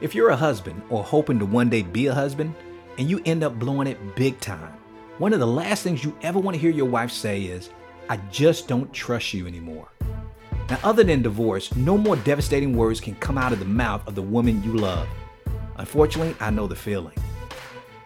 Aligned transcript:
If 0.00 0.12
you're 0.14 0.30
a 0.30 0.36
husband 0.36 0.82
or 0.90 1.04
hoping 1.04 1.38
to 1.38 1.46
one 1.46 1.70
day 1.70 1.82
be 1.82 2.08
a 2.08 2.14
husband 2.14 2.54
and 2.98 3.08
you 3.08 3.22
end 3.24 3.44
up 3.44 3.58
blowing 3.58 3.86
it 3.86 4.16
big 4.16 4.40
time, 4.40 4.72
one 5.18 5.32
of 5.32 5.38
the 5.38 5.46
last 5.46 5.84
things 5.84 6.02
you 6.02 6.16
ever 6.22 6.40
want 6.40 6.56
to 6.56 6.60
hear 6.60 6.70
your 6.70 6.86
wife 6.86 7.12
say 7.12 7.42
is, 7.42 7.70
I 8.08 8.16
just 8.30 8.66
don't 8.66 8.92
trust 8.92 9.32
you 9.32 9.46
anymore. 9.46 9.88
Now, 10.68 10.80
other 10.82 11.04
than 11.04 11.22
divorce, 11.22 11.74
no 11.76 11.96
more 11.96 12.16
devastating 12.16 12.76
words 12.76 13.00
can 13.00 13.14
come 13.16 13.38
out 13.38 13.52
of 13.52 13.60
the 13.60 13.64
mouth 13.64 14.06
of 14.08 14.16
the 14.16 14.22
woman 14.22 14.64
you 14.64 14.74
love. 14.74 15.06
Unfortunately, 15.76 16.34
I 16.40 16.50
know 16.50 16.66
the 16.66 16.74
feeling. 16.74 17.16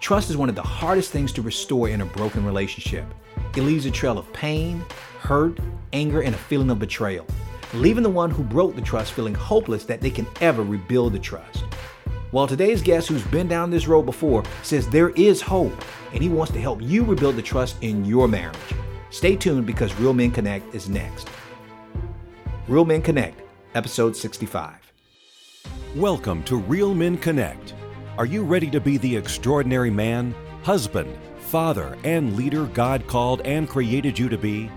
Trust 0.00 0.29
is 0.29 0.36
one 0.36 0.50
of 0.50 0.55
the 0.55 0.62
hardest 0.62 1.11
things 1.11 1.32
to 1.32 1.43
restore 1.43 1.89
in 1.89 2.02
a 2.02 2.07
broken 2.07 2.45
relationship. 2.45 3.07
It 3.57 3.62
leaves 3.62 3.86
a 3.86 3.91
trail 3.91 4.18
of 4.18 4.30
pain, 4.34 4.84
hurt, 5.20 5.59
anger, 5.95 6.20
and 6.20 6.34
a 6.34 6.39
feeling 6.39 6.70
of 6.70 6.79
betrayal, 6.79 7.27
leaving 7.73 8.02
the 8.02 8.11
one 8.11 8.30
who 8.30 8.43
broke 8.43 8.77
the 8.77 8.82
trust 8.82 9.12
feeling 9.12 9.34
hopeless 9.34 9.84
that 9.84 10.02
they 10.02 10.11
can 10.11 10.27
ever 10.43 10.62
rebuild 10.62 11.14
the 11.14 11.18
trust. 11.18 11.64
Well, 12.31 12.47
today's 12.47 12.83
guest, 12.83 13.09
who's 13.09 13.25
been 13.29 13.48
down 13.48 13.71
this 13.71 13.89
road 13.89 14.02
before, 14.02 14.45
says 14.62 14.87
there 14.91 15.09
is 15.11 15.41
hope, 15.41 15.73
and 16.12 16.23
he 16.23 16.29
wants 16.29 16.52
to 16.52 16.61
help 16.61 16.83
you 16.83 17.02
rebuild 17.02 17.37
the 17.37 17.43
trust 17.43 17.77
in 17.80 18.05
your 18.05 18.29
marriage. 18.29 18.59
Stay 19.09 19.35
tuned 19.35 19.65
because 19.65 19.98
Real 19.98 20.12
Men 20.12 20.30
Connect 20.30 20.75
is 20.75 20.91
next. 20.91 21.27
Real 22.66 22.85
Men 22.85 23.01
Connect, 23.01 23.41
episode 23.75 24.15
65. 24.15 24.75
Welcome 25.97 26.43
to 26.43 26.57
Real 26.57 26.93
Men 26.93 27.16
Connect. 27.16 27.73
Are 28.19 28.27
you 28.27 28.43
ready 28.45 28.69
to 28.73 28.80
be 28.80 28.99
the 28.99 29.16
extraordinary 29.16 29.91
man, 29.91 30.35
husband, 30.65 31.16
father, 31.38 31.97
and 32.05 32.37
leader 32.37 32.66
God 32.66 33.07
called 33.07 33.41
and 33.47 33.66
created 33.66 34.19
you 34.19 34.29
to 34.29 34.37
be? 34.37 34.71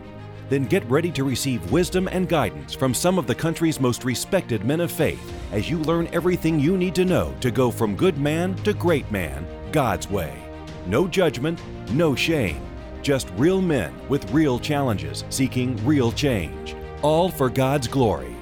Then 0.51 0.65
get 0.65 0.83
ready 0.91 1.11
to 1.11 1.23
receive 1.23 1.71
wisdom 1.71 2.09
and 2.11 2.27
guidance 2.27 2.73
from 2.73 2.93
some 2.93 3.17
of 3.17 3.25
the 3.25 3.33
country's 3.33 3.79
most 3.79 4.03
respected 4.03 4.65
men 4.65 4.81
of 4.81 4.91
faith 4.91 5.31
as 5.53 5.69
you 5.69 5.77
learn 5.77 6.09
everything 6.11 6.59
you 6.59 6.75
need 6.75 6.93
to 6.95 7.05
know 7.05 7.33
to 7.39 7.51
go 7.51 7.71
from 7.71 7.95
good 7.95 8.17
man 8.17 8.55
to 8.65 8.73
great 8.73 9.09
man 9.09 9.47
God's 9.71 10.09
way. 10.09 10.37
No 10.85 11.07
judgment, 11.07 11.61
no 11.93 12.15
shame. 12.15 12.61
Just 13.01 13.29
real 13.37 13.61
men 13.61 13.93
with 14.09 14.29
real 14.33 14.59
challenges 14.59 15.23
seeking 15.29 15.77
real 15.85 16.11
change. 16.11 16.75
All 17.01 17.29
for 17.29 17.49
God's 17.49 17.87
glory. 17.87 18.35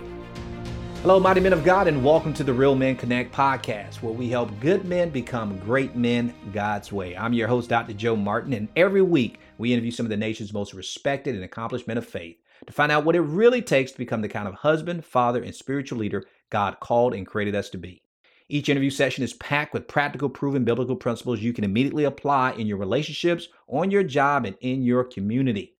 Hello, 1.03 1.19
mighty 1.19 1.41
men 1.41 1.53
of 1.53 1.63
God, 1.63 1.87
and 1.87 2.03
welcome 2.03 2.33
to 2.33 2.43
the 2.43 2.51
Real 2.51 2.75
Men 2.75 2.95
Connect 2.95 3.31
podcast, 3.31 4.01
where 4.01 4.11
we 4.11 4.29
help 4.29 4.49
good 4.59 4.83
men 4.83 5.11
become 5.11 5.59
great 5.59 5.95
men 5.95 6.33
God's 6.51 6.91
way. 6.91 7.15
I'm 7.15 7.33
your 7.33 7.47
host, 7.47 7.69
Dr. 7.69 7.93
Joe 7.93 8.15
Martin, 8.15 8.51
and 8.53 8.67
every 8.75 9.03
week 9.03 9.39
we 9.59 9.73
interview 9.73 9.91
some 9.91 10.05
of 10.05 10.09
the 10.09 10.17
nation's 10.17 10.53
most 10.53 10.73
respected 10.73 11.35
and 11.35 11.43
accomplished 11.43 11.85
men 11.85 11.97
of 11.97 12.07
faith 12.07 12.37
to 12.65 12.73
find 12.73 12.91
out 12.91 13.03
what 13.03 13.15
it 13.15 13.21
really 13.21 13.61
takes 13.61 13.91
to 13.91 13.97
become 13.97 14.21
the 14.21 14.29
kind 14.29 14.47
of 14.47 14.55
husband, 14.55 15.05
father, 15.05 15.43
and 15.43 15.53
spiritual 15.53 15.99
leader 15.99 16.25
God 16.49 16.79
called 16.79 17.13
and 17.13 17.27
created 17.27 17.55
us 17.55 17.69
to 17.71 17.77
be. 17.77 18.01
Each 18.47 18.69
interview 18.69 18.89
session 18.89 19.23
is 19.23 19.33
packed 19.33 19.73
with 19.73 19.87
practical, 19.87 20.29
proven 20.29 20.63
biblical 20.63 20.95
principles 20.95 21.41
you 21.41 21.53
can 21.53 21.65
immediately 21.65 22.05
apply 22.05 22.53
in 22.53 22.67
your 22.67 22.77
relationships, 22.77 23.49
on 23.67 23.91
your 23.91 24.01
job, 24.01 24.45
and 24.45 24.55
in 24.61 24.81
your 24.81 25.03
community. 25.03 25.75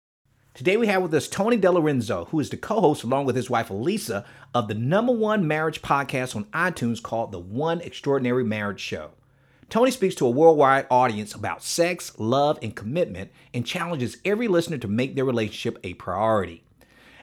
Today 0.54 0.76
we 0.76 0.88
have 0.88 1.02
with 1.02 1.14
us 1.14 1.30
Tony 1.30 1.58
DiLorenzo, 1.58 2.28
who 2.28 2.40
is 2.42 2.50
the 2.50 2.58
co-host 2.58 3.04
along 3.04 3.26
with 3.26 3.38
his 3.38 3.50
wife 3.50 3.70
Alisa 3.70 4.26
of 4.54 4.68
the 4.68 4.74
number 4.76 5.14
one 5.14 5.48
marriage 5.48 5.82
podcast 5.82 6.36
on 6.36 6.44
iTunes 6.46 7.02
called 7.02 7.32
The 7.32 7.40
One 7.40 7.80
Extraordinary 7.80 8.44
Marriage 8.44 8.82
Show. 8.82 9.12
Tony 9.70 9.92
speaks 9.92 10.16
to 10.16 10.26
a 10.26 10.32
worldwide 10.32 10.88
audience 10.90 11.36
about 11.36 11.62
sex, 11.62 12.18
love, 12.18 12.58
and 12.64 12.76
commitment 12.76 13.30
and 13.54 13.68
challenges 13.68 14.18
every 14.26 14.48
listener 14.48 14.80
to 14.80 14.88
make 14.88 15.14
their 15.14 15.26
relationship 15.26 15.78
a 15.84 15.94
priority. 15.94 16.64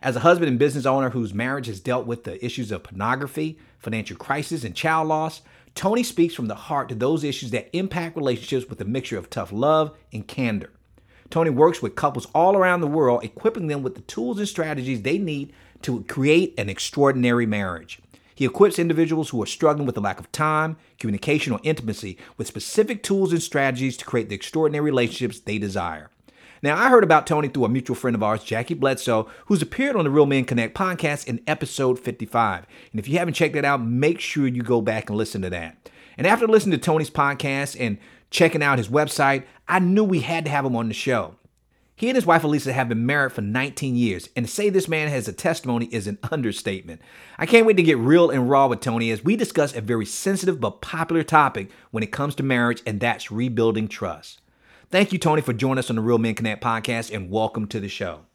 As 0.01 0.15
a 0.15 0.21
husband 0.21 0.49
and 0.51 0.59
business 0.59 0.87
owner 0.87 1.11
whose 1.11 1.35
marriage 1.35 1.67
has 1.67 1.81
dealt 1.81 2.07
with 2.07 2.23
the 2.23 2.45
issues 2.45 2.71
of 2.71 2.85
pornography, 2.85 3.59
financial 3.81 4.17
crisis, 4.17 4.63
and 4.63 4.77
child 4.77 5.09
loss, 5.09 5.43
Tony 5.75 6.05
speaks 6.05 6.35
from 6.35 6.47
the 6.47 6.55
heart 6.55 6.89
to 6.89 6.95
those 6.95 7.25
issues 7.25 7.51
that 7.51 7.69
impact 7.77 8.17
relationships 8.17 8.69
with 8.69 8.81
a 8.81 8.85
mixture 8.85 9.19
of 9.19 9.29
tough 9.29 9.51
love 9.51 9.97
and 10.13 10.29
candor. 10.29 10.71
Tony 11.31 11.51
works 11.51 11.83
with 11.83 11.97
couples 11.97 12.29
all 12.33 12.57
around 12.57 12.81
the 12.81 12.87
world, 12.87 13.25
equipping 13.25 13.67
them 13.67 13.83
with 13.83 13.97
the 13.97 14.03
tools 14.03 14.39
and 14.39 14.47
strategies 14.47 15.03
they 15.03 15.19
need 15.19 15.53
to 15.83 16.05
create 16.05 16.55
an 16.57 16.69
extraordinary 16.69 17.45
marriage. 17.45 17.99
He 18.37 18.45
equips 18.45 18.79
individuals 18.79 19.31
who 19.31 19.43
are 19.43 19.47
struggling 19.47 19.87
with 19.87 19.97
a 19.97 20.01
lack 20.01 20.21
of 20.21 20.31
time, 20.31 20.77
communication, 21.01 21.55
or 21.55 21.61
intimacy 21.63 22.19
with 22.37 22.47
specific 22.47 23.03
tools 23.03 23.33
and 23.33 23.43
strategies 23.43 23.97
to 23.97 24.05
create 24.05 24.29
the 24.29 24.35
extraordinary 24.35 24.85
relationships 24.85 25.41
they 25.41 25.57
desire. 25.57 26.11
Now, 26.63 26.77
I 26.77 26.91
heard 26.91 27.03
about 27.03 27.27
Tony 27.27 27.49
through 27.49 27.65
a 27.65 27.71
mutual 27.71 27.97
friend 27.97 28.15
of 28.15 28.23
ours, 28.23 28.45
Jackie 28.45 28.75
Bledsoe, 28.75 29.27
who's 29.47 29.63
appeared 29.63 29.97
on 29.97 30.05
the 30.05 30.11
Real 30.11 30.27
Men 30.27 30.45
Connect 30.45 30.77
podcast 30.77 31.27
in 31.27 31.41
episode 31.47 31.99
55. 31.99 32.67
And 32.93 33.01
if 33.01 33.09
you 33.09 33.19
haven't 33.19 33.35
checked 33.35 33.55
that 33.55 33.65
out, 33.65 33.83
make 33.83 34.21
sure 34.21 34.47
you 34.47 34.63
go 34.63 34.83
back 34.83 35.09
and 35.09 35.17
listen 35.17 35.41
to 35.41 35.51
that. 35.51 35.89
And 36.19 36.27
after 36.27 36.47
listening 36.47 36.79
to 36.79 36.85
Tony's 36.85 37.11
podcast 37.11 37.75
and 37.81 37.97
checking 38.31 38.63
out 38.63 38.77
his 38.77 38.89
website, 38.89 39.45
I 39.67 39.79
knew 39.79 40.05
we 40.05 40.21
had 40.21 40.45
to 40.45 40.51
have 40.51 40.67
him 40.67 40.77
on 40.77 40.89
the 40.89 40.95
show. 40.95 41.37
He 41.99 42.11
and 42.11 42.15
his 42.15 42.27
wife 42.27 42.43
Alisa 42.43 42.73
have 42.73 42.91
been 42.91 43.07
married 43.07 43.33
for 43.33 43.41
19 43.41 43.97
years, 43.97 44.29
and 44.37 44.45
to 44.45 44.53
say 44.53 44.69
this 44.69 44.87
man 44.87 45.09
has 45.09 45.29
a 45.29 45.33
testimony 45.33 45.87
is 45.87 46.07
an 46.07 46.19
understatement. 46.31 47.01
I 47.39 47.47
can't 47.47 47.65
wait 47.65 47.79
to 47.79 47.83
get 47.83 47.97
real 47.97 48.29
and 48.29 48.51
raw 48.51 48.67
with 48.67 48.81
Tony 48.81 49.11
as 49.11 49.25
we 49.25 49.35
discuss 49.35 49.75
a 49.75 49.81
very 49.81 50.05
sensitive 50.05 50.61
but 50.61 50.83
popular 50.83 51.23
topic 51.23 51.71
when 51.93 52.03
it 52.03 52.13
comes 52.13 52.35
to 52.35 52.43
marriage, 52.43 52.83
and 52.85 53.01
that's 53.01 53.33
rebuilding 53.33 53.89
trust. 53.89 54.43
Thank 54.91 55.11
you, 55.11 55.19
Tony, 55.19 55.41
for 55.41 55.55
joining 55.55 55.79
us 55.79 55.89
on 55.89 55.97
the 55.97 56.03
Real 56.03 56.19
Men 56.19 56.35
Connect 56.35 56.63
podcast, 56.63 57.15
and 57.15 57.31
welcome 57.31 57.67
to 57.69 57.81
the 57.81 57.89
show. 57.89 58.27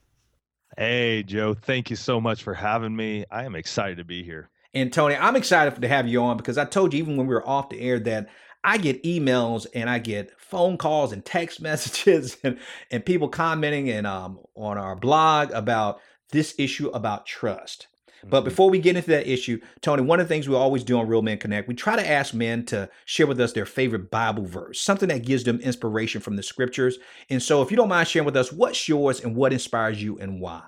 Hey, 0.75 1.22
Joe. 1.22 1.53
Thank 1.53 1.91
you 1.91 1.95
so 1.95 2.19
much 2.19 2.41
for 2.41 2.55
having 2.55 2.95
me. 2.95 3.25
I 3.29 3.43
am 3.43 3.55
excited 3.55 3.97
to 3.97 4.03
be 4.03 4.23
here. 4.23 4.49
And 4.73 4.91
Tony, 4.91 5.16
I'm 5.16 5.35
excited 5.35 5.79
to 5.79 5.88
have 5.88 6.07
you 6.07 6.23
on 6.23 6.38
because 6.38 6.57
I 6.57 6.66
told 6.66 6.93
you 6.93 6.99
even 6.99 7.16
when 7.16 7.28
we 7.28 7.35
were 7.35 7.47
off 7.47 7.69
the 7.69 7.79
air 7.79 7.99
that 7.99 8.28
I 8.63 8.77
get 8.77 9.03
emails 9.03 9.66
and 9.73 9.89
I 9.89 9.99
get 9.99 10.31
phone 10.39 10.77
calls 10.77 11.11
and 11.11 11.23
text 11.23 11.61
messages 11.61 12.38
and, 12.44 12.57
and 12.89 13.05
people 13.05 13.29
commenting 13.29 13.89
and 13.89 14.05
um, 14.07 14.39
on 14.55 14.77
our 14.77 14.95
blog 14.95 15.51
about 15.51 15.99
this 16.31 16.55
issue 16.57 16.89
about 16.89 17.25
trust. 17.25 17.88
But 18.23 18.39
mm-hmm. 18.39 18.49
before 18.49 18.69
we 18.69 18.79
get 18.79 18.95
into 18.95 19.09
that 19.09 19.31
issue, 19.31 19.59
Tony, 19.81 20.03
one 20.03 20.19
of 20.19 20.27
the 20.27 20.33
things 20.33 20.47
we 20.47 20.55
always 20.55 20.83
do 20.83 20.99
on 20.99 21.07
Real 21.07 21.23
Men 21.23 21.39
Connect, 21.39 21.67
we 21.67 21.73
try 21.73 21.95
to 21.95 22.07
ask 22.07 22.33
men 22.33 22.66
to 22.67 22.89
share 23.05 23.25
with 23.25 23.39
us 23.41 23.53
their 23.53 23.66
favorite 23.66 24.11
Bible 24.11 24.45
verse, 24.45 24.79
something 24.79 25.09
that 25.09 25.25
gives 25.25 25.43
them 25.43 25.59
inspiration 25.59 26.22
from 26.22 26.35
the 26.35 26.43
scriptures. 26.43 26.99
And 27.29 27.41
so, 27.41 27.61
if 27.61 27.72
you 27.72 27.78
don't 27.78 27.89
mind 27.89 28.07
sharing 28.07 28.25
with 28.25 28.38
us, 28.38 28.51
what's 28.51 28.88
yours 28.88 29.22
and 29.22 29.35
what 29.35 29.53
inspires 29.53 30.01
you 30.03 30.19
and 30.19 30.39
why? 30.39 30.63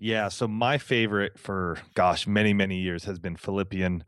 Yeah, 0.00 0.28
so 0.28 0.48
my 0.48 0.78
favorite 0.78 1.38
for 1.38 1.78
gosh, 1.94 2.26
many 2.26 2.52
many 2.52 2.78
years 2.78 3.04
has 3.04 3.18
been 3.18 3.36
Philippians 3.36 4.02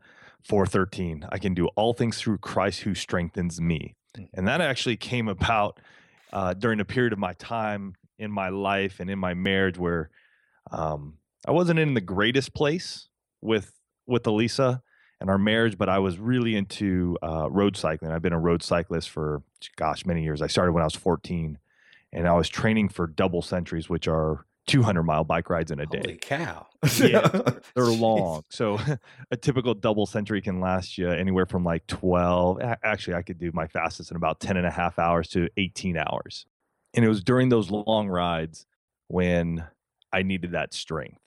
4:13. 0.49 1.27
I 1.31 1.37
can 1.37 1.53
do 1.53 1.67
all 1.75 1.93
things 1.93 2.19
through 2.19 2.39
Christ 2.39 2.81
who 2.81 2.95
strengthens 2.95 3.59
me. 3.59 3.95
Mm. 4.17 4.29
And 4.33 4.47
that 4.47 4.61
actually 4.61 4.97
came 4.97 5.27
about 5.27 5.79
uh, 6.31 6.53
during 6.53 6.79
a 6.79 6.85
period 6.85 7.13
of 7.13 7.19
my 7.19 7.33
time 7.33 7.95
in 8.17 8.31
my 8.31 8.49
life 8.49 8.99
and 8.99 9.09
in 9.09 9.19
my 9.19 9.33
marriage 9.33 9.77
where 9.77 10.09
um, 10.71 11.17
I 11.47 11.51
wasn't 11.51 11.79
in 11.79 11.93
the 11.93 12.01
greatest 12.01 12.53
place 12.53 13.09
with 13.41 13.73
with 14.05 14.23
Alisa 14.23 14.81
and 15.19 15.29
our 15.29 15.37
marriage, 15.37 15.77
but 15.77 15.89
I 15.89 15.99
was 15.99 16.19
really 16.19 16.55
into 16.55 17.17
uh, 17.23 17.49
road 17.49 17.75
cycling. 17.75 18.11
I've 18.11 18.21
been 18.21 18.33
a 18.33 18.39
road 18.39 18.63
cyclist 18.63 19.09
for 19.09 19.41
gosh 19.75 20.05
many 20.05 20.23
years. 20.23 20.41
I 20.41 20.47
started 20.47 20.73
when 20.73 20.83
I 20.83 20.85
was 20.85 20.95
14, 20.95 21.57
and 22.13 22.27
I 22.27 22.33
was 22.33 22.49
training 22.49 22.89
for 22.89 23.07
double 23.07 23.41
centuries, 23.41 23.89
which 23.89 24.07
are 24.07 24.45
200 24.67 25.03
mile 25.03 25.23
bike 25.23 25.49
rides 25.49 25.71
in 25.71 25.79
a 25.79 25.85
day. 25.85 26.01
Holy 26.03 26.17
cow. 26.17 26.67
yeah, 26.99 27.27
they're 27.75 27.85
long. 27.85 28.43
So 28.49 28.79
a 29.31 29.37
typical 29.37 29.73
double 29.73 30.05
century 30.05 30.41
can 30.41 30.59
last 30.59 30.97
you 30.97 31.09
anywhere 31.09 31.45
from 31.45 31.63
like 31.63 31.87
12. 31.87 32.61
Actually, 32.83 33.15
I 33.15 33.21
could 33.21 33.39
do 33.39 33.51
my 33.53 33.67
fastest 33.67 34.11
in 34.11 34.17
about 34.17 34.39
10 34.39 34.57
and 34.57 34.67
a 34.67 34.71
half 34.71 34.99
hours 34.99 35.29
to 35.29 35.49
18 35.57 35.97
hours. 35.97 36.45
And 36.93 37.03
it 37.03 37.07
was 37.07 37.23
during 37.23 37.49
those 37.49 37.71
long 37.71 38.07
rides 38.07 38.65
when 39.07 39.65
I 40.11 40.23
needed 40.23 40.51
that 40.51 40.73
strength. 40.73 41.21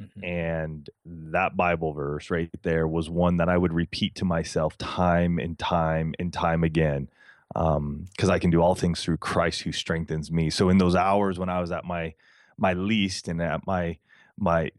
Mm-hmm. 0.00 0.24
And 0.24 0.90
that 1.04 1.56
Bible 1.56 1.92
verse 1.92 2.30
right 2.30 2.48
there 2.62 2.86
was 2.86 3.10
one 3.10 3.38
that 3.38 3.48
I 3.48 3.58
would 3.58 3.72
repeat 3.72 4.14
to 4.16 4.24
myself 4.24 4.78
time 4.78 5.38
and 5.38 5.58
time 5.58 6.14
and 6.20 6.32
time 6.32 6.62
again 6.62 7.08
because 7.52 7.76
um, 7.76 8.30
I 8.30 8.38
can 8.38 8.50
do 8.50 8.60
all 8.60 8.74
things 8.74 9.02
through 9.02 9.16
Christ 9.16 9.62
who 9.62 9.72
strengthens 9.72 10.30
me. 10.30 10.50
So 10.50 10.68
in 10.68 10.78
those 10.78 10.94
hours 10.94 11.38
when 11.38 11.48
I 11.48 11.60
was 11.60 11.72
at 11.72 11.84
my 11.84 12.14
my 12.58 12.72
least 12.74 13.28
and 13.28 13.40
at 13.40 13.66
my 13.66 13.96
my 14.36 14.70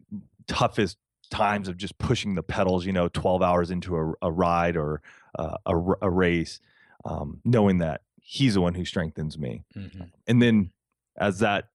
toughest 0.47 0.97
times 1.29 1.67
of 1.67 1.77
just 1.77 1.97
pushing 1.97 2.35
the 2.35 2.43
pedals, 2.43 2.85
you 2.85 2.93
know, 2.93 3.07
12 3.07 3.41
hours 3.41 3.71
into 3.71 3.95
a, 3.95 4.13
a 4.21 4.31
ride 4.31 4.75
or 4.75 5.01
uh, 5.37 5.57
a, 5.65 5.75
a, 6.01 6.09
race, 6.09 6.59
um, 7.05 7.39
knowing 7.45 7.77
that 7.77 8.01
he's 8.21 8.55
the 8.55 8.61
one 8.61 8.73
who 8.73 8.83
strengthens 8.83 9.37
me. 9.37 9.63
Mm-hmm. 9.75 10.03
And 10.27 10.41
then 10.41 10.71
as 11.17 11.39
that 11.39 11.69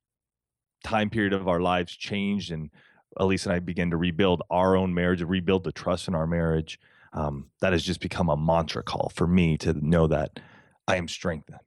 time 0.83 1.09
period 1.09 1.33
of 1.33 1.47
our 1.47 1.61
lives 1.61 1.95
changed 1.95 2.51
and 2.51 2.71
Elise 3.17 3.47
and 3.47 3.55
I 3.55 3.61
began 3.61 3.91
to 3.91 3.97
rebuild 3.97 4.43
our 4.51 4.77
own 4.77 4.93
marriage, 4.93 5.23
rebuild 5.23 5.65
the 5.65 5.73
trust 5.73 6.09
in 6.09 6.15
our 6.15 6.27
marriage, 6.27 6.81
um, 7.13 7.47
that 7.61 7.73
has 7.73 7.85
just 7.85 8.01
become 8.01 8.29
a 8.29 8.37
mantra 8.37 8.83
call 8.83 9.13
for 9.15 9.27
me 9.27 9.57
to 9.59 9.73
know 9.73 10.09
that 10.09 10.41
I 10.89 10.97
am 10.97 11.07
strengthened 11.07 11.61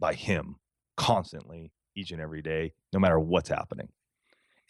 by 0.00 0.14
him 0.14 0.56
constantly 0.96 1.72
each 1.96 2.10
and 2.10 2.20
every 2.20 2.42
day, 2.42 2.72
no 2.92 2.98
matter 2.98 3.18
what's 3.18 3.48
happening. 3.48 3.88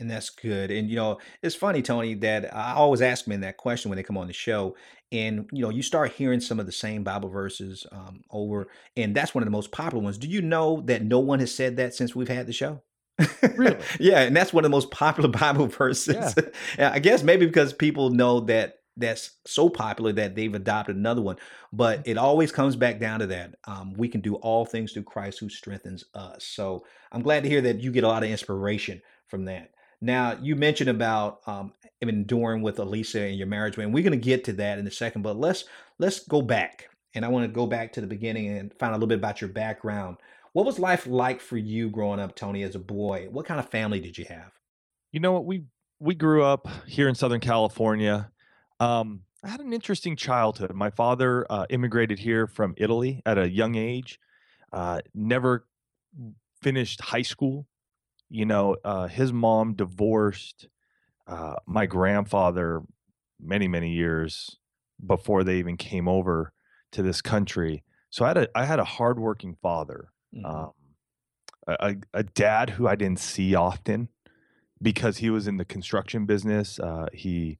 And 0.00 0.10
that's 0.10 0.30
good. 0.30 0.70
And 0.70 0.90
you 0.90 0.96
know, 0.96 1.18
it's 1.42 1.54
funny, 1.54 1.80
Tony, 1.80 2.14
that 2.14 2.54
I 2.54 2.74
always 2.74 3.00
ask 3.00 3.28
men 3.28 3.42
that 3.42 3.56
question 3.56 3.90
when 3.90 3.96
they 3.96 4.02
come 4.02 4.18
on 4.18 4.26
the 4.26 4.32
show. 4.32 4.76
And 5.12 5.48
you 5.52 5.62
know, 5.62 5.70
you 5.70 5.82
start 5.82 6.12
hearing 6.12 6.40
some 6.40 6.58
of 6.58 6.66
the 6.66 6.72
same 6.72 7.04
Bible 7.04 7.28
verses 7.28 7.86
um, 7.92 8.22
over, 8.30 8.66
and 8.96 9.14
that's 9.14 9.34
one 9.34 9.42
of 9.42 9.46
the 9.46 9.52
most 9.52 9.70
popular 9.70 10.02
ones. 10.02 10.18
Do 10.18 10.28
you 10.28 10.42
know 10.42 10.82
that 10.86 11.04
no 11.04 11.20
one 11.20 11.38
has 11.38 11.54
said 11.54 11.76
that 11.76 11.94
since 11.94 12.16
we've 12.16 12.28
had 12.28 12.46
the 12.46 12.52
show? 12.52 12.82
Really? 13.56 13.78
yeah, 14.00 14.22
and 14.22 14.34
that's 14.34 14.52
one 14.52 14.64
of 14.64 14.70
the 14.70 14.74
most 14.74 14.90
popular 14.90 15.28
Bible 15.40 15.68
verses. 15.68 16.34
Yeah. 16.76 16.90
I 16.90 16.98
guess 16.98 17.22
maybe 17.22 17.46
because 17.46 17.72
people 17.72 18.10
know 18.10 18.40
that 18.40 18.78
that's 18.96 19.32
so 19.46 19.68
popular 19.68 20.12
that 20.12 20.34
they've 20.34 20.54
adopted 20.54 20.96
another 20.96 21.22
one. 21.22 21.36
But 21.72 22.06
it 22.06 22.16
always 22.16 22.52
comes 22.52 22.76
back 22.76 23.00
down 23.00 23.20
to 23.20 23.26
that. 23.28 23.56
Um, 23.64 23.92
we 23.94 24.08
can 24.08 24.20
do 24.20 24.36
all 24.36 24.64
things 24.64 24.92
through 24.92 25.04
Christ 25.04 25.40
who 25.40 25.48
strengthens 25.48 26.04
us. 26.14 26.44
So 26.44 26.84
I'm 27.14 27.22
glad 27.22 27.44
to 27.44 27.48
hear 27.48 27.60
that 27.60 27.80
you 27.80 27.92
get 27.92 28.04
a 28.04 28.08
lot 28.08 28.24
of 28.24 28.30
inspiration 28.30 29.00
from 29.28 29.44
that. 29.44 29.70
Now, 30.00 30.36
you 30.42 30.56
mentioned 30.56 30.90
about 30.90 31.40
um, 31.46 31.72
enduring 32.00 32.60
with 32.60 32.76
Alisa 32.76 33.28
and 33.28 33.38
your 33.38 33.46
marriage, 33.46 33.78
and 33.78 33.94
we're 33.94 34.02
going 34.02 34.18
to 34.18 34.24
get 34.24 34.44
to 34.44 34.52
that 34.54 34.78
in 34.78 34.86
a 34.86 34.90
second. 34.90 35.22
But 35.22 35.38
let's 35.38 35.64
let's 35.98 36.26
go 36.26 36.42
back, 36.42 36.88
and 37.14 37.24
I 37.24 37.28
want 37.28 37.46
to 37.46 37.52
go 37.52 37.66
back 37.66 37.92
to 37.92 38.00
the 38.00 38.06
beginning 38.06 38.48
and 38.48 38.74
find 38.78 38.92
a 38.92 38.96
little 38.96 39.08
bit 39.08 39.18
about 39.18 39.40
your 39.40 39.48
background. 39.50 40.18
What 40.52 40.66
was 40.66 40.78
life 40.78 41.06
like 41.06 41.40
for 41.40 41.56
you 41.56 41.88
growing 41.88 42.20
up, 42.20 42.34
Tony, 42.34 42.64
as 42.64 42.74
a 42.74 42.80
boy? 42.80 43.28
What 43.30 43.46
kind 43.46 43.60
of 43.60 43.68
family 43.70 44.00
did 44.00 44.18
you 44.18 44.24
have? 44.26 44.52
You 45.12 45.20
know 45.20 45.32
what? 45.32 45.46
We 45.46 45.64
we 46.00 46.16
grew 46.16 46.42
up 46.42 46.68
here 46.86 47.08
in 47.08 47.14
Southern 47.14 47.40
California. 47.40 48.30
Um, 48.80 49.22
I 49.44 49.48
had 49.48 49.60
an 49.60 49.72
interesting 49.72 50.16
childhood. 50.16 50.74
My 50.74 50.90
father 50.90 51.46
uh, 51.48 51.66
immigrated 51.70 52.18
here 52.18 52.48
from 52.48 52.74
Italy 52.76 53.22
at 53.24 53.38
a 53.38 53.48
young 53.48 53.76
age. 53.76 54.18
Uh, 54.72 55.00
never 55.14 55.66
finished 56.64 57.00
high 57.02 57.22
school. 57.22 57.68
You 58.30 58.46
know, 58.46 58.76
uh, 58.84 59.06
his 59.06 59.32
mom 59.32 59.74
divorced 59.74 60.68
uh, 61.28 61.56
my 61.66 61.86
grandfather 61.86 62.82
many 63.40 63.68
many 63.68 63.92
years 63.92 64.58
before 65.06 65.44
they 65.44 65.58
even 65.58 65.76
came 65.76 66.08
over 66.08 66.52
to 66.92 67.02
this 67.02 67.22
country. 67.22 67.84
So 68.10 68.24
I 68.24 68.28
had 68.28 68.38
a 68.38 68.48
I 68.56 68.64
had 68.64 68.80
a 68.80 68.84
hardworking 68.84 69.56
father 69.62 70.10
Mhm. 70.34 70.44
um, 70.44 70.72
a, 71.68 71.96
a 72.12 72.22
dad 72.24 72.70
who 72.70 72.88
I 72.88 72.96
didn't 72.96 73.20
see 73.20 73.54
often 73.54 74.08
because 74.82 75.18
he 75.18 75.30
was 75.30 75.48
in 75.48 75.56
the 75.58 75.64
construction 75.64 76.26
business. 76.26 76.80
Uh, 76.80 77.06
he 77.12 77.58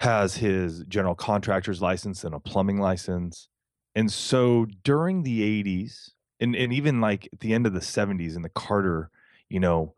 has 0.00 0.36
his 0.36 0.84
general 0.88 1.14
contractor's 1.14 1.82
license 1.82 2.24
and 2.24 2.34
a 2.34 2.40
plumbing 2.40 2.78
license. 2.80 3.48
And 3.94 4.10
so 4.10 4.66
during 4.84 5.22
the 5.22 5.42
80s, 5.42 6.10
and, 6.42 6.56
and 6.56 6.72
even 6.72 7.00
like 7.00 7.28
at 7.32 7.40
the 7.40 7.54
end 7.54 7.66
of 7.66 7.72
the 7.72 7.80
70s 7.80 8.36
in 8.36 8.42
the 8.42 8.48
Carter, 8.48 9.10
you 9.48 9.60
know, 9.60 9.94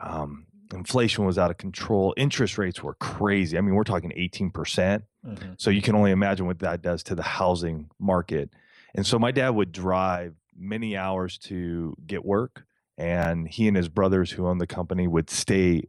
um, 0.00 0.46
inflation 0.72 1.24
was 1.24 1.36
out 1.36 1.50
of 1.50 1.58
control. 1.58 2.14
Interest 2.16 2.56
rates 2.56 2.82
were 2.82 2.94
crazy. 2.94 3.58
I 3.58 3.60
mean, 3.60 3.74
we're 3.74 3.84
talking 3.84 4.12
18%. 4.12 5.02
Mhm. 5.26 5.60
So 5.60 5.70
you 5.70 5.82
can 5.82 5.94
only 5.94 6.12
imagine 6.12 6.46
what 6.46 6.60
that 6.60 6.80
does 6.80 7.02
to 7.04 7.14
the 7.14 7.22
housing 7.22 7.90
market. 7.98 8.50
And 8.94 9.06
so 9.06 9.18
my 9.18 9.32
dad 9.32 9.50
would 9.50 9.72
drive 9.72 10.34
many 10.56 10.96
hours 10.96 11.38
to 11.38 11.96
get 12.06 12.24
work, 12.24 12.64
and 12.96 13.48
he 13.48 13.68
and 13.68 13.76
his 13.76 13.88
brothers 13.88 14.30
who 14.32 14.46
owned 14.46 14.60
the 14.60 14.66
company 14.66 15.06
would 15.06 15.28
stay 15.30 15.88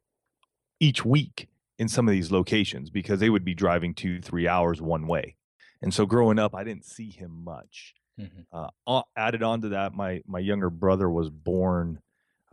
each 0.79 1.05
week 1.05 1.47
in 1.77 1.87
some 1.87 2.07
of 2.07 2.11
these 2.11 2.31
locations 2.31 2.89
because 2.89 3.19
they 3.19 3.29
would 3.29 3.45
be 3.45 3.53
driving 3.53 3.93
two, 3.93 4.21
three 4.21 4.47
hours 4.47 4.81
one 4.81 5.07
way. 5.07 5.35
And 5.81 5.93
so 5.93 6.05
growing 6.05 6.39
up, 6.39 6.53
I 6.53 6.63
didn't 6.63 6.85
see 6.85 7.09
him 7.09 7.43
much. 7.43 7.95
Mhm. 8.21 8.45
Uh, 8.87 9.01
added 9.15 9.43
on 9.43 9.61
to 9.61 9.69
that, 9.69 9.93
my 9.93 10.21
my 10.27 10.39
younger 10.39 10.69
brother 10.69 11.09
was 11.09 11.29
born 11.29 12.01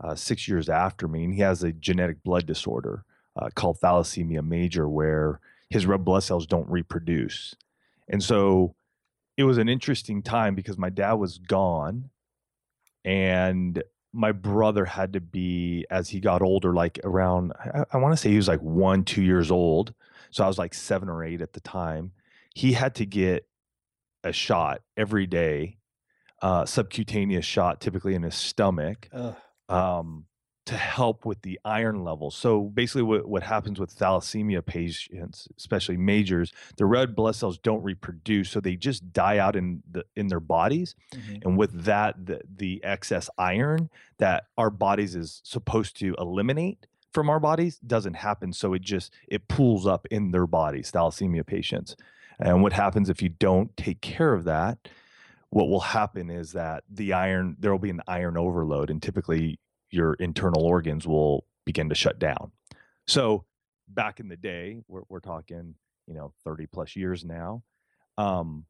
uh, 0.01 0.15
six 0.15 0.47
years 0.47 0.69
after 0.69 1.07
me, 1.07 1.23
and 1.25 1.33
he 1.33 1.41
has 1.41 1.63
a 1.63 1.71
genetic 1.73 2.23
blood 2.23 2.45
disorder 2.45 3.03
uh, 3.35 3.49
called 3.55 3.79
thalassemia 3.79 4.45
major, 4.45 4.87
where 4.89 5.39
his 5.69 5.85
red 5.85 6.03
blood 6.05 6.23
cells 6.23 6.47
don't 6.47 6.69
reproduce. 6.69 7.55
And 8.07 8.23
so 8.23 8.75
it 9.37 9.43
was 9.43 9.57
an 9.57 9.69
interesting 9.69 10.23
time 10.23 10.55
because 10.55 10.77
my 10.77 10.89
dad 10.89 11.13
was 11.13 11.37
gone, 11.37 12.09
and 13.05 13.83
my 14.13 14.31
brother 14.31 14.85
had 14.85 15.13
to 15.13 15.21
be 15.21 15.85
as 15.91 16.09
he 16.09 16.19
got 16.19 16.41
older, 16.41 16.73
like 16.73 16.99
around 17.03 17.53
I, 17.59 17.85
I 17.93 17.97
want 17.97 18.13
to 18.13 18.17
say 18.17 18.29
he 18.31 18.37
was 18.37 18.47
like 18.47 18.61
one, 18.61 19.03
two 19.03 19.21
years 19.23 19.51
old. 19.51 19.93
So 20.31 20.43
I 20.43 20.47
was 20.47 20.57
like 20.57 20.73
seven 20.73 21.09
or 21.09 21.23
eight 21.23 21.41
at 21.41 21.53
the 21.53 21.59
time. 21.61 22.11
He 22.55 22.73
had 22.73 22.95
to 22.95 23.05
get 23.05 23.47
a 24.23 24.31
shot 24.33 24.81
every 24.97 25.27
day, 25.27 25.77
uh, 26.41 26.65
subcutaneous 26.65 27.45
shot, 27.45 27.81
typically 27.81 28.15
in 28.15 28.23
his 28.23 28.35
stomach, 28.35 29.09
um, 29.69 30.25
to 30.65 30.77
help 30.77 31.25
with 31.25 31.41
the 31.41 31.59
iron 31.65 32.03
levels. 32.03 32.35
So 32.35 32.61
basically, 32.61 33.01
what, 33.01 33.27
what 33.27 33.41
happens 33.43 33.79
with 33.79 33.95
thalassemia 33.97 34.63
patients, 34.63 35.47
especially 35.57 35.97
majors, 35.97 36.53
the 36.77 36.85
red 36.85 37.15
blood 37.15 37.35
cells 37.35 37.57
don't 37.57 37.81
reproduce, 37.81 38.51
so 38.51 38.59
they 38.59 38.75
just 38.75 39.11
die 39.11 39.39
out 39.39 39.55
in 39.55 39.81
the 39.89 40.05
in 40.15 40.27
their 40.27 40.39
bodies. 40.39 40.95
Mhm. 41.13 41.43
And 41.43 41.57
with 41.57 41.85
that, 41.85 42.23
the, 42.23 42.41
the 42.55 42.83
excess 42.83 43.29
iron 43.37 43.89
that 44.19 44.45
our 44.57 44.69
bodies 44.69 45.15
is 45.15 45.41
supposed 45.43 45.97
to 45.99 46.15
eliminate 46.19 46.85
from 47.13 47.29
our 47.29 47.39
bodies 47.39 47.79
doesn't 47.79 48.15
happen. 48.15 48.53
So 48.53 48.73
it 48.73 48.81
just 48.81 49.11
it 49.27 49.47
pools 49.47 49.87
up 49.87 50.07
in 50.11 50.31
their 50.31 50.47
bodies, 50.47 50.91
thalassemia 50.91 51.45
patients. 51.45 51.95
And 52.39 52.61
what 52.63 52.73
happens 52.73 53.09
if 53.09 53.21
you 53.21 53.29
don't 53.29 53.75
take 53.75 54.01
care 54.01 54.33
of 54.33 54.45
that? 54.45 54.77
What 55.49 55.67
will 55.67 55.79
happen 55.79 56.29
is 56.29 56.51
that 56.53 56.83
the 56.89 57.13
iron 57.13 57.55
there 57.59 57.71
will 57.71 57.79
be 57.79 57.89
an 57.89 58.01
iron 58.07 58.37
overload, 58.37 58.89
and 58.89 59.01
typically 59.01 59.59
your 59.91 60.13
internal 60.15 60.63
organs 60.63 61.07
will 61.07 61.45
begin 61.65 61.89
to 61.89 61.95
shut 61.95 62.19
down. 62.19 62.51
So 63.07 63.45
back 63.87 64.19
in 64.19 64.29
the 64.29 64.37
day, 64.37 64.81
we're, 64.87 65.01
we're 65.09 65.19
talking, 65.19 65.73
you 66.07 66.13
know, 66.13 66.31
30 66.43 66.67
plus 66.67 66.95
years 66.95 67.25
now. 67.25 67.63
Um, 68.17 68.65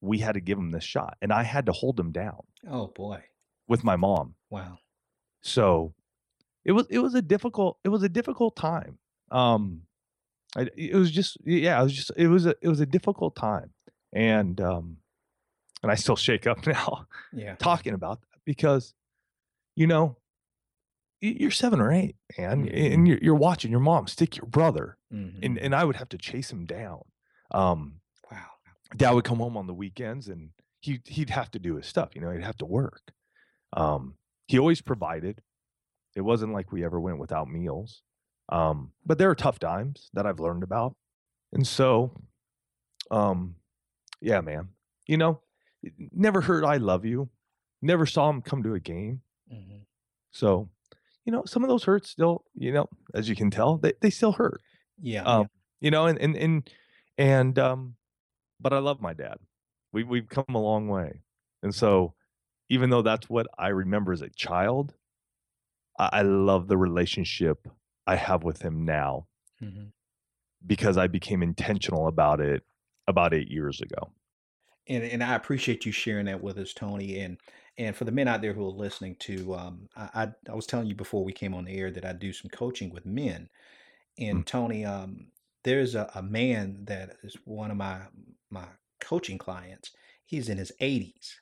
we 0.00 0.18
had 0.18 0.32
to 0.34 0.40
give 0.40 0.58
him 0.58 0.70
this 0.72 0.82
shot, 0.84 1.16
and 1.22 1.32
I 1.32 1.44
had 1.44 1.66
to 1.66 1.72
hold 1.72 1.98
him 1.98 2.10
down 2.12 2.40
Oh 2.68 2.88
boy. 2.88 3.22
with 3.68 3.84
my 3.84 3.94
mom. 3.96 4.34
Wow. 4.50 4.78
So 5.42 5.94
it 6.64 6.72
was 6.72 6.86
it 6.90 6.98
was 6.98 7.14
a 7.14 7.22
difficult 7.22 7.78
it 7.84 7.88
was 7.90 8.02
a 8.02 8.08
difficult 8.08 8.56
time. 8.56 8.98
Um, 9.30 9.82
I, 10.56 10.68
it 10.76 10.94
was 10.94 11.10
just 11.10 11.36
yeah, 11.44 11.78
it 11.80 11.82
was 11.84 11.92
just 11.94 12.10
it 12.16 12.28
was 12.28 12.46
a 12.46 12.54
it 12.62 12.68
was 12.68 12.80
a 12.80 12.86
difficult 12.86 13.36
time, 13.36 13.70
and 14.12 14.60
um, 14.60 14.96
and 15.82 15.92
I 15.92 15.94
still 15.96 16.16
shake 16.16 16.46
up 16.46 16.66
now 16.66 17.06
Yeah. 17.32 17.56
talking 17.56 17.92
about 17.94 18.20
that 18.22 18.40
because, 18.46 18.94
you 19.76 19.86
know, 19.86 20.16
you're 21.20 21.50
seven 21.50 21.80
or 21.80 21.92
eight, 21.92 22.16
man, 22.38 22.66
Mhm. 22.66 22.92
and 22.94 23.08
you're, 23.08 23.18
you're 23.20 23.34
watching 23.34 23.70
your 23.70 23.80
mom 23.80 24.06
stick 24.06 24.36
your 24.36 24.46
brother, 24.46 24.96
Mhm. 25.12 25.38
and 25.42 25.58
and 25.58 25.74
I 25.74 25.84
would 25.84 25.96
have 25.96 26.08
to 26.10 26.18
chase 26.18 26.50
him 26.50 26.64
down. 26.66 27.02
Um, 27.50 28.00
wow. 28.30 28.46
dad 28.96 29.12
would 29.12 29.24
come 29.24 29.38
home 29.38 29.56
on 29.56 29.66
the 29.66 29.74
weekends 29.74 30.28
and 30.28 30.50
he 30.80 31.00
he'd 31.04 31.30
have 31.30 31.50
to 31.50 31.58
do 31.58 31.76
his 31.76 31.86
stuff 31.86 32.14
you 32.14 32.20
know 32.20 32.30
he'd 32.30 32.42
have 32.44 32.56
to 32.58 32.64
work 32.66 33.12
um 33.72 34.16
he 34.48 34.58
always 34.58 34.80
provided 34.80 35.40
it 36.16 36.20
wasn't 36.22 36.52
like 36.52 36.70
we 36.72 36.84
ever 36.84 37.00
went 37.00 37.18
without 37.18 37.48
meals 37.48 38.02
um 38.50 38.92
but 39.04 39.18
there 39.18 39.30
are 39.30 39.34
tough 39.34 39.58
times 39.58 40.10
that 40.14 40.26
i've 40.26 40.40
learned 40.40 40.62
about 40.62 40.94
and 41.52 41.66
so 41.66 42.12
um 43.10 43.56
yeah 44.20 44.40
man 44.40 44.68
you 45.06 45.16
know 45.16 45.40
never 46.12 46.40
heard 46.40 46.64
i 46.64 46.76
love 46.76 47.04
you 47.04 47.28
never 47.82 48.06
saw 48.06 48.28
him 48.30 48.42
come 48.42 48.62
to 48.62 48.74
a 48.74 48.80
game 48.80 49.20
Mhm. 49.52 49.82
so 50.32 50.68
you 51.24 51.32
know 51.32 51.44
some 51.44 51.62
of 51.62 51.68
those 51.68 51.84
hurts 51.84 52.10
still 52.10 52.44
you 52.54 52.72
know 52.72 52.88
as 53.14 53.28
you 53.28 53.36
can 53.36 53.50
tell 53.50 53.76
they, 53.78 53.92
they 54.00 54.10
still 54.10 54.32
hurt 54.32 54.60
Yeah. 54.98 55.22
um, 55.24 55.50
you 55.80 55.90
know, 55.90 56.06
and 56.06 56.18
and 56.18 56.34
and 56.36 56.70
and 57.18 57.58
um, 57.58 57.96
but 58.58 58.72
I 58.72 58.78
love 58.78 59.00
my 59.02 59.12
dad. 59.12 59.36
We 59.92 60.04
we've 60.04 60.28
come 60.28 60.46
a 60.54 60.58
long 60.58 60.88
way, 60.88 61.20
and 61.62 61.74
so 61.74 62.14
even 62.70 62.88
though 62.90 63.02
that's 63.02 63.28
what 63.28 63.46
I 63.58 63.68
remember 63.68 64.12
as 64.14 64.22
a 64.22 64.30
child, 64.30 64.94
I, 65.98 66.08
I 66.12 66.22
love 66.22 66.66
the 66.66 66.78
relationship 66.78 67.68
I 68.06 68.16
have 68.16 68.44
with 68.44 68.62
him 68.62 68.84
now. 68.84 69.28
Mhm. 69.60 69.92
because 70.66 70.96
I 70.98 71.06
became 71.06 71.42
intentional 71.42 72.06
about 72.08 72.40
it 72.40 72.64
about 73.06 73.34
eight 73.34 73.50
years 73.50 73.80
ago. 73.80 74.12
and 74.88 75.04
and 75.04 75.22
I 75.22 75.34
appreciate 75.34 75.84
you 75.84 75.92
sharing 75.92 76.26
that 76.26 76.42
with 76.42 76.58
us, 76.58 76.72
Tony. 76.72 77.18
And 77.20 77.38
and 77.78 77.94
for 77.96 78.04
the 78.04 78.12
men 78.12 78.28
out 78.28 78.40
there 78.40 78.52
who 78.52 78.64
are 78.66 78.70
listening 78.70 79.16
to, 79.20 79.54
um, 79.54 79.88
I, 79.96 80.24
I 80.24 80.50
I 80.50 80.54
was 80.54 80.66
telling 80.66 80.86
you 80.88 80.94
before 80.94 81.24
we 81.24 81.32
came 81.32 81.54
on 81.54 81.64
the 81.64 81.76
air 81.78 81.90
that 81.90 82.04
I 82.04 82.12
do 82.12 82.32
some 82.32 82.50
coaching 82.50 82.90
with 82.90 83.06
men. 83.06 83.48
And 84.18 84.44
Mm. 84.44 84.46
Tony, 84.46 84.84
um, 84.84 85.32
there's 85.64 85.94
a, 85.94 86.10
a 86.14 86.22
man 86.22 86.84
that 86.86 87.16
is 87.24 87.36
one 87.44 87.70
of 87.70 87.76
my 87.78 88.02
my 88.50 88.68
coaching 89.00 89.38
clients. 89.38 89.92
He's 90.26 90.48
in 90.48 90.58
his 90.58 90.72
80s. 90.80 91.40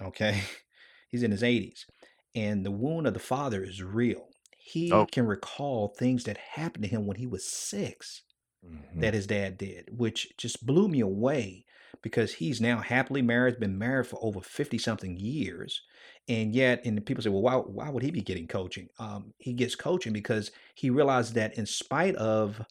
Okay, 0.00 0.42
he's 1.10 1.22
in 1.24 1.30
his 1.32 1.42
80s, 1.42 1.86
and 2.34 2.66
the 2.66 2.72
wound 2.72 3.06
of 3.08 3.14
the 3.14 3.20
father 3.20 3.62
is 3.64 3.82
real. 3.82 4.31
He 4.64 5.04
Oh. 5.04 5.06
can 5.06 5.26
recall 5.26 5.88
things 5.88 6.24
that 6.24 6.38
happened 6.38 6.84
to 6.84 6.90
him 6.90 7.06
when 7.06 7.16
he 7.16 7.26
was 7.26 7.48
six 7.48 8.22
Mhm. 8.62 9.02
that 9.02 9.14
his 9.14 9.26
dad 9.26 9.58
did, 9.58 9.88
which 9.98 10.34
just 10.38 10.66
blew 10.66 10.88
me 10.88 11.00
away 11.00 11.64
because 12.02 12.34
he's 12.34 12.60
now 12.60 12.80
happily 12.80 13.22
married, 13.22 13.60
been 13.60 13.78
married 13.78 14.06
for 14.08 14.18
over 14.22 14.40
50 14.40 14.78
something 14.78 15.16
years. 15.16 15.82
And 16.28 16.54
yet, 16.54 16.82
and 16.84 17.04
people 17.06 17.22
say, 17.22 17.30
well, 17.30 17.42
why, 17.42 17.56
why 17.56 17.90
would 17.90 18.02
he 18.02 18.10
be 18.10 18.22
getting 18.22 18.48
coaching? 18.48 18.88
Um, 18.98 19.34
he 19.38 19.54
gets 19.54 19.76
coaching 19.76 20.12
because 20.12 20.52
he 20.76 20.90
realized 20.90 21.34
that 21.34 21.58
in 21.58 21.66
spite 21.66 22.16
of 22.16 22.62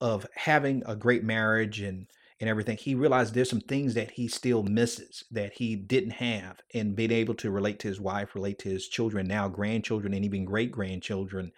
of 0.00 0.26
having 0.34 0.82
a 0.86 0.96
great 0.96 1.24
marriage 1.24 1.80
and 1.80 2.10
and 2.42 2.50
everything, 2.50 2.76
he 2.76 2.94
realized 2.96 3.34
there's 3.34 3.50
some 3.50 3.62
things 3.62 3.94
that 3.94 4.12
he 4.12 4.28
still 4.28 4.64
misses 4.64 5.24
that 5.32 5.54
he 5.54 5.76
didn't 5.76 6.12
have, 6.12 6.60
and 6.74 6.96
being 6.96 7.12
able 7.12 7.36
to 7.36 7.52
relate 7.52 7.80
to 7.80 7.88
his 7.88 8.00
wife, 8.02 8.34
relate 8.34 8.58
to 8.60 8.70
his 8.70 8.88
children, 8.88 9.28
now 9.28 9.48
grandchildren, 9.48 10.14
and 10.14 10.26
even 10.26 10.44
great 10.44 10.72
grandchildren. 10.72 11.52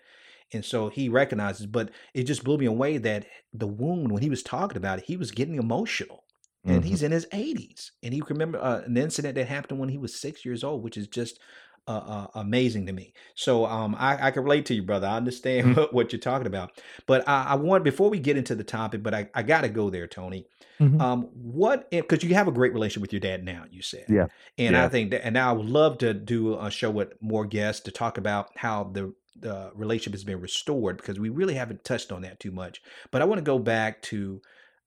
And 0.52 0.64
so 0.64 0.88
he 0.88 1.08
recognizes, 1.08 1.66
but 1.66 1.90
it 2.14 2.24
just 2.24 2.44
blew 2.44 2.58
me 2.58 2.66
away 2.66 2.98
that 2.98 3.26
the 3.52 3.66
wound, 3.66 4.12
when 4.12 4.22
he 4.22 4.30
was 4.30 4.42
talking 4.42 4.76
about 4.76 5.00
it, 5.00 5.06
he 5.06 5.16
was 5.16 5.30
getting 5.32 5.56
emotional. 5.56 6.24
And 6.66 6.84
Mhm. 6.84 6.84
he's 6.84 7.02
in 7.02 7.12
his 7.12 7.26
80s. 7.32 7.92
And 8.02 8.14
he 8.14 8.20
can 8.20 8.36
remember 8.36 8.58
uh, 8.58 8.82
an 8.82 8.96
incident 8.96 9.34
that 9.36 9.48
happened 9.48 9.80
when 9.80 9.90
he 9.90 9.98
was 9.98 10.18
six 10.18 10.44
years 10.44 10.64
old, 10.64 10.82
which 10.82 10.96
is 10.96 11.08
just 11.08 11.38
uh, 11.86 11.90
uh, 11.90 12.26
amazing 12.36 12.86
to 12.86 12.92
me. 12.92 13.12
So 13.34 13.66
um, 13.66 13.94
I, 13.98 14.28
I 14.28 14.30
can 14.30 14.42
relate 14.42 14.66
to 14.66 14.74
you, 14.74 14.82
brother. 14.82 15.06
I 15.06 15.16
understand 15.16 15.66
Mhm. 15.74 15.76
what, 15.76 15.92
what 15.94 16.12
you're 16.12 16.20
talking 16.20 16.46
about. 16.46 16.70
But 17.06 17.28
I, 17.28 17.44
I 17.50 17.54
want, 17.56 17.84
before 17.84 18.08
we 18.10 18.18
get 18.18 18.36
into 18.36 18.54
the 18.54 18.64
topic, 18.64 19.02
but 19.02 19.14
I, 19.14 19.28
I 19.34 19.42
got 19.42 19.62
to 19.62 19.68
go 19.68 19.90
there, 19.90 20.06
Tony. 20.06 20.46
Mhm. 20.80 21.00
Um, 21.00 21.22
what 21.34 21.88
because 21.90 22.24
you 22.24 22.34
have 22.34 22.48
a 22.48 22.52
great 22.52 22.72
relationship 22.72 23.02
with 23.02 23.12
your 23.12 23.20
dad 23.20 23.44
now, 23.44 23.64
you 23.70 23.80
said. 23.80 24.06
Yeah. 24.08 24.26
And 24.58 24.76
I 24.76 24.88
think 24.88 25.12
that 25.12 25.24
and 25.24 25.38
I 25.38 25.52
would 25.52 25.66
love 25.66 25.98
to 25.98 26.12
do 26.12 26.58
a 26.58 26.68
show 26.70 26.90
with 26.90 27.12
more 27.20 27.44
guests 27.46 27.82
to 27.84 27.92
talk 27.92 28.18
about 28.18 28.50
how 28.56 28.84
the 28.84 29.14
the 29.36 29.70
relationship 29.74 30.14
has 30.14 30.24
been 30.24 30.40
restored 30.40 30.96
because 30.96 31.20
we 31.20 31.28
really 31.28 31.54
haven't 31.54 31.84
touched 31.84 32.10
on 32.10 32.22
that 32.22 32.40
too 32.40 32.50
much. 32.50 32.82
But 33.12 33.22
I 33.22 33.24
want 33.24 33.38
to 33.38 33.44
go 33.44 33.58
back 33.60 34.02
to 34.02 34.40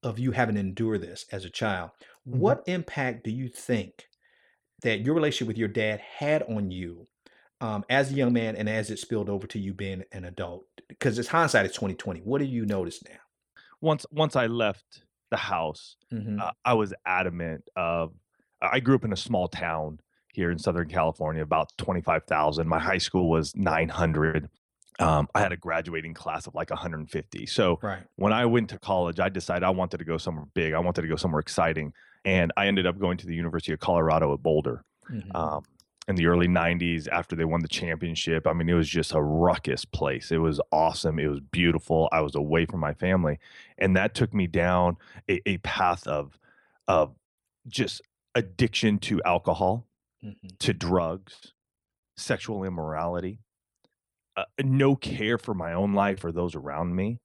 of 0.04 0.20
you 0.20 0.32
having 0.32 0.56
to 0.56 0.62
endure 0.62 0.98
this 0.98 1.26
as 1.32 1.46
a 1.46 1.50
child. 1.50 1.92
Mhm. 2.28 2.36
What 2.38 2.64
impact 2.68 3.24
do 3.24 3.32
you 3.32 3.48
think 3.48 4.08
that 4.84 5.02
your 5.02 5.16
relationship 5.16 5.48
with 5.48 5.58
your 5.58 5.68
dad 5.68 6.00
had 6.00 6.44
on 6.44 6.72
you 6.72 7.08
um, 7.62 7.84
as 7.90 8.12
a 8.12 8.14
young 8.14 8.34
man 8.34 8.56
and 8.56 8.70
as 8.70 8.90
it 8.92 9.00
spilled 9.00 9.30
over 9.30 9.48
to 9.48 9.60
you 9.60 9.74
being 9.74 10.04
an 10.12 10.26
adult? 10.26 10.66
Because 10.88 11.18
it's 11.20 11.28
hindsight 11.28 11.66
is 11.66 11.74
twenty 11.74 11.96
twenty. 11.96 12.22
What 12.22 12.40
do 12.40 12.46
you 12.46 12.66
notice 12.66 13.04
now? 13.04 13.18
once 13.82 14.06
once 14.12 14.36
I 14.36 14.48
left 14.48 15.04
the 15.30 15.38
house, 15.38 15.98
Mhm. 16.12 16.40
uh, 16.42 16.52
I 16.66 16.74
was 16.74 16.94
adamant 17.06 17.68
of. 17.76 18.14
I 18.62 18.80
grew 18.80 18.96
up 18.96 19.04
in 19.06 19.14
a 19.14 19.18
small 19.18 19.48
town 19.48 20.00
here 20.34 20.50
in 20.50 20.58
Southern 20.58 20.88
California, 20.90 21.44
about 21.44 21.70
twenty 21.78 22.02
five 22.02 22.24
thousand. 22.26 22.68
My 22.68 22.80
high 22.80 22.98
school 22.98 23.30
was 23.30 23.56
nine 23.56 23.90
hundred. 23.90 24.50
Um, 25.00 25.28
I 25.36 25.42
had 25.42 25.52
a 25.52 25.58
graduating 25.58 26.16
class 26.16 26.48
of 26.48 26.56
like 26.56 26.72
150. 26.72 27.46
So 27.46 27.78
Right. 27.84 28.02
when 28.16 28.34
I 28.34 28.48
went 28.48 28.72
to 28.72 28.80
college, 28.80 29.20
I 29.20 29.30
decided 29.30 29.64
I 29.64 29.70
wanted 29.70 29.98
to 30.00 30.06
go 30.06 30.18
somewhere 30.18 30.46
big. 30.56 30.74
I 30.74 30.80
wanted 30.80 31.04
to 31.04 31.08
go 31.08 31.16
somewhere 31.16 31.40
exciting, 31.40 31.94
and 32.28 32.52
I 32.58 32.68
ended 32.68 32.86
up 32.86 33.00
going 33.00 33.18
to 33.18 33.26
the 33.26 33.34
University 33.36 33.72
of 33.74 33.80
Colorado 33.80 34.34
at 34.34 34.44
Boulder. 34.44 34.84
Mhm. 35.10 35.34
um, 35.34 35.64
in 36.10 36.16
the 36.16 36.26
early 36.28 36.48
90s 36.48 37.08
after 37.10 37.36
they 37.36 37.44
won 37.46 37.62
the 37.62 37.68
championship. 37.68 38.46
I 38.48 38.54
mean, 38.54 38.68
it 38.70 38.74
was 38.74 38.88
just 38.90 39.14
a 39.14 39.22
ruckus 39.22 39.84
place. 39.86 40.32
It 40.32 40.38
was 40.38 40.60
awesome. 40.72 41.20
It 41.20 41.28
was 41.28 41.40
beautiful. 41.42 42.08
I 42.14 42.22
was 42.22 42.34
away 42.36 42.66
from 42.66 42.80
my 42.80 42.94
family. 42.94 43.40
And 43.78 43.96
that 43.98 44.14
took 44.14 44.34
me 44.34 44.48
down 44.48 44.96
a, 45.30 45.42
a 45.50 45.58
path 45.60 46.08
of, 46.08 46.40
of 46.88 47.14
just 47.68 48.02
addiction 48.36 49.00
to 49.00 49.22
alcohol, 49.24 49.86
Mhm. 50.24 50.58
to 50.60 50.74
drugs, 50.74 51.54
sexual 52.16 52.64
immorality, 52.64 53.40
uh, 54.38 54.46
no 54.64 54.96
care 54.96 55.38
for 55.38 55.54
my 55.54 55.74
own 55.74 55.94
life 55.94 56.24
or 56.24 56.32
those 56.32 56.56
around 56.56 56.96
me. 56.96 57.20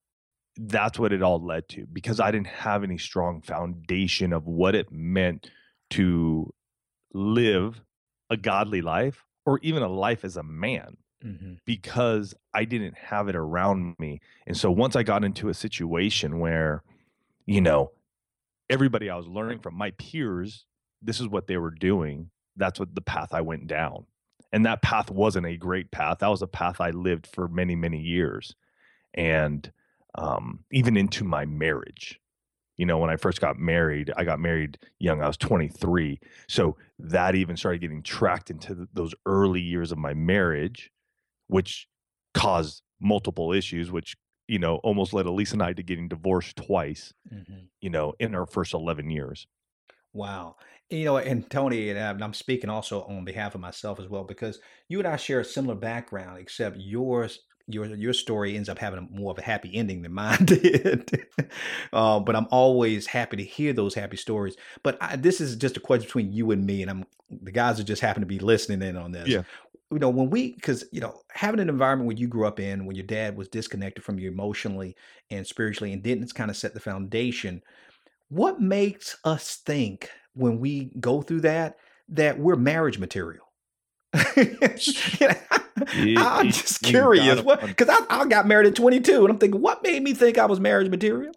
That's 0.56 0.99
what 0.99 1.12
it 1.12 1.23
all 1.23 1.44
led 1.44 1.68
to 1.71 1.87
because 1.87 2.21
I 2.21 2.30
didn't 2.30 2.49
have 2.49 2.82
any 2.85 2.99
strong 2.99 3.40
foundation 3.40 4.32
of 4.32 4.47
what 4.47 4.75
it 4.75 4.92
meant 4.92 5.50
to 5.90 6.52
live 7.14 7.80
a 8.30 8.37
godly 8.37 8.82
life 8.82 9.25
or 9.47 9.59
even 9.62 9.82
a 9.82 9.88
life 9.88 10.25
as 10.25 10.37
a 10.37 10.42
man 10.42 10.97
Mhm. 11.25 11.59
because 11.64 12.35
I 12.52 12.64
didn't 12.64 12.97
have 12.97 13.28
it 13.28 13.37
around 13.37 13.97
me. 13.99 14.21
And 14.47 14.56
so 14.56 14.71
once 14.71 14.97
I 14.97 15.02
got 15.02 15.25
into 15.25 15.49
a 15.49 15.54
situation 15.54 16.38
where, 16.38 16.82
you 17.47 17.61
know, 17.61 17.92
everybody 18.68 19.09
I 19.09 19.16
was 19.16 19.26
learning 19.28 19.61
from, 19.61 19.75
my 19.75 19.92
peers, 19.92 20.66
this 21.00 21.21
is 21.21 21.28
what 21.28 21.47
they 21.47 21.56
were 21.56 21.71
doing, 21.71 22.30
that's 22.56 22.80
what 22.80 22.94
the 22.94 23.00
path 23.00 23.32
I 23.32 23.40
went 23.40 23.66
down. 23.66 24.06
And 24.52 24.66
that 24.66 24.82
path 24.82 25.11
wasn't 25.11 25.47
a 25.47 25.56
great 25.56 25.90
path. 25.90 26.18
That 26.18 26.28
was 26.28 26.42
a 26.42 26.47
path 26.47 26.80
I 26.80 26.90
lived 26.90 27.26
for 27.26 27.49
many, 27.49 27.75
many 27.76 28.00
years. 28.00 28.54
And 29.14 29.71
um, 30.16 30.64
even 30.73 30.97
into 30.97 31.25
my 31.25 31.45
marriage. 31.45 32.19
You 32.78 32.87
know, 32.87 32.99
when 32.99 33.11
I 33.11 33.16
first 33.16 33.40
got 33.40 33.59
married, 33.59 34.11
I 34.16 34.25
got 34.25 34.40
married 34.40 34.78
young. 34.99 35.23
I 35.23 35.26
was 35.26 35.37
23. 35.37 36.19
So 36.49 36.76
that 36.99 37.35
even 37.35 37.57
started 37.57 37.81
getting 37.81 38.02
tracked 38.02 38.50
into 38.50 38.75
th- 38.75 38.88
those 38.92 39.14
early 39.26 39.61
years 39.61 39.92
of 39.92 39.99
my 39.99 40.14
marriage, 40.14 40.90
which 41.49 41.87
caused 42.35 42.83
multiple 43.00 43.52
issues, 43.52 43.90
which, 43.90 44.16
you 44.49 44.59
know, 44.59 44.76
almost 44.76 45.12
led 45.12 45.26
Elise 45.26 45.52
and 45.52 45.62
I 45.62 45.75
to 45.75 45.83
getting 45.83 46.09
divorced 46.09 46.57
twice, 46.57 47.12
Mhm. 47.33 47.69
you 47.81 47.90
know, 47.90 48.14
in 48.19 48.35
our 48.35 48.47
first 48.47 48.75
11 48.75 49.11
years. 49.11 49.47
Wow. 50.12 50.57
You 50.90 51.04
know, 51.07 51.16
and 51.16 51.49
Tony, 51.50 51.88
and 51.90 51.99
I'm 51.99 52.23
I'm 52.23 52.35
speaking 52.35 52.69
also 52.69 53.02
on 53.04 53.25
behalf 53.25 53.54
of 53.54 53.61
myself 53.61 53.99
as 53.99 54.09
well, 54.09 54.25
because 54.25 54.61
you 54.88 54.99
and 54.99 55.09
I 55.09 55.16
share 55.16 55.40
a 55.40 55.45
similar 55.45 55.75
background, 55.75 56.38
except 56.38 56.76
yours, 56.76 57.40
your 57.66 57.87
your 57.87 58.12
story 58.12 58.57
ends 58.57 58.69
up 58.69 58.78
having 58.78 58.99
a, 58.99 59.16
more 59.16 59.31
of 59.31 59.38
a 59.38 59.42
happy 59.42 59.71
ending 59.75 60.02
than 60.02 60.12
mine 60.12 60.38
did. 60.45 61.26
uh, 61.92 62.21
but 62.21 62.37
I'm 62.37 62.47
always 62.50 63.07
happy 63.07 63.37
to 63.37 63.45
hear 63.45 63.73
those 63.73 63.95
happy 63.95 64.16
stories. 64.16 64.57
But 64.83 64.99
I, 65.00 65.16
this 65.16 65.40
is 65.40 65.57
just 65.57 65.76
a 65.76 65.81
question 65.81 66.07
between 66.07 66.33
you 66.33 66.50
and 66.50 66.64
me, 66.66 66.83
and 66.83 66.90
I'm 66.90 67.04
the 67.31 67.52
guys 67.52 67.78
that 67.78 67.85
just 67.85 68.02
happen 68.02 68.21
to 68.21 68.26
be 68.26 68.38
listening 68.38 68.87
in 68.87 68.97
on 68.97 69.12
this. 69.12 69.28
Yeah. 69.28 69.42
You 69.90 69.99
know, 69.99 70.09
when 70.09 70.31
we, 70.31 70.54
because 70.54 70.85
you 70.90 71.02
know, 71.02 71.21
having 71.31 71.61
an 71.61 71.69
environment 71.69 72.07
where 72.07 72.16
you 72.16 72.26
grew 72.26 72.47
up 72.47 72.59
in, 72.59 72.87
when 72.87 72.97
your 72.97 73.04
dad 73.04 73.37
was 73.37 73.49
disconnected 73.49 74.02
from 74.02 74.19
you 74.19 74.31
emotionally 74.31 74.97
and 75.31 75.47
spiritually, 75.47 75.92
and 75.92 76.02
didn't 76.02 76.35
kind 76.35 76.50
of 76.50 76.57
set 76.57 76.73
the 76.73 76.81
foundation 76.81 77.62
what 78.33 78.62
makes 78.62 79.19
us 79.25 79.57
think 79.57 80.09
when 80.33 80.59
we 80.59 80.90
go 80.99 81.21
through 81.21 81.42
that 81.42 81.76
that 82.09 82.38
we're 82.38 82.57
marriage 82.57 82.99
material? 82.99 83.45
I'm 86.18 86.50
just 86.50 86.82
curious. 86.82 87.40
What? 87.42 87.60
Because 87.60 87.88
I, 87.88 88.04
I 88.22 88.26
got 88.26 88.46
married 88.46 88.66
at 88.68 88.74
22, 88.74 89.22
and 89.24 89.30
I'm 89.32 89.38
thinking, 89.38 89.60
what 89.60 89.82
made 89.82 90.02
me 90.02 90.14
think 90.14 90.38
I 90.38 90.46
was 90.46 90.60
marriage 90.60 90.88
material? 90.88 91.32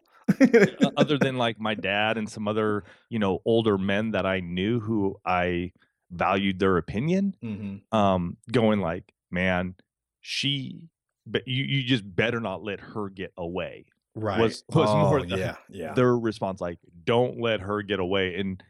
other 0.97 1.17
than 1.19 1.37
like 1.37 1.59
my 1.59 1.75
dad 1.75 2.17
and 2.17 2.27
some 2.29 2.47
other, 2.47 2.83
you 3.09 3.19
know, 3.19 3.39
older 3.45 3.77
men 3.77 4.11
that 4.11 4.25
I 4.25 4.39
knew 4.39 4.79
who 4.79 5.19
I 5.25 5.71
valued 6.11 6.59
their 6.59 6.77
opinion, 6.77 7.35
hmm 7.41 7.75
um, 7.95 8.37
going 8.51 8.79
like, 8.81 9.13
man, 9.29 9.75
she, 10.21 10.81
but 11.27 11.47
you, 11.47 11.63
you 11.63 11.83
just 11.83 12.03
better 12.15 12.39
not 12.39 12.63
let 12.63 12.79
her 12.79 13.09
get 13.09 13.33
away. 13.37 13.85
Right. 14.15 14.39
Was- 14.39 14.63
was 14.69 14.89
more 14.89 15.19
Oh, 15.19 15.23
the- 15.25 15.37
yeah, 15.37 15.55
yeah. 15.69 15.93
Their 15.93 16.17
response, 16.17 16.59
like, 16.61 16.79
don't 17.03 17.39
let 17.39 17.59
her 17.61 17.81
get 17.83 17.99
away. 17.99 18.35
And 18.35 18.63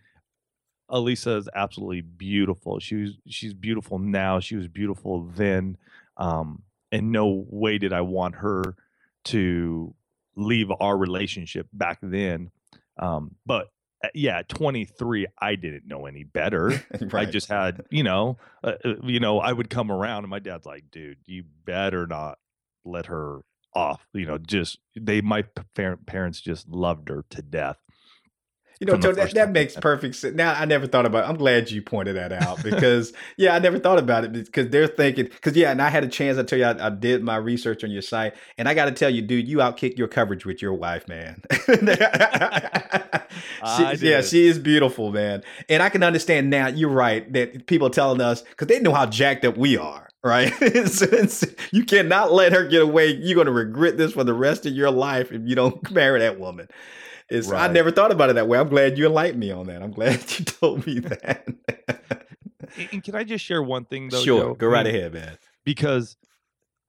Alisa 0.89 1.37
is 1.37 1.49
absolutely 1.53 2.01
beautiful. 2.01 2.79
She 2.79 2.95
was, 2.95 3.11
she's 3.27 3.53
beautiful 3.53 3.99
now. 3.99 4.39
She 4.39 4.55
was 4.55 4.67
beautiful 4.67 5.23
then. 5.35 5.77
Um, 6.17 6.63
and 6.91 7.11
no 7.11 7.45
way 7.49 7.77
did 7.77 7.93
I 7.93 8.01
want 8.01 8.35
her 8.35 8.75
to 9.25 9.93
leave 10.35 10.67
our 10.79 10.97
relationship 10.97 11.67
back 11.73 11.99
then. 12.01 12.51
Um, 12.97 13.35
but 13.45 13.67
uh, 14.03 14.09
yeah, 14.13 14.41
23, 14.47 15.27
I 15.39 15.55
didn't 15.55 15.87
know 15.87 16.05
any 16.05 16.23
better. 16.23 16.83
I 17.13 17.25
just 17.25 17.47
had, 17.49 17.85
you 17.89 18.03
know, 18.03 18.37
uh, 18.63 18.73
uh, 18.83 18.93
you 19.03 19.19
know, 19.19 19.39
I 19.39 19.51
would 19.51 19.69
come 19.69 19.91
around 19.91 20.23
and 20.23 20.29
my 20.29 20.39
dad's 20.39 20.65
like, 20.65 20.85
dude, 20.91 21.17
you 21.25 21.43
better 21.65 22.05
not 22.05 22.37
let 22.83 23.07
her 23.07 23.41
off. 23.73 24.07
You 24.13 24.25
know, 24.25 24.37
just 24.37 24.79
they, 24.95 25.21
my 25.21 25.43
parents 25.75 26.41
just 26.41 26.67
loved 26.69 27.09
her 27.09 27.25
to 27.31 27.41
death. 27.41 27.77
You 28.79 28.87
know, 28.87 28.93
Tony, 29.01 29.15
that, 29.15 29.33
that 29.35 29.51
makes 29.51 29.75
perfect 29.75 30.15
sense. 30.15 30.35
Now, 30.35 30.53
I 30.53 30.65
never 30.65 30.85
thought 30.85 31.05
about 31.05 31.23
it. 31.25 31.29
I'm 31.29 31.37
glad 31.37 31.71
you 31.71 31.81
pointed 31.81 32.15
that 32.17 32.31
out 32.33 32.61
because, 32.61 33.13
yeah, 33.37 33.55
I 33.55 33.59
never 33.59 33.79
thought 33.79 33.99
about 33.99 34.25
it 34.25 34.33
because 34.33 34.69
they're 34.69 34.87
thinking, 34.87 35.25
because, 35.25 35.55
yeah, 35.55 35.71
and 35.71 35.81
I 35.81 35.89
had 35.89 36.03
a 36.03 36.07
chance. 36.09 36.37
I 36.37 36.43
tell 36.43 36.59
you, 36.59 36.65
I, 36.65 36.87
I 36.87 36.89
did 36.89 37.23
my 37.23 37.37
research 37.37 37.83
on 37.83 37.91
your 37.91 38.01
site, 38.01 38.33
and 38.57 38.67
I 38.67 38.73
got 38.73 38.85
to 38.85 38.91
tell 38.91 39.09
you, 39.09 39.21
dude, 39.21 39.47
you 39.47 39.57
outkick 39.57 39.97
your 39.97 40.07
coverage 40.09 40.45
with 40.45 40.61
your 40.61 40.73
wife, 40.73 41.07
man. 41.07 41.41
She- 43.77 43.83
yeah, 44.01 44.21
she 44.29 44.47
is 44.47 44.59
beautiful, 44.59 45.11
man. 45.11 45.43
And 45.69 45.81
I 45.81 45.89
can 45.89 46.03
understand 46.03 46.49
now, 46.49 46.67
you're 46.67 46.89
right, 46.89 47.31
that 47.33 47.67
people 47.67 47.87
are 47.87 47.91
telling 47.91 48.21
us 48.21 48.41
because 48.41 48.67
they 48.67 48.79
know 48.79 48.93
how 48.93 49.05
jacked 49.05 49.45
up 49.45 49.57
we 49.57 49.77
are. 49.77 50.07
Right, 50.23 50.51
it's- 50.61 51.45
you 51.71 51.85
cannot 51.85 52.31
let 52.33 52.51
her 52.51 52.67
get 52.67 52.81
away. 52.81 53.07
You're 53.13 53.35
going 53.35 53.45
to 53.45 53.51
regret 53.53 53.95
this 53.97 54.13
for 54.13 54.23
the 54.23 54.33
rest 54.33 54.65
of 54.65 54.73
your 54.73 54.89
life 54.89 55.31
if 55.31 55.41
you 55.45 55.55
don't 55.55 55.91
marry 55.91 56.19
that 56.21 56.39
woman. 56.39 56.67
It's, 57.29 57.51
I 57.51 57.67
never 57.67 57.89
thought 57.91 58.11
about 58.11 58.29
it 58.29 58.33
that 58.33 58.47
way. 58.47 58.59
I'm 58.59 58.69
glad 58.69 58.97
you 58.97 59.05
enlightened 59.07 59.39
me 59.39 59.51
on 59.51 59.65
that. 59.67 59.81
I'm 59.81 59.91
glad 59.91 60.19
you 60.39 60.45
told 60.45 60.85
me 60.85 60.99
that. 60.99 61.47
And- 61.47 62.89
And 62.91 63.03
can 63.03 63.15
I 63.15 63.23
just 63.23 63.43
share 63.45 63.63
one 63.63 63.85
thing 63.85 64.09
though? 64.09 64.21
sure, 64.21 64.41
Joe? 64.41 64.53
go 64.55 64.67
I 64.67 64.71
right 64.71 64.85
mean, 64.85 64.95
ahead, 64.95 65.13
man. 65.13 65.37
Because 65.63 66.17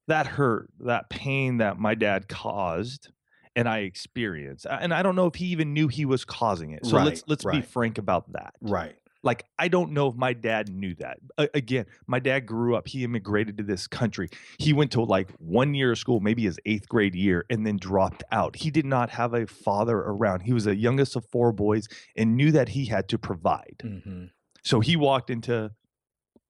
that 0.09 0.27
hurt, 0.27 0.69
that 0.81 1.09
pain 1.11 1.59
that 1.59 1.79
my 1.79 1.95
dad 1.95 2.29
caused, 2.29 3.11
and 3.55 3.69
I 3.69 3.79
experienced. 3.81 4.67
And 4.69 4.93
I 4.93 5.03
don't 5.03 5.17
know 5.17 5.27
if 5.27 5.37
he 5.37 5.47
even 5.47 5.73
knew 5.75 5.89
he 5.89 6.05
was 6.05 6.25
causing 6.25 6.73
it. 6.73 6.85
So 6.85 6.97
let's 6.97 7.23
let's 7.27 7.45
be 7.45 7.63
frank 7.63 7.99
about 7.99 8.33
that. 8.33 8.55
Right. 8.61 8.97
Like 9.27 9.45
I 9.59 9.67
don't 9.67 9.91
know 9.91 10.07
if 10.07 10.15
my 10.15 10.33
dad 10.33 10.69
knew 10.69 10.95
that. 11.01 11.19
A- 11.37 11.51
again, 11.53 11.87
my 12.07 12.21
dad 12.21 12.47
grew 12.47 12.77
up, 12.77 12.87
he 12.87 13.03
immigrated 13.03 13.59
to 13.59 13.65
this 13.65 13.89
country. 13.89 14.29
He 14.59 14.73
went 14.73 14.93
to 14.93 15.03
like 15.03 15.31
one 15.39 15.75
year 15.75 15.93
of 15.93 15.99
school, 15.99 16.21
maybe 16.21 16.45
his 16.45 16.59
8th 16.65 16.87
grade 16.87 17.17
year 17.17 17.45
and 17.51 17.67
then 17.67 17.77
dropped 17.77 18.23
out. 18.31 18.55
He 18.55 18.71
did 18.71 18.87
not 18.87 19.11
have 19.11 19.35
a 19.35 19.47
father 19.47 19.99
around. 19.99 20.41
He 20.41 20.53
was 20.53 20.65
the 20.65 20.77
youngest 20.77 21.17
of 21.17 21.27
four 21.33 21.53
boys 21.53 21.89
and 22.17 22.37
knew 22.37 22.53
that 22.53 22.71
he 22.71 22.87
had 22.87 23.09
to 23.09 23.19
provide. 23.19 23.83
Mm-hmm. 23.83 24.27
So 24.63 24.79
he 24.79 24.95
walked 24.95 25.29
into 25.29 25.73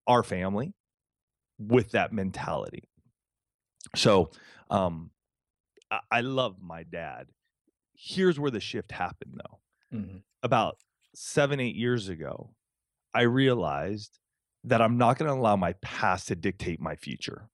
our 0.06 0.22
family 0.22 0.74
with 1.58 1.92
that 1.92 2.12
mentality. 2.12 2.84
So 3.94 4.30
um, 4.68 5.10
I, 5.90 6.00
I 6.10 6.20
love 6.20 6.56
my 6.60 6.82
dad. 6.82 7.28
Here's 7.94 8.38
where 8.38 8.50
the 8.50 8.60
shift 8.60 8.92
happened, 8.92 9.40
though. 9.42 9.98
Mm-hmm. 9.98 10.16
About 10.42 10.76
seven, 11.14 11.60
eight 11.60 11.76
years 11.76 12.08
ago, 12.08 12.50
I 13.16 13.22
realized 13.22 14.18
that 14.64 14.82
I'm 14.82 14.98
not 14.98 15.16
going 15.16 15.30
to 15.30 15.36
allow 15.40 15.56
my 15.56 15.72
past 15.80 16.28
to 16.28 16.36
dictate 16.36 16.80
my 16.80 16.96
future. 16.96 17.48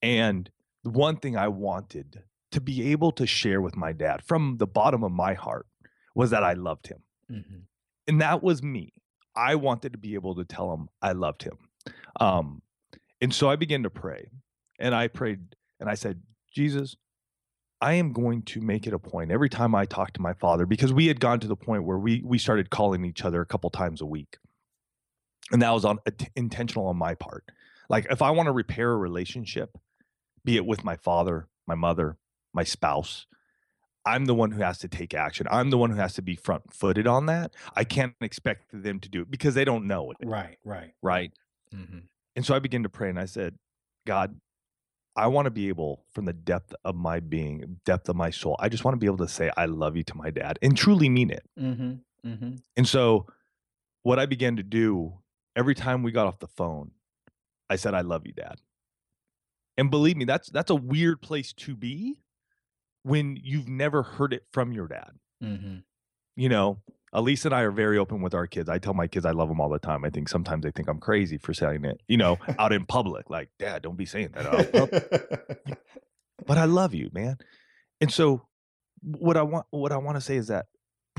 And 0.00 0.48
the 0.84 0.90
one 0.90 1.16
thing 1.16 1.36
I 1.36 1.48
wanted 1.48 2.22
to 2.52 2.60
be 2.60 2.92
able 2.92 3.10
to 3.12 3.26
share 3.26 3.60
with 3.60 3.76
my 3.76 3.92
dad 3.92 4.22
from 4.24 4.58
the 4.58 4.66
bottom 4.66 5.02
of 5.02 5.10
my 5.10 5.34
heart 5.34 5.66
was 6.14 6.30
that 6.30 6.44
I 6.44 6.52
loved 6.52 6.86
him. 6.86 7.02
Mm-hmm. 7.30 7.58
And 8.06 8.20
that 8.20 8.42
was 8.42 8.62
me. 8.62 8.92
I 9.34 9.56
wanted 9.56 9.92
to 9.92 9.98
be 9.98 10.14
able 10.14 10.34
to 10.36 10.44
tell 10.44 10.72
him 10.72 10.88
I 11.02 11.12
loved 11.12 11.42
him. 11.42 11.58
Um, 12.20 12.62
and 13.20 13.34
so 13.34 13.50
I 13.50 13.56
began 13.56 13.82
to 13.82 13.90
pray. 13.90 14.30
And 14.78 14.94
I 14.94 15.08
prayed 15.08 15.56
and 15.80 15.90
I 15.90 15.94
said, 15.94 16.22
Jesus, 16.54 16.96
I 17.80 17.94
am 17.94 18.12
going 18.12 18.42
to 18.42 18.60
make 18.60 18.86
it 18.86 18.92
a 18.92 18.98
point 18.98 19.30
every 19.30 19.48
time 19.48 19.74
I 19.74 19.84
talk 19.86 20.12
to 20.12 20.20
my 20.20 20.34
father, 20.34 20.66
because 20.66 20.92
we 20.92 21.06
had 21.06 21.18
gone 21.18 21.40
to 21.40 21.48
the 21.48 21.56
point 21.56 21.84
where 21.84 21.98
we 21.98 22.22
we 22.24 22.38
started 22.38 22.68
calling 22.68 23.04
each 23.04 23.24
other 23.24 23.40
a 23.40 23.46
couple 23.46 23.70
times 23.70 24.00
a 24.00 24.06
week. 24.06 24.36
And 25.52 25.62
that 25.62 25.70
was 25.70 25.84
on 25.84 25.98
int- 26.06 26.30
intentional 26.36 26.86
on 26.86 26.96
my 26.96 27.14
part. 27.14 27.44
Like 27.88 28.06
if 28.10 28.22
I 28.22 28.30
want 28.30 28.46
to 28.46 28.52
repair 28.52 28.92
a 28.92 28.96
relationship, 28.96 29.76
be 30.44 30.56
it 30.56 30.64
with 30.64 30.84
my 30.84 30.96
father, 30.96 31.48
my 31.66 31.74
mother, 31.74 32.16
my 32.52 32.64
spouse, 32.64 33.26
I'm 34.06 34.24
the 34.24 34.34
one 34.34 34.52
who 34.52 34.62
has 34.62 34.78
to 34.78 34.88
take 34.88 35.12
action. 35.12 35.46
I'm 35.50 35.70
the 35.70 35.78
one 35.78 35.90
who 35.90 35.96
has 35.96 36.14
to 36.14 36.22
be 36.22 36.34
front 36.34 36.72
footed 36.72 37.06
on 37.06 37.26
that. 37.26 37.54
I 37.76 37.84
can't 37.84 38.14
expect 38.20 38.64
them 38.72 38.98
to 39.00 39.08
do 39.08 39.22
it 39.22 39.30
because 39.30 39.54
they 39.54 39.64
don't 39.64 39.86
know 39.86 40.10
it. 40.12 40.16
Right. 40.24 40.58
Right. 40.64 40.94
Right. 41.02 41.32
Mm-hmm. 41.74 41.98
And 42.36 42.46
so 42.46 42.54
I 42.54 42.60
began 42.60 42.82
to 42.84 42.88
pray 42.88 43.10
and 43.10 43.18
I 43.18 43.26
said, 43.26 43.56
God, 44.06 44.40
I 45.16 45.26
want 45.26 45.46
to 45.46 45.50
be 45.50 45.68
able, 45.68 46.04
from 46.12 46.24
the 46.24 46.32
depth 46.32 46.74
of 46.84 46.94
my 46.94 47.20
being, 47.20 47.80
depth 47.84 48.08
of 48.08 48.16
my 48.16 48.30
soul, 48.30 48.56
I 48.58 48.68
just 48.68 48.84
want 48.84 48.94
to 48.94 48.98
be 48.98 49.06
able 49.06 49.18
to 49.18 49.28
say, 49.28 49.50
I 49.56 49.66
love 49.66 49.96
you 49.96 50.04
to 50.04 50.16
my 50.16 50.30
dad 50.30 50.58
and 50.62 50.76
truly 50.76 51.08
mean 51.08 51.30
it. 51.30 51.42
Mm-hmm. 51.58 52.28
Mm-hmm. 52.28 52.50
And 52.76 52.88
so 52.88 53.26
what 54.02 54.18
I 54.18 54.26
began 54.26 54.56
to 54.56 54.62
do 54.62 55.14
every 55.60 55.74
time 55.74 56.02
we 56.02 56.10
got 56.10 56.26
off 56.26 56.38
the 56.38 56.48
phone, 56.48 56.90
I 57.68 57.76
said, 57.76 57.92
I 57.92 58.00
love 58.00 58.26
you, 58.26 58.32
dad. 58.32 58.56
And 59.76 59.90
believe 59.90 60.16
me, 60.16 60.24
that's 60.24 60.48
that's 60.48 60.70
a 60.70 60.74
weird 60.74 61.20
place 61.20 61.52
to 61.52 61.76
be 61.76 62.22
when 63.02 63.38
you've 63.42 63.68
never 63.68 64.02
heard 64.02 64.32
it 64.32 64.44
from 64.52 64.72
your 64.72 64.88
dad. 64.88 65.10
Mm-hmm. 65.44 65.76
You 66.36 66.48
know, 66.48 66.78
Elise 67.12 67.44
and 67.44 67.54
I 67.54 67.60
are 67.60 67.70
very 67.70 67.98
open 67.98 68.22
with 68.22 68.34
our 68.34 68.46
kids. 68.46 68.70
I 68.70 68.78
tell 68.78 68.94
my 68.94 69.06
kids 69.06 69.26
I 69.26 69.32
love 69.32 69.48
them 69.48 69.60
all 69.60 69.68
the 69.68 69.78
time. 69.78 70.04
I 70.04 70.10
think 70.10 70.28
sometimes 70.30 70.64
they 70.64 70.70
think 70.70 70.88
I'm 70.88 70.98
crazy 70.98 71.36
for 71.36 71.52
saying 71.52 71.84
it, 71.84 72.00
you 72.08 72.16
know, 72.16 72.38
out 72.58 72.72
in 72.72 72.86
public. 72.86 73.28
Like, 73.28 73.50
dad, 73.58 73.82
don't 73.82 73.96
be 73.96 74.06
saying 74.06 74.30
that. 74.32 74.46
out." 74.46 75.78
but 76.46 76.56
I 76.58 76.64
love 76.64 76.94
you, 76.94 77.10
man. 77.12 77.36
And 78.00 78.10
so 78.10 78.46
what 79.02 79.36
I 79.36 79.42
want 79.42 79.66
what 79.70 79.92
I 79.92 79.98
want 79.98 80.16
to 80.16 80.22
say 80.22 80.36
is 80.36 80.48
that 80.48 80.66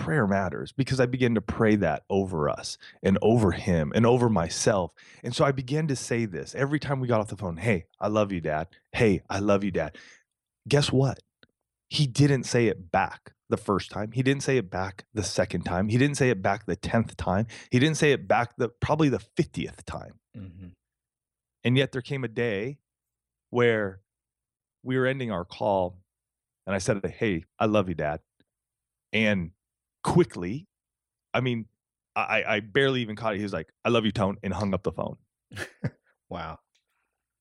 prayer 0.02 0.28
matters 0.28 0.72
because 0.72 1.00
I 1.00 1.06
began 1.06 1.36
to 1.36 1.42
pray 1.42 1.76
that 1.78 2.04
over 2.10 2.50
us 2.50 2.78
and 3.04 3.18
over 3.22 3.52
him 3.52 3.92
and 3.94 4.06
over 4.06 4.30
myself. 4.30 4.92
And 5.24 5.36
so 5.36 5.46
I 5.46 5.52
began 5.52 5.88
to 5.88 5.96
say 5.96 6.26
this 6.26 6.56
every 6.56 6.80
time 6.80 7.00
we 7.00 7.08
got 7.08 7.20
off 7.20 7.30
the 7.30 7.38
phone, 7.38 7.58
"Hey, 7.58 7.86
I 8.00 8.08
love 8.08 8.32
you, 8.32 8.42
dad. 8.42 8.68
Hey, 8.92 9.22
I 9.30 9.40
love 9.40 9.64
you, 9.64 9.72
dad." 9.72 9.98
Guess 10.68 10.92
what? 10.92 11.20
He 11.90 12.08
didn't 12.08 12.44
say 12.44 12.68
it 12.68 12.92
back 12.92 13.34
the 13.50 13.58
first 13.58 13.92
time. 13.92 14.12
He 14.12 14.24
didn't 14.24 14.44
say 14.44 14.58
it 14.58 14.72
back 14.72 15.06
the 15.14 15.24
second 15.24 15.64
time. 15.64 15.90
He 15.90 15.98
didn't 15.98 16.18
say 16.18 16.30
it 16.30 16.42
back 16.42 16.66
the 16.66 16.78
10th 16.78 17.16
time. 17.18 17.48
He 17.70 17.80
didn't 17.80 17.98
say 17.98 18.12
it 18.12 18.28
back 18.28 18.56
the 18.58 18.70
probably 18.70 19.10
the 19.10 19.20
50th 19.38 19.84
time. 19.86 20.20
mm-hmm. 20.36 20.68
And 21.64 21.78
yet 21.78 21.92
there 21.92 22.02
came 22.02 22.24
a 22.24 22.28
day 22.28 22.80
where 23.52 24.00
we 24.84 24.98
were 24.98 25.06
ending 25.06 25.32
our 25.32 25.46
call 25.46 26.00
and 26.66 26.74
I 26.74 26.80
said, 26.80 27.06
Hey, 27.06 27.46
I 27.60 27.66
love 27.66 27.90
you, 27.90 27.96
Dad. 27.96 28.22
And 29.14 29.52
quickly, 30.04 30.68
I 31.34 31.42
mean, 31.42 31.66
I, 32.16 32.44
I 32.46 32.60
barely 32.60 33.02
even 33.02 33.16
caught 33.16 33.36
it. 33.36 33.38
He 33.38 33.44
was 33.44 33.54
like, 33.54 33.70
I 33.86 33.90
love 33.90 34.06
you, 34.06 34.12
Tone, 34.12 34.38
and 34.44 34.54
hung 34.54 34.74
up 34.74 34.84
the 34.84 34.92
phone. 34.92 35.18
Wow. 36.32 36.60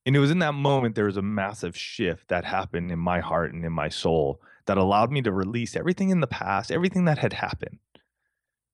And 0.04 0.16
it 0.16 0.18
was 0.18 0.32
in 0.32 0.40
that 0.40 0.54
moment 0.54 0.96
there 0.96 1.04
was 1.04 1.16
a 1.16 1.22
massive 1.22 1.76
shift 1.76 2.26
that 2.28 2.44
happened 2.44 2.90
in 2.90 2.98
my 2.98 3.20
heart 3.20 3.54
and 3.54 3.64
in 3.64 3.72
my 3.72 3.88
soul 3.88 4.42
that 4.66 4.76
allowed 4.76 5.12
me 5.12 5.22
to 5.22 5.32
release 5.32 5.76
everything 5.76 6.10
in 6.10 6.20
the 6.20 6.26
past, 6.26 6.72
everything 6.72 7.04
that 7.04 7.18
had 7.18 7.34
happened, 7.34 7.78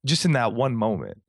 just 0.06 0.24
in 0.24 0.32
that 0.32 0.54
one 0.54 0.74
moment. 0.74 1.20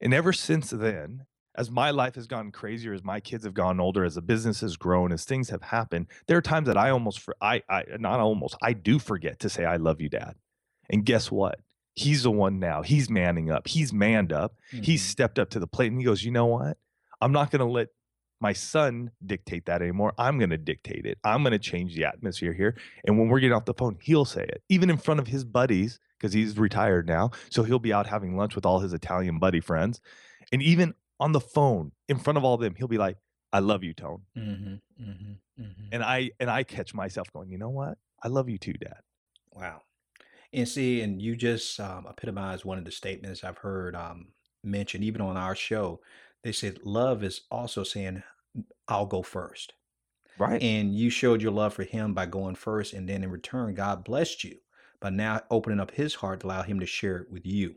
And 0.00 0.14
ever 0.14 0.32
since 0.32 0.70
then, 0.70 1.26
as 1.54 1.70
my 1.70 1.90
life 1.90 2.14
has 2.14 2.26
gotten 2.26 2.50
crazier, 2.50 2.94
as 2.94 3.04
my 3.04 3.20
kids 3.20 3.44
have 3.44 3.52
gotten 3.52 3.78
older, 3.78 4.04
as 4.04 4.14
the 4.14 4.22
business 4.22 4.60
has 4.60 4.78
grown, 4.78 5.12
as 5.12 5.26
things 5.26 5.50
have 5.50 5.62
happened, 5.62 6.06
there 6.26 6.38
are 6.38 6.42
times 6.42 6.66
that 6.66 6.78
I 6.78 6.88
almost, 6.88 7.20
for, 7.20 7.36
I, 7.42 7.62
I, 7.68 7.84
not 7.98 8.20
almost, 8.20 8.56
I 8.62 8.72
do 8.72 8.98
forget 8.98 9.38
to 9.40 9.50
say 9.50 9.66
I 9.66 9.76
love 9.76 10.00
you, 10.00 10.08
Dad. 10.08 10.36
And 10.88 11.04
guess 11.04 11.30
what? 11.30 11.60
He's 12.00 12.22
the 12.22 12.30
one 12.30 12.58
now. 12.58 12.82
He's 12.82 13.08
manning 13.10 13.50
up. 13.50 13.68
He's 13.68 13.92
manned 13.92 14.32
up. 14.32 14.54
He's 14.70 15.02
Mhm. 15.02 15.10
stepped 15.10 15.38
up 15.38 15.50
to 15.50 15.58
the 15.60 15.66
plate, 15.66 15.90
and 15.92 16.00
he 16.00 16.04
goes, 16.04 16.24
you 16.24 16.30
know 16.30 16.46
what? 16.46 16.78
I'm 17.20 17.32
not 17.32 17.50
going 17.50 17.60
to 17.60 17.66
let 17.70 17.88
my 18.40 18.52
son 18.54 19.10
dictate 19.24 19.66
that 19.66 19.82
anymore. 19.82 20.14
I'm 20.16 20.38
going 20.38 20.48
to 20.50 20.56
dictate 20.58 21.04
it. 21.04 21.18
I'm 21.24 21.42
going 21.42 21.52
to 21.52 21.58
change 21.58 21.94
the 21.94 22.06
atmosphere 22.06 22.54
here. 22.54 22.74
And 23.04 23.18
when 23.18 23.28
we're 23.28 23.40
getting 23.40 23.52
off 23.54 23.66
the 23.66 23.74
phone, 23.74 23.98
he'll 24.00 24.24
say 24.24 24.44
it, 24.44 24.62
even 24.70 24.88
in 24.88 24.96
front 24.96 25.20
of 25.20 25.26
his 25.26 25.44
buddies, 25.44 26.00
because 26.18 26.32
he's 26.32 26.56
retired 26.58 27.06
now. 27.06 27.30
So 27.50 27.62
he'll 27.64 27.78
be 27.78 27.92
out 27.92 28.06
having 28.06 28.36
lunch 28.36 28.54
with 28.54 28.64
all 28.64 28.80
his 28.80 28.94
Italian 28.94 29.38
buddy 29.38 29.60
friends. 29.60 30.00
And 30.52 30.62
even 30.62 30.94
on 31.18 31.32
the 31.32 31.40
phone, 31.40 31.92
in 32.08 32.18
front 32.18 32.38
of 32.38 32.44
all 32.44 32.54
of 32.54 32.60
them, 32.62 32.74
he'll 32.76 32.88
be 32.88 32.96
like, 32.98 33.18
I 33.52 33.58
love 33.58 33.84
you, 33.84 33.92
Tone. 33.92 34.22
Mm-hmm. 34.36 34.74
Mm-hmm. 35.02 35.32
Mm-hmm. 35.62 35.82
And 35.92 36.02
I 36.02 36.30
and 36.40 36.48
I 36.48 36.62
catch 36.62 36.94
myself 36.94 37.30
going, 37.32 37.50
you 37.50 37.58
know 37.58 37.68
what? 37.68 37.98
I 38.22 38.28
love 38.28 38.48
you 38.48 38.56
too, 38.58 38.72
Dad. 38.74 39.00
Wow. 39.52 39.82
And 40.52 40.68
see, 40.68 41.00
and 41.00 41.22
you 41.22 41.36
just 41.36 41.78
um, 41.78 42.06
epitomized 42.08 42.64
one 42.64 42.78
of 42.78 42.84
the 42.84 42.90
statements 42.90 43.44
I've 43.44 43.58
heard 43.58 43.94
um, 43.94 44.28
mentioned 44.64 45.04
even 45.04 45.20
on 45.20 45.36
our 45.36 45.54
show. 45.54 46.00
They 46.42 46.52
said 46.52 46.80
love 46.84 47.22
is 47.22 47.42
also 47.50 47.84
saying, 47.84 48.22
I'll 48.88 49.06
go 49.06 49.22
first. 49.22 49.74
Right. 50.38 50.60
And 50.62 50.94
you 50.94 51.10
showed 51.10 51.42
your 51.42 51.52
love 51.52 51.74
for 51.74 51.84
him 51.84 52.14
by 52.14 52.26
going 52.26 52.54
first. 52.54 52.94
And 52.94 53.08
then 53.08 53.22
in 53.22 53.30
return, 53.30 53.74
God 53.74 54.04
blessed 54.04 54.42
you 54.42 54.56
by 55.00 55.10
now 55.10 55.42
opening 55.50 55.80
up 55.80 55.92
his 55.92 56.14
heart 56.14 56.40
to 56.40 56.46
allow 56.46 56.62
him 56.62 56.80
to 56.80 56.86
share 56.86 57.18
it 57.18 57.30
with 57.30 57.46
you. 57.46 57.76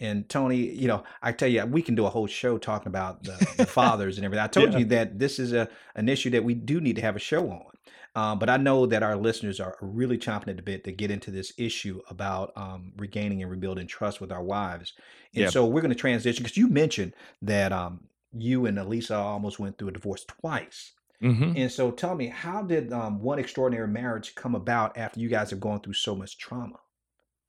And 0.00 0.28
Tony, 0.28 0.58
you 0.58 0.86
know, 0.86 1.02
I 1.22 1.32
tell 1.32 1.48
you, 1.48 1.64
we 1.66 1.82
can 1.82 1.96
do 1.96 2.06
a 2.06 2.10
whole 2.10 2.28
show 2.28 2.56
talking 2.58 2.86
about 2.86 3.24
the, 3.24 3.54
the 3.56 3.66
fathers 3.66 4.16
and 4.16 4.24
everything. 4.24 4.44
I 4.44 4.46
told 4.46 4.72
Yeah. 4.72 4.78
you 4.78 4.84
that 4.86 5.18
this 5.18 5.40
is 5.40 5.52
a 5.52 5.68
an 5.96 6.08
issue 6.08 6.30
that 6.30 6.44
we 6.44 6.54
do 6.54 6.80
need 6.80 6.96
to 6.96 7.02
have 7.02 7.16
a 7.16 7.20
show 7.20 7.50
on. 7.50 7.72
Um, 8.14 8.38
but 8.38 8.50
I 8.50 8.56
know 8.56 8.86
that 8.86 9.02
our 9.02 9.16
listeners 9.16 9.60
are 9.60 9.76
really 9.80 10.18
chomping 10.18 10.48
at 10.48 10.56
the 10.56 10.62
bit 10.62 10.84
to 10.84 10.92
get 10.92 11.10
into 11.10 11.30
this 11.30 11.52
issue 11.56 12.00
about 12.10 12.52
um, 12.56 12.92
regaining 12.96 13.42
and 13.42 13.50
rebuilding 13.50 13.86
trust 13.86 14.20
with 14.20 14.32
our 14.32 14.42
wives. 14.42 14.94
And 15.36 15.44
Yeah. 15.44 15.50
so 15.50 15.66
we're 15.66 15.80
going 15.82 15.90
to 15.90 15.94
transition 15.96 16.42
because 16.42 16.56
you 16.56 16.68
mentioned 16.68 17.14
that 17.42 17.72
um, 17.72 18.08
you 18.32 18.66
and 18.66 18.78
Alisa 18.78 19.16
almost 19.16 19.58
went 19.58 19.78
through 19.78 19.88
a 19.88 19.92
divorce 19.92 20.24
twice. 20.24 20.92
hmm 21.20 21.54
And 21.54 21.70
so 21.70 21.90
tell 21.90 22.14
me, 22.14 22.28
how 22.28 22.62
did 22.62 22.92
um, 22.92 23.20
one 23.20 23.38
extraordinary 23.38 23.88
marriage 23.88 24.34
come 24.34 24.54
about 24.54 24.96
after 24.98 25.20
you 25.20 25.28
guys 25.28 25.50
have 25.50 25.60
gone 25.60 25.80
through 25.80 25.94
so 25.94 26.14
much 26.14 26.38
trauma? 26.38 26.76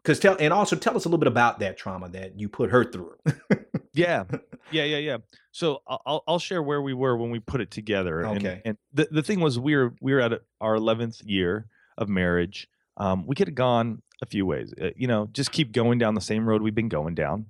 Because 0.03 0.19
tell 0.19 0.37
and 0.39 0.53
also 0.53 0.75
tell 0.75 0.95
us 0.95 1.05
a 1.05 1.09
little 1.09 1.19
bit 1.19 1.27
about 1.27 1.59
that 1.59 1.77
trauma 1.77 2.09
that 2.09 2.39
you 2.39 2.49
put 2.49 2.71
her 2.71 2.83
through. 2.85 3.15
Yeah, 3.93 4.23
yeah, 4.71 4.83
yeah, 4.83 4.97
yeah. 4.97 5.17
So 5.51 5.81
I'll- 5.87 6.23
I'll 6.27 6.39
share 6.39 6.61
where 6.61 6.81
we 6.81 6.93
were 6.93 7.17
when 7.17 7.31
we 7.31 7.39
put 7.39 7.59
it 7.61 7.71
together. 7.71 8.21
And, 8.21 8.37
Okay. 8.45 8.61
And 8.65 8.77
the 8.93 9.07
the 9.11 9.23
thing 9.23 9.39
was, 9.39 9.59
we 9.59 9.75
were 9.75 9.93
we 10.01 10.13
were 10.13 10.19
at 10.21 10.41
our 10.61 10.75
eleventh 10.75 11.21
year 11.23 11.67
of 11.97 12.07
marriage. 12.09 12.67
Um, 12.97 13.25
we 13.25 13.35
could 13.35 13.47
have 13.47 13.55
gone 13.55 14.01
a 14.21 14.25
few 14.25 14.45
ways. 14.45 14.73
Uh, 14.79 14.89
you 14.95 15.07
know, 15.07 15.27
just 15.31 15.51
keep 15.51 15.71
going 15.71 15.97
down 15.99 16.13
the 16.15 16.21
same 16.21 16.47
road 16.47 16.61
we've 16.61 16.75
been 16.75 16.89
going 16.89 17.15
down. 17.15 17.47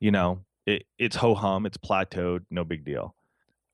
You 0.00 0.10
know, 0.10 0.44
it, 0.66 0.84
it's 0.98 1.16
ho 1.16 1.34
hum, 1.34 1.66
it's 1.66 1.76
plateaued, 1.78 2.40
no 2.50 2.64
big 2.64 2.84
deal. 2.84 3.14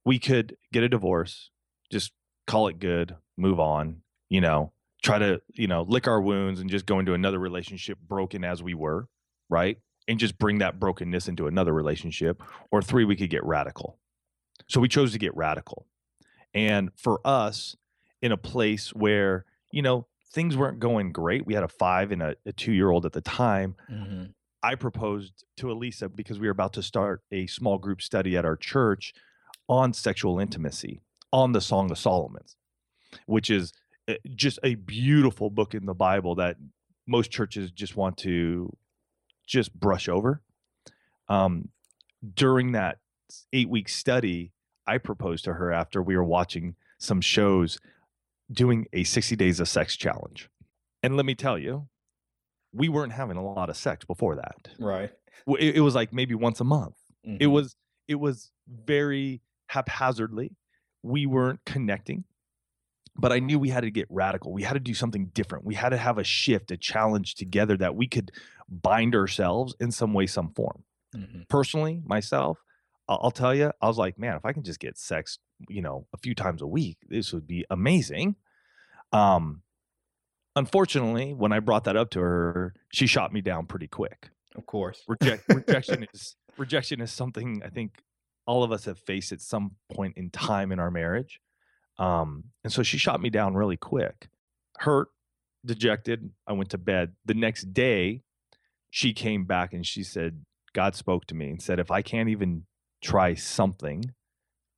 We 0.04 0.18
could 0.18 0.56
get 0.72 0.82
a 0.82 0.88
divorce, 0.88 1.50
just 1.90 2.12
call 2.46 2.68
it 2.68 2.78
good, 2.78 3.16
move 3.36 3.58
on. 3.60 4.02
You 4.28 4.40
know, 4.40 4.72
try 5.02 5.18
to 5.18 5.40
you 5.54 5.66
know 5.66 5.82
lick 5.82 6.06
our 6.08 6.20
wounds 6.20 6.60
and 6.60 6.68
just 6.68 6.86
go 6.86 6.98
into 6.98 7.14
another 7.14 7.38
relationship 7.38 7.98
broken 8.06 8.44
as 8.44 8.62
we 8.62 8.74
were, 8.74 9.08
right? 9.48 9.78
And 10.10 10.18
just 10.18 10.38
bring 10.38 10.58
that 10.58 10.80
brokenness 10.80 11.28
into 11.28 11.46
another 11.46 11.72
relationship. 11.72 12.42
Or 12.72 12.82
three, 12.82 13.04
we 13.04 13.14
could 13.14 13.30
get 13.30 13.44
radical. 13.44 13.96
So 14.66 14.80
we 14.80 14.88
chose 14.88 15.12
to 15.12 15.20
get 15.20 15.36
radical. 15.36 15.86
And 16.52 16.90
for 16.96 17.20
us, 17.24 17.76
in 18.20 18.32
a 18.32 18.36
place 18.36 18.92
where, 18.92 19.44
you 19.70 19.82
know, 19.82 20.08
things 20.32 20.56
weren't 20.56 20.80
going 20.80 21.12
great. 21.12 21.46
We 21.46 21.54
had 21.54 21.62
a 21.62 21.68
five 21.68 22.10
and 22.10 22.22
a, 22.22 22.34
a 22.44 22.52
two 22.52 22.72
year 22.72 22.90
old 22.90 23.06
at 23.06 23.12
the 23.12 23.20
time. 23.20 23.76
Mm-hmm. 23.88 24.24
I 24.62 24.74
proposed 24.74 25.44
to 25.58 25.66
Alisa 25.66 26.14
because 26.14 26.40
we 26.40 26.48
were 26.48 26.52
about 26.52 26.72
to 26.72 26.82
start 26.82 27.22
a 27.30 27.46
small 27.46 27.78
group 27.78 28.02
study 28.02 28.36
at 28.36 28.44
our 28.44 28.56
church 28.56 29.14
on 29.68 29.92
sexual 29.92 30.40
intimacy, 30.40 31.02
on 31.32 31.52
the 31.52 31.60
Song 31.60 31.90
of 31.90 31.98
Solomon's, 31.98 32.56
which 33.26 33.48
is 33.48 33.72
uh, 34.08 34.14
just 34.34 34.58
a 34.64 34.74
beautiful 34.74 35.50
book 35.50 35.72
in 35.72 35.86
the 35.86 35.94
Bible 35.94 36.34
that 36.34 36.56
most 37.06 37.30
churches 37.30 37.70
just 37.70 37.96
want 37.96 38.16
to 38.18 38.76
just 39.50 39.74
brush 39.78 40.08
over. 40.08 40.40
Um, 41.28 41.68
during 42.34 42.72
that 42.72 42.98
eight 43.52 43.68
week 43.68 43.88
study, 43.88 44.52
I 44.86 44.98
proposed 44.98 45.44
to 45.44 45.54
her 45.54 45.72
after 45.72 46.02
we 46.02 46.16
were 46.16 46.24
watching 46.24 46.76
some 46.98 47.20
shows 47.20 47.78
doing 48.50 48.86
a 48.92 49.04
60 49.04 49.36
days 49.36 49.60
of 49.60 49.68
sex 49.68 49.96
challenge. 49.96 50.48
And 51.02 51.16
let 51.16 51.24
me 51.26 51.34
tell 51.34 51.58
you, 51.58 51.88
we 52.72 52.88
weren't 52.88 53.12
having 53.12 53.36
a 53.36 53.44
lot 53.44 53.70
of 53.70 53.76
sex 53.76 54.04
before 54.04 54.36
that. 54.36 54.68
Right. 54.78 55.10
It, 55.58 55.76
it 55.76 55.80
was 55.80 55.94
like 55.94 56.12
maybe 56.12 56.34
once 56.34 56.60
a 56.60 56.64
month. 56.64 56.94
It 57.24 57.40
Mhm. 57.46 57.50
was 57.52 57.76
it 58.08 58.14
was 58.16 58.50
very 58.68 59.40
haphazardly. 59.68 60.56
We 61.02 61.26
weren't 61.26 61.60
connecting. 61.64 62.24
But 63.20 63.32
I 63.32 63.38
knew 63.38 63.58
we 63.58 63.68
had 63.68 63.82
to 63.82 63.90
get 63.90 64.06
radical. 64.08 64.52
We 64.52 64.62
had 64.62 64.74
to 64.74 64.80
do 64.80 64.94
something 64.94 65.26
different. 65.34 65.64
We 65.64 65.74
had 65.74 65.90
to 65.90 65.96
have 65.96 66.16
a 66.18 66.24
shift, 66.24 66.70
a 66.70 66.76
challenge 66.76 67.34
together 67.34 67.76
that 67.76 67.94
we 67.94 68.06
could 68.08 68.30
bind 68.68 69.14
ourselves 69.14 69.74
in 69.80 69.90
some 69.92 70.14
way, 70.14 70.26
some 70.26 70.52
form. 70.54 70.84
Mhm. 71.14 71.48
Personally, 71.48 72.00
myself, 72.04 72.58
I'll, 73.08 73.20
I'll 73.24 73.30
tell 73.30 73.54
you, 73.54 73.72
I 73.82 73.86
was 73.88 73.98
like, 73.98 74.18
man, 74.18 74.36
if 74.36 74.44
I 74.44 74.52
can 74.52 74.62
just 74.62 74.80
get 74.80 74.96
sex, 74.96 75.38
you 75.68 75.82
know, 75.82 76.06
a 76.14 76.18
few 76.18 76.34
times 76.34 76.62
a 76.62 76.66
week, 76.66 76.98
this 77.08 77.32
would 77.32 77.46
be 77.46 77.64
amazing. 77.68 78.36
Um, 79.12 79.62
unfortunately, 80.56 81.34
when 81.34 81.52
I 81.52 81.60
brought 81.60 81.84
that 81.84 81.96
up 81.96 82.10
to 82.10 82.20
her, 82.20 82.74
she 82.92 83.06
shot 83.06 83.32
me 83.32 83.40
down 83.40 83.66
pretty 83.66 83.88
quick 83.88 84.30
Of 84.54 84.66
course. 84.66 85.02
reject 85.08 85.44
rejection 85.48 86.06
is 86.14 86.36
rejection 86.56 87.00
is 87.00 87.10
something 87.12 87.62
I 87.64 87.68
think 87.68 88.02
all 88.46 88.62
of 88.62 88.72
us 88.72 88.84
have 88.86 88.98
faced 88.98 89.32
at 89.32 89.40
some 89.40 89.72
point 89.92 90.16
in 90.16 90.30
time 90.30 90.72
in 90.72 90.78
our 90.80 90.90
marriage. 90.90 91.40
Um, 92.00 92.44
and 92.64 92.72
so 92.72 92.82
she 92.82 92.98
shot 92.98 93.20
me 93.20 93.30
down 93.30 93.54
really 93.54 93.76
quick, 93.76 94.28
hurt, 94.78 95.08
dejected. 95.64 96.30
I 96.46 96.52
went 96.54 96.70
to 96.70 96.78
bed. 96.78 97.12
The 97.26 97.34
next 97.34 97.72
day, 97.72 98.22
she 98.90 99.12
came 99.12 99.44
back 99.44 99.72
and 99.72 99.86
she 99.86 100.02
said, 100.02 100.44
God 100.72 100.94
spoke 100.94 101.26
to 101.26 101.34
me 101.34 101.50
and 101.50 101.60
said, 101.62 101.78
if 101.78 101.90
I 101.90 102.02
can't 102.02 102.28
even 102.28 102.64
try 103.02 103.34
something, 103.34 104.14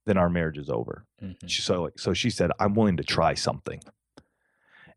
then 0.04 0.16
our 0.16 0.28
marriage 0.28 0.58
is 0.58 0.68
over. 0.68 1.06
Mhm. 1.22 1.36
She 1.46 1.62
so 1.62 1.82
like 1.84 1.98
so 1.98 2.12
she 2.12 2.28
said, 2.28 2.50
I'm 2.58 2.74
willing 2.74 2.96
to 2.96 3.04
try 3.04 3.34
something. 3.34 3.80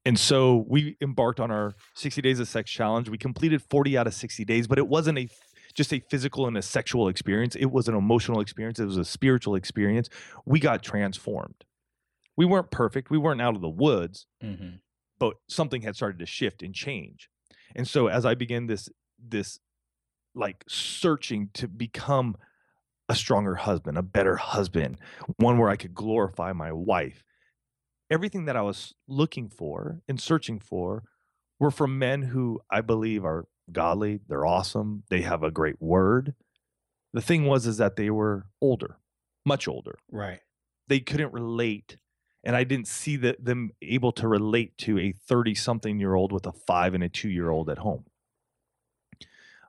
And 0.03 0.19
so 0.19 0.65
we 0.67 0.97
embarked 1.01 1.39
on 1.39 1.49
our 1.51 1.73
60 1.95 2.21
days 2.21 2.39
of 2.39 2.47
sex 2.47 2.69
challenge. 2.71 3.09
We 3.09 3.17
completed 3.17 3.61
40 3.69 3.97
out 3.97 4.07
of 4.07 4.13
60 4.13 4.45
days, 4.45 4.67
but 4.67 4.77
it 4.77 4.87
wasn't 4.87 5.17
a 5.17 5.29
just 5.73 5.91
a 5.93 5.99
physical 5.99 6.47
and 6.47 6.57
a 6.57 6.61
sexual 6.61 7.07
experience. 7.07 7.55
It 7.55 7.65
was 7.71 7.87
an 7.87 7.95
emotional 7.95 8.39
experience. 8.39 8.79
It 8.79 8.85
was 8.85 8.97
a 8.97 9.05
spiritual 9.05 9.55
experience. 9.55 10.09
We 10.45 10.59
got 10.59 10.81
transformed. 10.83 11.65
We 12.37 12.45
weren't 12.45 12.71
perfect. 12.71 13.09
We 13.09 13.17
weren't 13.17 13.41
out 13.41 13.55
of 13.55 13.61
the 13.61 13.69
woods, 13.69 14.27
Mhm. 14.43 14.79
but 15.19 15.37
something 15.47 15.81
had 15.83 15.95
started 15.95 16.19
to 16.19 16.25
shift 16.25 16.61
and 16.61 16.73
change. 16.75 17.29
And 17.75 17.87
so 17.87 18.07
as 18.07 18.25
I 18.25 18.35
began 18.35 18.67
this 18.67 18.89
this 19.17 19.59
like 20.33 20.65
searching 20.67 21.49
to 21.53 21.67
become 21.67 22.35
a 23.07 23.15
stronger 23.15 23.55
husband, 23.55 23.97
a 23.97 24.03
better 24.03 24.35
husband, 24.35 24.99
one 25.37 25.57
where 25.57 25.69
I 25.69 25.77
could 25.77 25.93
glorify 25.93 26.51
my 26.51 26.71
wife. 26.73 27.23
Everything 28.09 28.45
that 28.45 28.57
I 28.57 28.61
was 28.61 28.93
looking 29.07 29.47
for 29.49 30.01
and 30.07 30.19
searching 30.19 30.59
for 30.59 31.03
were 31.59 31.71
from 31.71 31.97
men 31.97 32.23
who 32.23 32.59
I 32.69 32.81
believe 32.81 33.23
are 33.23 33.47
godly, 33.71 34.19
they're 34.27 34.45
awesome, 34.45 35.03
they 35.09 35.21
have 35.21 35.41
a 35.41 35.51
great 35.51 35.81
word. 35.81 36.35
The 37.13 37.21
thing 37.21 37.45
was 37.45 37.65
is 37.65 37.77
that 37.77 37.95
they 37.95 38.09
were 38.09 38.47
older, 38.61 38.99
much 39.45 39.67
older. 39.67 39.97
Right. 40.11 40.41
They 40.87 40.99
couldn't 40.99 41.31
relate 41.33 41.97
and 42.45 42.55
I 42.55 42.63
didn't 42.63 42.87
see 42.87 43.15
that 43.17 43.43
them 43.43 43.71
able 43.81 44.11
to 44.13 44.27
relate 44.27 44.77
to 44.79 44.99
a 44.99 45.11
30 45.11 45.55
something 45.55 45.99
year 45.99 46.13
old 46.13 46.31
with 46.31 46.45
a 46.45 46.51
5 46.51 46.93
and 46.93 47.03
a 47.03 47.09
2 47.09 47.29
year 47.29 47.49
old 47.49 47.69
at 47.69 47.79
home. 47.79 48.05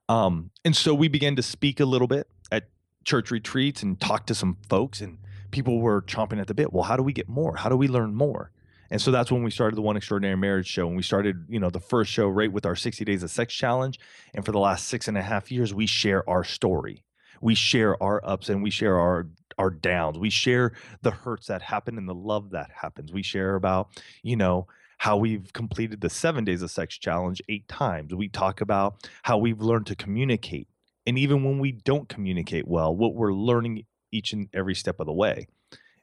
Um, 0.08 0.50
and 0.64 0.76
so 0.76 0.94
we 0.94 1.08
began 1.08 1.34
to 1.36 1.42
speak 1.42 1.80
a 1.80 1.84
little 1.84 2.06
bit 2.06 2.28
at 2.52 2.68
church 3.04 3.30
retreats 3.30 3.82
and 3.82 4.00
talk 4.00 4.26
to 4.26 4.34
some 4.34 4.58
folks, 4.68 5.00
and 5.00 5.18
people 5.50 5.80
were 5.80 6.02
chomping 6.02 6.40
at 6.40 6.46
the 6.46 6.54
bit. 6.54 6.72
Well, 6.72 6.84
how 6.84 6.96
do 6.96 7.02
we 7.02 7.12
get 7.12 7.28
more? 7.28 7.56
How 7.56 7.68
do 7.68 7.76
we 7.76 7.88
learn 7.88 8.14
more? 8.14 8.52
And 8.90 9.02
so 9.02 9.10
that's 9.10 9.32
when 9.32 9.42
we 9.42 9.50
started 9.50 9.74
the 9.74 9.82
One 9.82 9.96
Extraordinary 9.96 10.36
Marriage 10.36 10.68
show. 10.68 10.86
And 10.86 10.96
we 10.96 11.02
started, 11.02 11.44
you 11.48 11.58
know, 11.58 11.70
the 11.70 11.80
first 11.80 12.12
show 12.12 12.28
right 12.28 12.52
with 12.52 12.64
our 12.64 12.76
60 12.76 13.04
Days 13.04 13.24
of 13.24 13.30
Sex 13.30 13.52
Challenge. 13.52 13.98
And 14.32 14.44
for 14.44 14.52
the 14.52 14.60
last 14.60 14.86
six 14.86 15.08
and 15.08 15.18
a 15.18 15.22
half 15.22 15.50
years, 15.50 15.74
we 15.74 15.86
share 15.86 16.28
our 16.30 16.44
story. 16.44 17.02
We 17.40 17.56
share 17.56 18.00
our 18.00 18.20
ups 18.24 18.48
and 18.48 18.62
we 18.62 18.70
share 18.70 18.96
our 18.96 19.26
our 19.58 19.70
downs. 19.70 20.18
We 20.18 20.30
share 20.30 20.72
the 21.02 21.10
hurts 21.10 21.46
that 21.46 21.62
happen 21.62 21.98
and 21.98 22.08
the 22.08 22.14
love 22.14 22.50
that 22.50 22.70
happens. 22.82 23.12
We 23.12 23.22
share 23.22 23.54
about, 23.54 23.88
you 24.22 24.36
know, 24.36 24.66
how 24.98 25.16
we've 25.16 25.52
completed 25.52 26.00
the 26.00 26.10
seven 26.10 26.44
days 26.44 26.62
of 26.62 26.70
sex 26.70 26.96
challenge 26.96 27.42
eight 27.48 27.68
times. 27.68 28.14
We 28.14 28.28
talk 28.28 28.60
about 28.60 29.08
how 29.22 29.38
we've 29.38 29.60
learned 29.60 29.86
to 29.86 29.96
communicate. 29.96 30.68
And 31.06 31.18
even 31.18 31.44
when 31.44 31.58
we 31.58 31.72
don't 31.72 32.08
communicate 32.08 32.66
well, 32.66 32.94
what 32.94 33.14
we're 33.14 33.34
learning 33.34 33.84
each 34.10 34.32
and 34.32 34.48
every 34.52 34.74
step 34.74 35.00
of 35.00 35.06
the 35.06 35.12
way. 35.12 35.46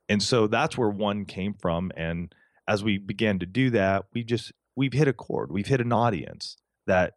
And 0.10 0.22
so 0.22 0.48
that's 0.48 0.78
where 0.78 0.90
one 0.90 1.26
came 1.26 1.54
from. 1.54 1.92
And 1.96 2.34
as 2.68 2.84
we 2.84 2.98
began 2.98 3.40
to 3.40 3.46
do 3.46 3.70
that, 3.72 4.06
we 4.14 4.24
just, 4.24 4.52
we've 4.76 4.94
hit 4.94 5.08
a 5.08 5.14
chord, 5.14 5.52
we've 5.52 5.68
hit 5.68 5.82
an 5.82 5.92
audience 5.92 6.58
that 6.88 7.16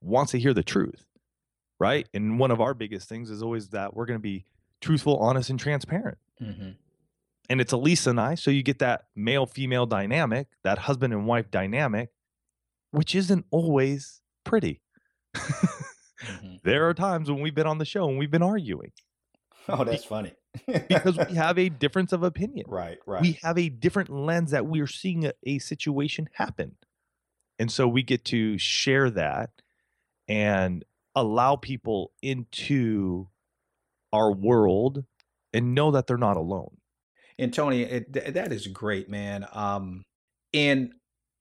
wants 0.00 0.32
to 0.32 0.38
hear 0.38 0.54
the 0.54 0.62
truth. 0.62 1.06
Right. 1.80 2.08
And 2.14 2.38
one 2.38 2.50
of 2.50 2.60
our 2.60 2.72
biggest 2.72 3.08
things 3.08 3.30
is 3.30 3.42
always 3.42 3.68
that 3.70 3.94
we're 3.94 4.06
going 4.06 4.18
to 4.18 4.22
be 4.22 4.44
truthful, 4.84 5.16
honest, 5.18 5.50
and 5.50 5.58
transparent 5.58 6.18
Mhm. 6.40 6.76
and 7.48 7.60
it's 7.60 7.72
Alisa 7.72 8.08
and 8.08 8.20
I. 8.20 8.34
So 8.34 8.50
you 8.50 8.62
get 8.62 8.78
that 8.80 9.06
male 9.16 9.46
female 9.46 9.86
dynamic, 9.86 10.48
that 10.62 10.78
husband 10.78 11.12
and 11.12 11.26
wife 11.26 11.50
dynamic, 11.50 12.10
which 12.90 13.14
isn't 13.14 13.46
always 13.50 14.20
pretty. 14.44 14.82
Mhm. 15.34 15.80
there 16.64 16.88
are 16.88 16.94
times 16.94 17.30
when 17.30 17.40
we've 17.40 17.54
been 17.54 17.66
on 17.66 17.78
the 17.78 17.84
show 17.84 18.08
and 18.08 18.18
we've 18.18 18.30
been 18.30 18.42
arguing 18.42 18.92
Oh, 19.68 19.82
that's 19.84 20.04
funny. 20.04 20.32
because 20.66 21.16
we 21.16 21.34
have 21.36 21.58
a 21.58 21.68
difference 21.84 22.12
of 22.12 22.22
opinion. 22.22 22.66
right. 22.68 22.98
Right. 23.06 23.22
We 23.22 23.32
have 23.42 23.56
a 23.58 23.68
different 23.70 24.10
lens 24.10 24.50
that 24.50 24.66
we 24.66 24.80
are 24.80 24.86
seeing 24.86 25.24
a, 25.26 25.32
a 25.44 25.58
situation 25.58 26.28
happen. 26.34 26.76
And 27.58 27.70
so 27.72 27.88
we 27.88 28.02
get 28.02 28.24
to 28.26 28.58
share 28.58 29.08
that 29.10 29.50
and 30.28 30.84
allow 31.14 31.56
people 31.56 32.12
into 32.22 33.28
our 34.14 34.32
world 34.32 35.04
and 35.52 35.74
know 35.74 35.90
that 35.90 36.06
they're 36.06 36.16
not 36.16 36.36
alone. 36.36 36.76
And 37.38 37.52
Tony, 37.52 37.82
it, 37.82 38.12
th- 38.12 38.34
that 38.34 38.52
is 38.52 38.66
great, 38.68 39.08
man. 39.08 39.46
Um, 39.52 40.02
and 40.52 40.92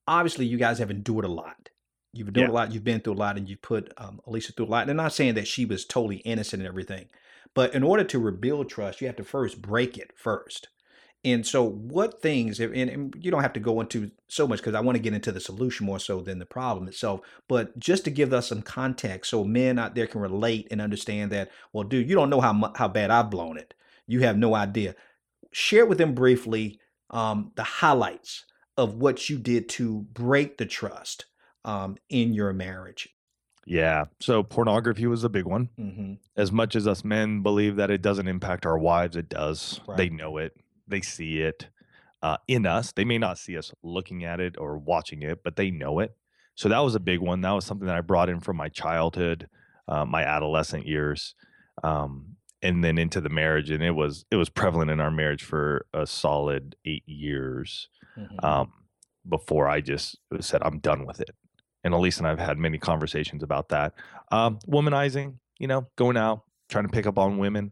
obviously, 0.07 0.45
you 0.47 0.57
guys 0.57 0.79
have 0.79 0.89
endured 0.91 1.25
a 1.25 1.29
lot. 1.29 1.69
You've 2.13 2.27
endured 2.29 2.47
Yeah. 2.47 2.51
a 2.51 2.59
lot. 2.59 2.71
You've 2.73 2.83
been 2.83 2.99
through 3.01 3.13
a 3.13 3.23
lot, 3.25 3.37
and 3.37 3.47
you 3.47 3.57
put 3.57 3.91
um, 3.97 4.19
Alicia 4.27 4.53
through 4.53 4.65
a 4.65 4.73
lot. 4.73 4.81
And 4.83 4.91
I'm 4.91 4.97
not 4.97 5.13
saying 5.13 5.35
that 5.35 5.47
she 5.47 5.65
was 5.65 5.85
totally 5.85 6.17
innocent 6.17 6.61
and 6.61 6.67
everything, 6.67 7.07
but 7.55 7.73
in 7.75 7.83
order 7.83 8.03
to 8.05 8.19
rebuild 8.19 8.69
trust, 8.69 9.01
you 9.01 9.07
have 9.07 9.15
to 9.17 9.23
first 9.23 9.61
break 9.61 9.97
it 9.97 10.11
first. 10.15 10.67
And 11.25 11.47
so, 11.47 11.63
what 11.63 12.21
things? 12.21 12.59
And, 12.59 12.75
and 12.75 13.15
you 13.17 13.31
don't 13.31 13.43
have 13.43 13.53
to 13.53 13.59
go 13.59 13.79
into 13.79 14.11
so 14.27 14.47
much 14.47 14.59
because 14.59 14.75
I 14.75 14.81
want 14.81 14.97
to 14.97 15.01
get 15.01 15.13
into 15.13 15.31
the 15.31 15.39
solution 15.39 15.85
more 15.85 15.99
so 15.99 16.19
than 16.21 16.39
the 16.39 16.45
problem 16.45 16.87
itself. 16.87 17.21
But 17.47 17.79
just 17.79 18.03
to 18.05 18.11
give 18.11 18.33
us 18.33 18.47
some 18.47 18.61
context, 18.61 19.31
so 19.31 19.43
men 19.43 19.79
out 19.79 19.95
there 19.95 20.07
can 20.07 20.21
relate 20.21 20.67
and 20.69 20.81
understand 20.81 21.31
that. 21.31 21.49
Well, 21.71 21.85
dude, 21.85 22.09
you 22.09 22.15
don't 22.15 22.29
know 22.29 22.41
how 22.41 22.73
how 22.75 22.89
bad 22.89 23.09
I've 23.09 23.29
blown 23.31 23.57
it. 23.57 23.73
You 24.05 24.19
have 24.21 24.37
no 24.37 24.53
idea 24.53 24.95
share 25.53 25.85
with 25.85 25.97
them 25.97 26.13
briefly 26.13 26.79
um, 27.11 27.51
the 27.55 27.63
highlights 27.63 28.45
of 28.75 28.95
what 28.95 29.29
you 29.29 29.37
did 29.37 29.69
to 29.69 30.01
break 30.13 30.57
the 30.57 30.65
trust 30.65 31.25
um, 31.63 31.95
in 32.09 32.33
your 32.33 32.51
marriage. 32.51 33.09
Yeah. 33.65 34.05
So 34.19 34.43
pornography 34.43 35.07
was 35.07 35.23
a 35.23 35.29
big 35.29 35.45
one. 35.45 35.69
hmm 35.77 36.13
As 36.35 36.51
much 36.51 36.75
as 36.75 36.85
us 36.85 37.05
men 37.05 37.41
believe 37.43 37.77
that 37.77 37.91
it 37.91 38.01
doesn't 38.01 38.27
impact 38.27 38.65
our 38.65 38.77
wives, 38.77 39.15
it 39.15 39.29
does. 39.29 39.79
They 39.95 40.09
know 40.09 40.37
it. 40.37 40.53
They 40.93 41.01
see 41.01 41.41
it 41.41 41.69
uh, 42.21 42.37
in 42.47 42.67
us. 42.67 42.91
They 42.91 43.03
may 43.03 43.17
not 43.17 43.39
see 43.39 43.57
us 43.57 43.73
looking 43.81 44.23
at 44.23 44.39
it 44.39 44.55
or 44.59 44.77
watching 44.77 45.23
it, 45.23 45.43
but 45.43 45.55
they 45.55 45.71
know 45.71 45.99
it. 45.99 46.15
So 46.55 46.69
that 46.69 46.79
was 46.79 46.93
a 46.93 46.99
big 46.99 47.19
one. 47.19 47.41
That 47.41 47.51
was 47.51 47.65
something 47.65 47.87
that 47.87 47.95
I 47.95 48.01
brought 48.01 48.29
in 48.29 48.39
from 48.39 48.57
my 48.57 48.69
childhood, 48.69 49.49
uh, 49.87 50.05
my 50.05 50.23
adolescent 50.23 50.85
years, 50.85 51.33
um, 51.83 52.35
and 52.61 52.83
then 52.83 52.99
into 52.99 53.19
the 53.21 53.29
marriage. 53.29 53.71
And 53.71 53.83
it 53.83 53.91
was 53.91 54.25
it 54.29 54.35
was 54.35 54.49
prevalent 54.49 54.91
in 54.91 54.99
our 54.99 55.09
marriage 55.09 55.43
for 55.43 55.87
a 55.93 56.05
solid 56.05 56.75
eight 56.85 57.03
years 57.07 57.89
hmm 58.15 58.45
um, 58.45 58.71
before 59.27 59.67
I 59.67 59.81
just 59.81 60.17
said 60.41 60.61
I'm 60.63 60.77
done 60.77 61.07
with 61.07 61.21
it. 61.21 61.31
And 61.83 61.93
Elise 61.93 62.19
and 62.19 62.27
I've 62.27 62.39
had 62.39 62.59
many 62.59 62.77
conversations 62.77 63.41
about 63.41 63.69
that. 63.69 63.93
Um, 64.31 64.59
womanizing, 64.67 65.37
you 65.57 65.67
know, 65.67 65.87
going 65.95 66.17
out 66.17 66.43
trying 66.69 66.85
to 66.85 66.91
pick 66.91 67.07
up 67.07 67.17
on 67.17 67.39
women. 67.39 67.71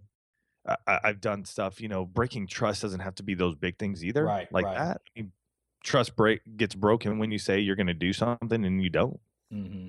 I, 0.67 0.76
I- 0.88 1.00
I've 1.06 1.21
done 1.21 1.45
stuff, 1.45 1.82
you 1.82 1.88
know, 1.88 2.06
breaking 2.06 2.47
trust 2.47 2.82
doesn't 2.82 3.00
have 3.00 3.15
to 3.15 3.24
be 3.24 3.34
those 3.34 3.56
big 3.56 3.78
things 3.78 4.04
either, 4.04 4.26
Right, 4.26 4.52
like 4.52 4.65
right. 4.65 4.78
that. 4.78 5.02
I 5.15 5.19
mean, 5.19 5.32
trust 5.84 6.15
break 6.15 6.41
gets 6.58 6.76
broken 6.76 7.17
when 7.19 7.32
you 7.32 7.39
say 7.39 7.60
you're 7.60 7.76
going 7.76 7.88
to 7.88 7.93
do 7.93 8.13
something 8.13 8.63
and 8.65 8.82
you 8.84 8.89
don't. 8.89 9.19
Mm-hmm. 9.54 9.88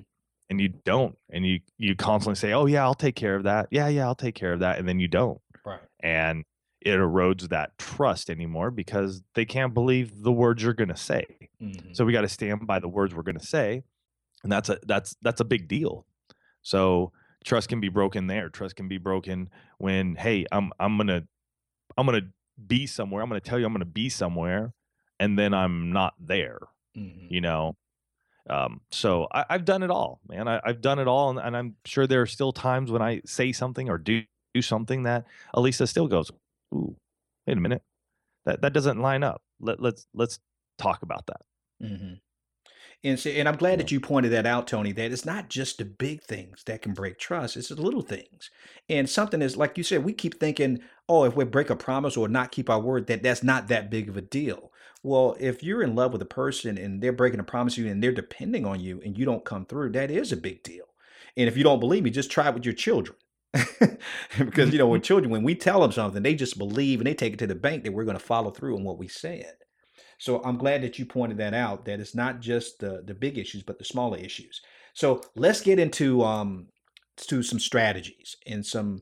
And 0.49 0.61
you 0.61 0.69
don't, 0.69 1.17
and 1.31 1.45
you 1.45 1.61
you 1.77 1.95
constantly 1.95 2.35
say, 2.35 2.51
"Oh 2.51 2.65
yeah, 2.67 2.83
I'll 2.83 2.93
take 2.93 3.15
care 3.15 3.35
of 3.35 3.43
that. 3.43 3.69
Yeah, 3.71 3.87
yeah, 3.87 4.05
I'll 4.05 4.13
take 4.13 4.35
care 4.35 4.53
of 4.53 4.59
that," 4.59 4.77
and 4.77 4.87
then 4.87 4.99
you 4.99 5.07
don't. 5.07 5.39
Right. 5.65 5.79
And 6.01 6.43
it 6.81 6.91
erodes 6.91 7.47
that 7.49 7.75
trust 7.79 8.29
anymore 8.29 8.69
because 8.69 9.23
they 9.35 9.45
can't 9.45 9.73
believe 9.73 10.21
the 10.21 10.33
words 10.33 10.61
you're 10.61 10.73
going 10.73 10.89
to 10.89 10.97
say. 10.97 11.25
Mm-hmm. 11.61 11.93
So 11.93 12.03
we 12.05 12.11
got 12.11 12.21
to 12.21 12.29
stand 12.29 12.67
by 12.67 12.79
the 12.79 12.89
words 12.89 13.15
we're 13.15 13.23
going 13.23 13.39
to 13.39 13.45
say, 13.45 13.83
and 14.43 14.51
that's 14.51 14.67
a 14.69 14.77
that's 14.85 15.15
that's 15.21 15.39
a 15.41 15.45
big 15.45 15.67
deal. 15.69 16.05
So 16.61 17.13
trust 17.43 17.69
can 17.69 17.79
be 17.79 17.89
broken 17.89 18.27
there. 18.27 18.49
Trust 18.49 18.75
can 18.75 18.87
be 18.87 18.97
broken 18.97 19.49
when, 19.77 20.15
hey, 20.15 20.45
I'm 20.51 20.71
I'm 20.79 20.97
gonna 20.97 21.23
I'm 21.97 22.05
gonna 22.05 22.29
be 22.67 22.87
somewhere. 22.87 23.21
I'm 23.21 23.29
gonna 23.29 23.41
tell 23.41 23.59
you 23.59 23.65
I'm 23.65 23.73
gonna 23.73 23.85
be 23.85 24.09
somewhere, 24.09 24.73
and 25.19 25.37
then 25.37 25.53
I'm 25.53 25.91
not 25.91 26.13
there. 26.19 26.59
Mm-hmm. 26.97 27.27
You 27.29 27.41
know. 27.41 27.75
Um, 28.49 28.81
so 28.91 29.27
I, 29.33 29.45
I've 29.49 29.63
done 29.65 29.83
it 29.83 29.89
all, 29.89 30.19
man. 30.27 30.49
I, 30.49 30.59
I've 30.65 30.81
done 30.81 30.99
it 30.99 31.07
all, 31.07 31.29
and, 31.29 31.39
and 31.39 31.55
I'm 31.55 31.75
sure 31.85 32.05
there 32.05 32.21
are 32.21 32.27
still 32.27 32.51
times 32.51 32.91
when 32.91 33.01
I 33.01 33.21
say 33.25 33.53
something 33.53 33.89
or 33.89 33.97
do 33.97 34.23
do 34.53 34.61
something 34.61 35.03
that 35.03 35.25
Alisa 35.55 35.87
still 35.87 36.07
goes, 36.07 36.29
"Ooh, 36.73 36.95
wait 37.47 37.57
a 37.57 37.61
minute, 37.61 37.83
that 38.45 38.61
that 38.61 38.73
doesn't 38.73 38.99
line 38.99 39.23
up. 39.23 39.41
Let 39.61 39.79
let's 39.81 40.07
let's 40.13 40.39
talk 40.77 41.03
about 41.03 41.27
that." 41.27 41.41
Mm-hmm. 41.81 42.13
And 43.03 43.19
so, 43.19 43.29
and 43.31 43.49
I'm 43.49 43.57
glad 43.57 43.79
that 43.79 43.91
you 43.91 43.99
pointed 43.99 44.31
that 44.33 44.45
out, 44.45 44.67
Tony. 44.67 44.93
That 44.93 45.11
it's 45.11 45.25
not 45.25 45.49
just 45.49 45.77
the 45.79 45.85
big 45.85 46.23
things 46.23 46.63
that 46.65 46.81
can 46.83 46.93
break 46.93 47.19
trust; 47.19 47.57
it's 47.57 47.69
the 47.69 47.81
little 47.81 48.01
things. 48.01 48.49
And 48.89 49.09
something 49.09 49.41
is 49.41 49.57
like 49.57 49.77
you 49.77 49.83
said, 49.83 50.03
we 50.05 50.13
keep 50.13 50.39
thinking, 50.39 50.81
oh, 51.09 51.25
if 51.25 51.35
we 51.35 51.45
break 51.45 51.69
a 51.69 51.75
promise 51.75 52.17
or 52.17 52.27
not 52.29 52.51
keep 52.51 52.69
our 52.69 52.79
word, 52.79 53.07
that 53.07 53.23
that's 53.23 53.43
not 53.43 53.69
that 53.69 53.91
big 53.91 54.09
of 54.09 54.17
a 54.17 54.21
deal. 54.21 54.71
Well, 55.03 55.35
if 55.39 55.63
you're 55.63 55.83
in 55.83 55.95
love 55.95 56.13
with 56.13 56.21
a 56.21 56.25
person 56.25 56.77
and 56.77 57.01
they're 57.01 57.13
breaking 57.13 57.41
a 57.41 57.43
promise 57.43 57.75
to 57.75 57.83
you 57.83 57.91
and 57.91 58.03
they're 58.03 58.13
depending 58.13 58.65
on 58.65 58.79
you 58.79 59.01
and 59.03 59.17
you 59.17 59.25
don't 59.25 59.45
come 59.45 59.65
through, 59.65 59.91
that 59.91 60.11
is 60.11 60.31
a 60.31 60.37
big 60.37 60.63
deal. 60.63 60.85
And 61.37 61.49
if 61.49 61.57
you 61.57 61.63
don't 61.63 61.79
believe 61.81 62.03
me, 62.03 62.11
just 62.11 62.31
try 62.31 62.49
it 62.49 62.53
with 62.53 62.65
your 62.65 62.75
children. 62.75 63.17
because 64.39 64.71
you 64.71 64.79
know, 64.79 64.87
when 64.87 65.01
children, 65.03 65.31
when 65.31 65.43
we 65.43 65.55
tell 65.55 65.81
them 65.81 65.91
something, 65.91 66.23
they 66.23 66.35
just 66.35 66.57
believe 66.57 66.99
and 66.99 67.07
they 67.07 67.15
take 67.15 67.33
it 67.33 67.39
to 67.39 67.47
the 67.47 67.55
bank 67.55 67.83
that 67.83 67.93
we're 67.93 68.05
going 68.05 68.17
to 68.17 68.23
follow 68.23 68.51
through 68.51 68.75
on 68.77 68.83
what 68.83 68.97
we 68.99 69.07
said. 69.09 69.53
So 70.23 70.41
I'm 70.45 70.57
glad 70.57 70.81
that 70.83 70.97
you 70.97 71.05
pointed 71.05 71.37
that 71.39 71.53
out. 71.53 71.83
That 71.83 71.99
it's 71.99 72.15
not 72.15 72.39
just 72.39 72.79
the 72.79 73.03
the 73.05 73.13
big 73.13 73.37
issues, 73.37 73.61
but 73.61 73.77
the 73.77 73.83
smaller 73.83 74.17
issues. 74.17 74.61
So 74.93 75.21
let's 75.35 75.59
get 75.59 75.79
into 75.79 76.23
um 76.23 76.67
to 77.27 77.43
some 77.43 77.59
strategies 77.59 78.37
and 78.47 78.65
some 78.65 79.01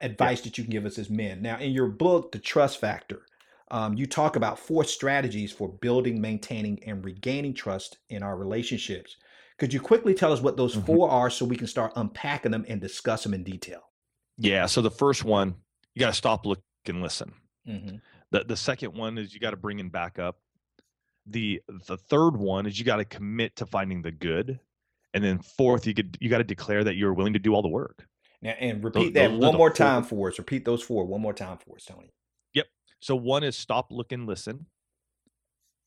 advice 0.00 0.42
that 0.42 0.56
you 0.56 0.62
can 0.62 0.70
give 0.70 0.86
us 0.86 0.96
as 0.96 1.10
men. 1.10 1.42
Now, 1.42 1.58
in 1.58 1.72
your 1.72 1.88
book, 1.88 2.30
The 2.30 2.38
Trust 2.38 2.78
Factor, 2.78 3.26
um, 3.72 3.94
you 3.94 4.06
talk 4.06 4.36
about 4.36 4.60
four 4.60 4.84
strategies 4.84 5.50
for 5.50 5.68
building, 5.68 6.20
maintaining, 6.20 6.82
and 6.84 7.04
regaining 7.04 7.52
trust 7.52 7.98
in 8.08 8.22
our 8.22 8.36
relationships. 8.36 9.16
Could 9.58 9.74
you 9.74 9.80
quickly 9.80 10.14
tell 10.14 10.32
us 10.32 10.40
what 10.40 10.56
those 10.56 10.76
Mhm. 10.76 10.86
four 10.86 11.10
are 11.10 11.30
so 11.30 11.44
we 11.44 11.56
can 11.56 11.66
start 11.66 11.92
unpacking 11.96 12.52
them 12.52 12.64
and 12.68 12.80
discuss 12.80 13.24
them 13.24 13.34
in 13.34 13.42
detail? 13.42 13.82
Yeah. 14.38 14.66
So 14.66 14.82
the 14.82 14.90
first 14.90 15.24
one, 15.24 15.56
you 15.94 16.00
got 16.00 16.10
to 16.10 16.14
stop, 16.14 16.46
look, 16.46 16.62
and 16.86 17.02
listen. 17.02 17.34
Mm-hmm. 17.66 17.96
The 18.30 18.44
the 18.44 18.56
second 18.56 18.94
one 18.94 19.18
is 19.18 19.34
you 19.34 19.40
got 19.40 19.50
to 19.50 19.56
bring 19.56 19.80
in 19.80 19.88
backup. 19.88 20.38
The 21.30 21.62
the 21.86 21.96
third 21.96 22.36
one 22.36 22.66
is 22.66 22.78
you 22.78 22.84
got 22.84 22.96
to 22.96 23.04
commit 23.04 23.56
to 23.56 23.66
finding 23.66 24.02
the 24.02 24.10
good, 24.10 24.58
and 25.14 25.22
then 25.22 25.38
fourth, 25.38 25.86
you 25.86 25.94
could 25.94 26.18
you 26.20 26.28
got 26.28 26.38
to 26.38 26.44
declare 26.44 26.84
that 26.84 26.96
you're 26.96 27.14
willing 27.14 27.34
to 27.34 27.38
do 27.38 27.54
all 27.54 27.62
the 27.62 27.68
work. 27.68 28.06
Now, 28.42 28.54
and 28.58 28.82
repeat 28.82 29.14
those 29.14 29.22
that 29.22 29.30
are 29.30 29.36
one 29.36 29.56
more 29.56 29.68
four. 29.68 29.70
time 29.70 30.02
for 30.02 30.28
us. 30.28 30.38
Repeat 30.38 30.64
those 30.64 30.82
four 30.82 31.04
one 31.04 31.20
more 31.20 31.32
time 31.32 31.58
for 31.58 31.76
us, 31.76 31.84
Tony. 31.84 32.12
Yep. 32.54 32.66
So 33.00 33.14
one 33.14 33.44
is 33.44 33.56
stop, 33.56 33.88
look, 33.90 34.12
and 34.12 34.26
listen. 34.26 34.66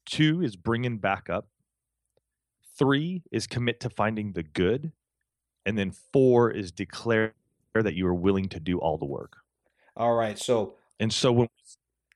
Two 0.06 0.42
is 0.42 0.56
bring 0.56 0.86
in 0.86 0.98
backup. 0.98 1.48
Three 2.78 3.24
is 3.32 3.48
commit 3.48 3.80
to 3.82 3.90
finding 3.90 4.34
the 4.34 4.44
good, 4.44 4.92
and 5.66 5.78
then 5.78 5.92
four 6.12 6.52
is 6.52 6.72
declare 6.72 7.34
that 7.74 7.96
you 7.96 8.08
are 8.08 8.14
willing 8.14 8.50
to 8.50 8.60
do 8.60 8.78
all 8.78 8.98
the 8.98 9.06
work. 9.06 9.38
All 9.98 10.14
right. 10.14 10.38
So 10.38 10.76
And 11.00 11.12
so 11.12 11.32
when 11.32 11.48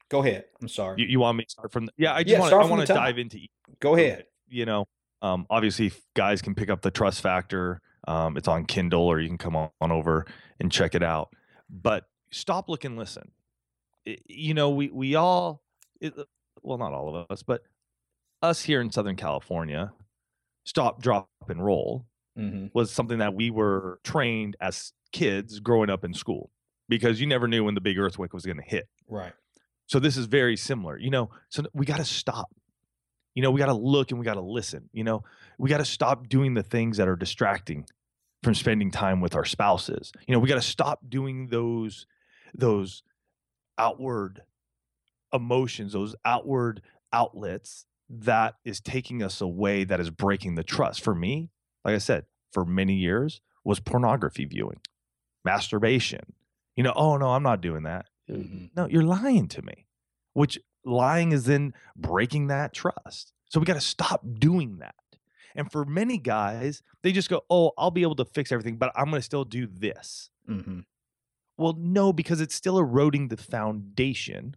go 0.09 0.19
ahead. 0.21 0.45
I'm 0.61 0.67
sorry. 0.67 1.01
you, 1.01 1.07
you 1.07 1.19
want 1.19 1.37
me 1.37 1.43
to 1.45 1.49
start 1.49 1.71
from 1.71 1.85
the, 1.87 1.91
yeah, 1.97 2.13
I 2.13 2.23
just 2.23 2.33
Yeah, 2.33 2.39
want 2.39 2.53
I 2.53 2.65
want 2.65 2.87
to 2.87 2.93
dive 2.93 3.17
into 3.17 3.39
Go 3.79 3.95
ahead. 3.95 4.25
you 4.47 4.65
know 4.65 4.85
um, 5.21 5.45
obviously 5.49 5.91
guys 6.15 6.41
can 6.41 6.53
pick 6.55 6.69
up 6.69 6.81
the 6.81 6.91
trust 6.91 7.21
factor 7.21 7.81
um, 8.07 8.37
it's 8.37 8.47
on 8.47 8.65
kindle 8.65 9.01
or 9.03 9.19
you 9.19 9.27
can 9.27 9.37
come 9.37 9.55
on, 9.55 9.69
on 9.81 9.91
over 9.91 10.25
and 10.59 10.71
check 10.71 10.95
it 10.95 11.03
out 11.03 11.29
but 11.69 12.05
stop 12.31 12.69
look 12.69 12.85
and 12.85 12.97
listen 12.97 13.31
I- 14.07 14.17
you 14.27 14.53
know 14.53 14.69
we 14.69 14.89
we 14.89 15.15
all 15.15 15.63
it, 15.99 16.13
well 16.61 16.77
not 16.77 16.93
all 16.93 17.15
of 17.15 17.25
us 17.29 17.43
but 17.43 17.61
us 18.41 18.61
here 18.61 18.79
in 18.79 18.91
southern 18.91 19.15
california 19.15 19.91
stop 20.63 21.01
drop 21.01 21.29
and 21.49 21.63
roll 21.63 22.05
Mm-hmm. 22.37 22.67
was 22.77 22.91
something 22.91 23.17
that 23.17 23.33
we 23.33 23.49
were 23.49 23.99
trained 24.03 24.55
as 24.61 24.93
kids 25.11 25.59
growing 25.59 25.89
up 25.89 26.05
in 26.05 26.13
school 26.13 26.51
because 26.87 27.19
you 27.19 27.25
never 27.25 27.47
knew 27.47 27.63
when 27.63 27.73
the 27.73 27.81
big 27.81 27.97
earthquake 27.97 28.31
was 28.31 28.45
going 28.45 28.57
to 28.57 28.63
hit 28.63 28.87
Right. 29.09 29.33
So 29.87 29.99
this 29.99 30.17
is 30.17 30.25
very 30.25 30.57
similar, 30.57 30.97
you 30.97 31.09
know. 31.09 31.29
So 31.49 31.63
we 31.73 31.85
got 31.85 31.97
to 31.97 32.05
stop. 32.05 32.49
You 33.33 33.41
know, 33.41 33.51
we 33.51 33.59
got 33.59 33.67
to 33.67 33.73
look 33.73 34.11
and 34.11 34.19
we 34.19 34.25
got 34.25 34.33
to 34.33 34.41
listen. 34.41 34.89
You 34.93 35.03
know, 35.03 35.23
we 35.57 35.69
got 35.69 35.77
to 35.77 35.85
stop 35.85 36.27
doing 36.27 36.53
the 36.53 36.63
things 36.63 36.97
that 36.97 37.07
are 37.07 37.15
distracting 37.15 37.85
from 38.43 38.53
spending 38.53 38.91
time 38.91 39.21
with 39.21 39.35
our 39.35 39.45
spouses. 39.45 40.11
You 40.27 40.33
know, 40.33 40.39
we 40.39 40.49
got 40.49 40.55
to 40.55 40.61
stop 40.61 41.01
doing 41.07 41.47
those 41.47 42.05
those 42.53 43.03
outward 43.77 44.41
emotions, 45.33 45.93
those 45.93 46.15
outward 46.25 46.81
outlets 47.13 47.85
that 48.09 48.55
is 48.65 48.79
taking 48.79 49.21
us 49.21 49.41
away 49.41 49.83
that 49.83 49.99
is 49.99 50.09
breaking 50.09 50.55
the 50.55 50.63
trust. 50.63 51.03
For 51.03 51.13
me, 51.13 51.49
like 51.85 51.95
I 51.95 51.99
said, 51.99 52.25
for 52.51 52.65
many 52.65 52.95
years 52.95 53.41
was 53.63 53.79
pornography 53.79 54.45
viewing, 54.45 54.79
masturbation. 55.45 56.33
You 56.75 56.83
know, 56.83 56.93
oh 56.95 57.17
no, 57.17 57.29
I'm 57.29 57.43
not 57.43 57.61
doing 57.61 57.83
that. 57.83 58.05
Mhm. 58.29 58.71
No, 58.75 58.87
you're 58.87 59.03
lying 59.03 59.47
to 59.49 59.61
me, 59.61 59.87
which 60.33 60.59
lying 60.83 61.31
is 61.31 61.45
then 61.45 61.73
breaking 61.95 62.47
that 62.47 62.73
trust. 62.73 63.33
So 63.49 63.59
we 63.59 63.65
got 63.65 63.75
to 63.75 63.81
stop 63.81 64.21
doing 64.39 64.77
that. 64.77 64.95
And 65.55 65.71
for 65.71 65.85
many 65.85 66.17
guys, 66.17 66.83
they 67.01 67.11
just 67.11 67.29
go, 67.29 67.43
oh, 67.49 67.71
I'll 67.77 67.91
be 67.91 68.03
able 68.03 68.15
to 68.17 68.25
fix 68.25 68.51
everything, 68.51 68.77
but 68.77 68.91
I'm 68.95 69.05
going 69.05 69.19
to 69.19 69.25
still 69.25 69.43
do 69.45 69.65
this. 69.65 70.29
Mm-hmm. 70.47 70.81
Well, 71.57 71.75
no, 71.77 72.13
because 72.13 72.41
it's 72.41 72.53
still 72.53 72.77
eroding 72.77 73.29
the 73.29 73.37
foundation 73.37 74.55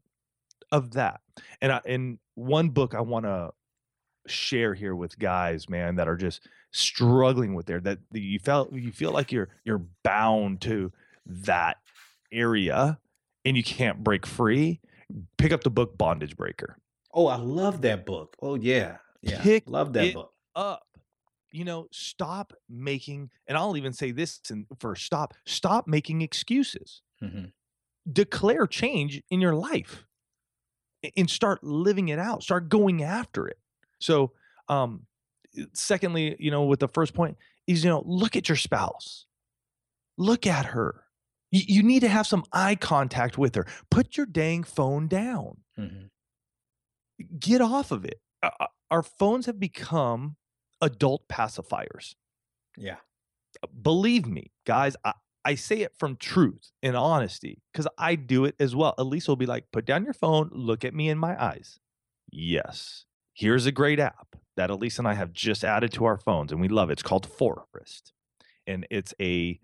of 0.70 0.92
that. 0.92 1.20
And 1.62 1.72
I, 1.72 1.80
in 1.86 2.18
one 2.34 2.68
book, 2.70 2.94
I 2.94 3.00
want 3.00 3.24
to 3.24 3.52
share 4.26 4.74
here 4.74 4.94
with 4.94 5.18
guys, 5.18 5.68
man, 5.70 5.96
that 5.96 6.08
are 6.08 6.16
just 6.16 6.46
struggling 6.72 7.54
with 7.54 7.66
there 7.66 7.80
that 7.80 7.98
that 8.12 8.20
you 8.20 8.38
felt 8.38 8.72
you 8.72 8.92
feel 8.92 9.10
like 9.10 9.32
you're 9.32 9.48
you're 9.64 9.82
bound 10.04 10.60
to 10.60 10.92
that 11.26 11.78
area 12.30 12.96
and 13.44 13.56
you 13.56 13.62
can't 13.62 14.02
break 14.02 14.26
free. 14.26 14.80
Pick 15.38 15.52
up 15.52 15.62
the 15.64 15.70
book 15.70 15.96
Bondage 15.98 16.36
Breaker. 16.36 16.76
Oh, 17.12 17.26
I 17.26 17.36
love 17.36 17.82
that 17.82 18.06
book. 18.06 18.36
Oh 18.40 18.54
yeah. 18.54 18.98
Yeah. 19.22 19.42
Pick 19.42 19.68
love 19.68 19.92
that 19.94 20.14
book. 20.14 20.32
Up. 20.54 20.86
You 21.52 21.64
know, 21.64 21.88
stop 21.90 22.52
making, 22.68 23.30
and 23.48 23.58
I'll 23.58 23.76
even 23.76 23.92
say 23.92 24.12
this 24.12 24.40
for 24.78 24.94
stop, 24.94 25.34
stop 25.46 25.88
making 25.88 26.22
excuses. 26.22 27.02
Mm-hmm. 27.22 27.46
declare 28.10 28.66
change 28.66 29.22
in 29.30 29.40
your 29.42 29.54
life 29.54 30.06
and 31.16 31.28
start 31.28 31.62
living 31.62 32.08
it 32.08 32.18
out 32.18 32.42
start 32.42 32.70
going 32.70 33.02
after 33.02 33.46
it 33.46 33.58
so 33.98 34.32
um 34.70 35.02
secondly 35.74 36.34
you 36.38 36.50
know 36.50 36.62
with 36.64 36.80
the 36.80 36.88
first 36.88 37.12
point 37.12 37.36
is 37.66 37.84
you 37.84 37.90
know 37.90 38.02
look 38.06 38.36
at 38.36 38.48
your 38.48 38.56
spouse 38.56 39.26
look 40.16 40.46
at 40.46 40.64
her 40.64 41.04
you, 41.50 41.62
you 41.66 41.82
need 41.82 42.00
to 42.00 42.08
have 42.08 42.26
some 42.26 42.44
eye 42.52 42.74
contact 42.74 43.36
with 43.38 43.54
her 43.54 43.66
put 43.90 44.16
your 44.16 44.26
dang 44.26 44.62
phone 44.64 45.08
down 45.08 45.58
Mm-hmm. 45.78 46.06
get 47.38 47.60
off 47.60 47.90
of 47.90 48.04
it 48.04 48.20
Uh, 48.42 48.50
uh, 48.60 48.66
our 48.90 49.02
phones 49.02 49.46
have 49.46 49.58
become 49.60 50.36
adult 50.80 51.28
pacifiers 51.28 52.14
Yeah. 52.76 52.96
believe 53.82 54.26
me, 54.26 54.50
guys, 54.66 54.96
I, 55.04 55.12
I 55.44 55.54
say 55.54 55.80
it 55.80 55.92
from 55.98 56.16
truth 56.16 56.70
and 56.82 56.96
honesty 56.96 57.62
because 57.72 57.86
I 57.98 58.14
do 58.14 58.44
it 58.44 58.54
as 58.60 58.76
well. 58.76 58.94
Alisa 58.98 59.28
will 59.28 59.36
be 59.36 59.46
like, 59.46 59.64
put 59.72 59.86
down 59.86 60.04
your 60.04 60.12
phone, 60.12 60.50
look 60.52 60.84
at 60.84 60.92
me 60.94 61.08
in 61.08 61.18
my 61.18 61.40
eyes. 61.42 61.78
Yes. 62.30 63.06
Here's 63.34 63.64
a 63.66 63.72
great 63.72 63.98
app 63.98 64.36
that 64.56 64.68
Alisa 64.70 64.98
and 65.00 65.08
I 65.08 65.14
have 65.14 65.32
just 65.32 65.64
added 65.64 65.92
to 65.94 66.04
our 66.04 66.18
phones 66.18 66.52
and 66.52 66.60
we 66.60 66.68
love 66.68 66.90
it. 66.90 66.94
It's 66.94 67.02
called 67.02 67.26
Forest. 67.26 68.12
And 68.66 68.86
it's 68.90 69.14
a 69.20 69.58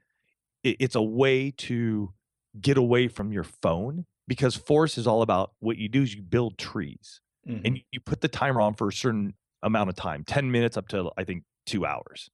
it- 0.66 0.76
it's 0.80 0.94
a 0.94 1.02
way 1.02 1.50
to 1.52 2.12
get 2.60 2.76
away 2.76 3.08
from 3.08 3.32
your 3.32 3.44
phone 3.44 4.06
because 4.26 4.56
Forest 4.56 4.98
is 4.98 5.06
all 5.06 5.22
about 5.22 5.54
what 5.60 5.76
you 5.78 5.88
do 5.88 6.02
is 6.02 6.14
you 6.14 6.22
build 6.22 6.58
trees 6.58 7.20
Mhm. 7.46 7.62
and 7.64 7.80
you 7.92 8.00
put 8.00 8.20
the 8.22 8.28
timer 8.28 8.60
on 8.60 8.74
for 8.74 8.88
a 8.88 8.92
certain 8.92 9.34
amount 9.62 9.88
of 9.90 9.96
time 9.96 10.24
10 10.24 10.50
minutes 10.50 10.76
up 10.76 10.86
to 10.88 11.10
i 11.16 11.24
think 11.24 11.44
two 11.64 11.84
hours 11.86 12.30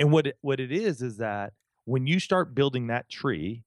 and 0.00 0.10
what 0.12 0.26
it, 0.28 0.38
what 0.40 0.58
it 0.60 0.72
is 0.72 1.02
is 1.02 1.16
that 1.18 1.52
when 1.84 2.06
you 2.06 2.18
start 2.18 2.54
building 2.54 2.86
that 2.88 3.08
tree 3.08 3.62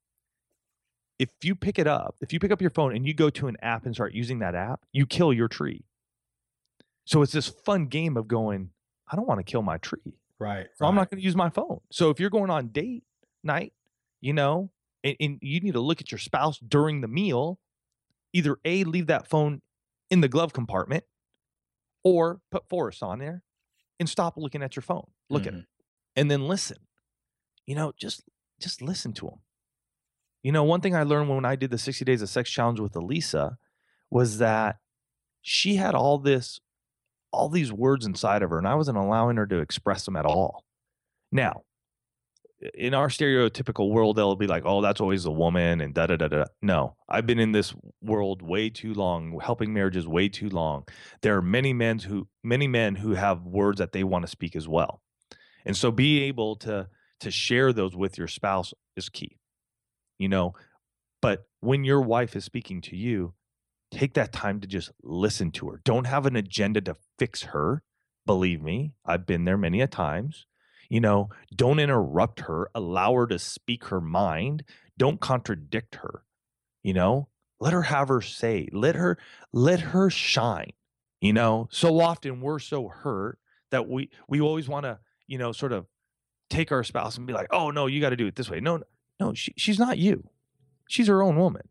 if 1.19 1.29
you 1.43 1.53
pick 1.55 1.77
it 1.77 1.87
up 1.87 2.15
if 2.21 2.33
you 2.33 2.39
pick 2.39 2.51
up 2.51 2.61
your 2.61 2.69
phone 2.71 2.95
and 2.95 3.05
you 3.05 3.13
go 3.13 3.29
to 3.29 3.47
an 3.47 3.55
app 3.61 3.85
and 3.85 3.93
start 3.95 4.13
using 4.13 4.39
that 4.39 4.55
app 4.55 4.81
you 4.91 5.05
kill 5.05 5.31
your 5.33 5.47
tree 5.47 5.83
So 7.05 7.21
it's 7.21 7.31
this 7.33 7.47
fun 7.47 7.87
game 7.87 8.15
of 8.15 8.27
going, 8.27 8.71
I 9.11 9.15
don't 9.15 9.27
want 9.27 9.39
to 9.39 9.43
kill 9.43 9.63
my 9.63 9.77
tree. 9.79 10.13
Right. 10.39 10.67
So 10.75 10.85
I'm 10.85 10.95
not 10.95 11.09
going 11.09 11.19
to 11.19 11.25
use 11.25 11.35
my 11.35 11.49
phone. 11.49 11.81
So 11.91 12.09
if 12.11 12.19
you're 12.19 12.29
going 12.29 12.49
on 12.51 12.67
date 12.69 13.03
night, 13.43 13.73
you 14.21 14.33
know, 14.33 14.71
and, 15.03 15.15
and 15.19 15.39
you 15.41 15.59
need 15.59 15.73
to 15.73 15.79
look 15.79 16.01
at 16.01 16.11
your 16.11 16.19
spouse 16.19 16.59
during 16.59 17.01
the 17.01 17.07
meal, 17.07 17.59
either 18.33 18.57
A, 18.65 18.83
leave 18.83 19.07
that 19.07 19.27
phone 19.27 19.61
in 20.09 20.21
the 20.21 20.27
glove 20.27 20.53
compartment 20.53 21.03
or 22.03 22.41
put 22.51 22.67
Forest 22.69 23.03
on 23.03 23.19
there 23.19 23.43
and 23.99 24.09
stop 24.09 24.35
looking 24.37 24.63
at 24.63 24.75
your 24.75 24.83
phone. 24.83 25.11
Look 25.29 25.45
at 25.47 25.53
Mhm. 25.53 25.59
it 25.61 25.65
and 26.15 26.29
then 26.31 26.47
listen. 26.47 26.87
You 27.65 27.75
know, 27.75 27.93
just 27.97 28.23
just 28.59 28.81
listen 28.81 29.13
to 29.13 29.25
them. 29.27 29.39
You 30.43 30.51
know, 30.51 30.63
one 30.63 30.81
thing 30.81 30.95
I 30.95 31.03
learned 31.03 31.29
when 31.29 31.45
I 31.45 31.55
did 31.55 31.71
the 31.71 31.77
60 31.77 32.03
days 32.05 32.21
of 32.21 32.29
sex 32.29 32.49
challenge 32.49 32.79
with 32.79 32.93
Alisa 32.93 33.57
was 34.09 34.37
that 34.39 34.79
she 35.41 35.75
had 35.75 35.95
all 35.95 36.17
this 36.19 36.59
all 37.31 37.47
these 37.49 37.71
words 37.71 38.05
inside 38.05 38.43
of 38.43 38.49
her 38.49 38.57
and 38.57 38.67
I 38.67 38.75
wasn't 38.75 38.97
allowing 38.97 39.37
her 39.37 39.47
to 39.47 39.59
express 39.59 40.03
them 40.05 40.15
at 40.17 40.25
all. 40.25 40.65
Now, 41.31 41.63
in 42.73 42.93
our 42.93 43.07
stereotypical 43.07 43.89
world, 43.89 44.15
they'll 44.15 44.35
be 44.35 44.47
like, 44.47 44.63
"Oh, 44.65 44.81
that's 44.81 45.01
always 45.01 45.25
a 45.25 45.31
woman," 45.31 45.81
and 45.81 45.93
da 45.93 46.07
da 46.07 46.15
da 46.15 46.27
da. 46.27 46.45
No, 46.61 46.95
I've 47.09 47.25
been 47.25 47.39
in 47.39 47.51
this 47.51 47.73
world 48.01 48.41
way 48.41 48.69
too 48.69 48.93
long, 48.93 49.39
helping 49.39 49.73
marriages 49.73 50.07
way 50.07 50.29
too 50.29 50.49
long. 50.49 50.85
There 51.21 51.35
are 51.35 51.41
many 51.41 51.73
men 51.73 51.99
who 51.99 52.27
many 52.43 52.67
men 52.67 52.95
who 52.95 53.13
have 53.13 53.45
words 53.45 53.79
that 53.79 53.91
they 53.91 54.03
want 54.03 54.23
to 54.23 54.31
speak 54.31 54.55
as 54.55 54.67
well, 54.67 55.01
and 55.65 55.75
so 55.75 55.91
be 55.91 56.23
able 56.23 56.55
to 56.57 56.89
to 57.21 57.31
share 57.31 57.73
those 57.73 57.95
with 57.95 58.17
your 58.17 58.27
spouse 58.27 58.73
is 58.95 59.09
key. 59.09 59.37
You 60.19 60.29
know, 60.29 60.53
but 61.21 61.47
when 61.61 61.83
your 61.83 62.01
wife 62.01 62.35
is 62.35 62.45
speaking 62.45 62.81
to 62.81 62.95
you, 62.95 63.33
take 63.91 64.13
that 64.15 64.31
time 64.31 64.59
to 64.61 64.67
just 64.67 64.91
listen 65.03 65.51
to 65.51 65.69
her. 65.69 65.81
Don't 65.83 66.05
have 66.05 66.25
an 66.25 66.35
agenda 66.35 66.81
to 66.81 66.95
fix 67.17 67.43
her. 67.43 67.83
Believe 68.25 68.61
me, 68.61 68.93
I've 69.05 69.25
been 69.25 69.45
there 69.45 69.57
many 69.57 69.81
a 69.81 69.87
times. 69.87 70.45
You 70.91 70.99
know, 70.99 71.29
don't 71.55 71.79
interrupt 71.79 72.41
her, 72.41 72.69
allow 72.75 73.13
her 73.13 73.27
to 73.27 73.39
speak 73.39 73.85
her 73.85 74.01
mind, 74.01 74.63
don't 74.97 75.21
contradict 75.21 75.95
her. 75.95 76.23
You 76.83 76.93
know, 76.93 77.29
let 77.59 77.73
her 77.73 77.83
have 77.83 78.09
her 78.09 78.21
say, 78.21 78.67
let 78.73 78.95
her 78.95 79.17
let 79.53 79.79
her 79.79 80.09
shine. 80.09 80.73
You 81.21 81.33
know, 81.33 81.67
so 81.71 81.99
often 81.99 82.41
we're 82.41 82.59
so 82.59 82.89
hurt 82.89 83.39
that 83.69 83.87
we 83.87 84.09
we 84.27 84.41
always 84.41 84.67
want 84.67 84.83
to, 84.83 84.99
you 85.27 85.37
know, 85.37 85.51
sort 85.51 85.71
of 85.71 85.85
take 86.49 86.71
our 86.71 86.83
spouse 86.83 87.17
and 87.17 87.25
be 87.25 87.33
like, 87.33 87.47
"Oh 87.51 87.71
no, 87.71 87.87
you 87.87 88.01
got 88.01 88.09
to 88.09 88.17
do 88.17 88.27
it 88.27 88.35
this 88.35 88.49
way." 88.49 88.59
No, 88.59 88.81
no, 89.19 89.33
she, 89.33 89.53
she's 89.55 89.79
not 89.79 89.97
you. 89.97 90.29
She's 90.89 91.07
her 91.07 91.23
own 91.23 91.37
woman 91.37 91.69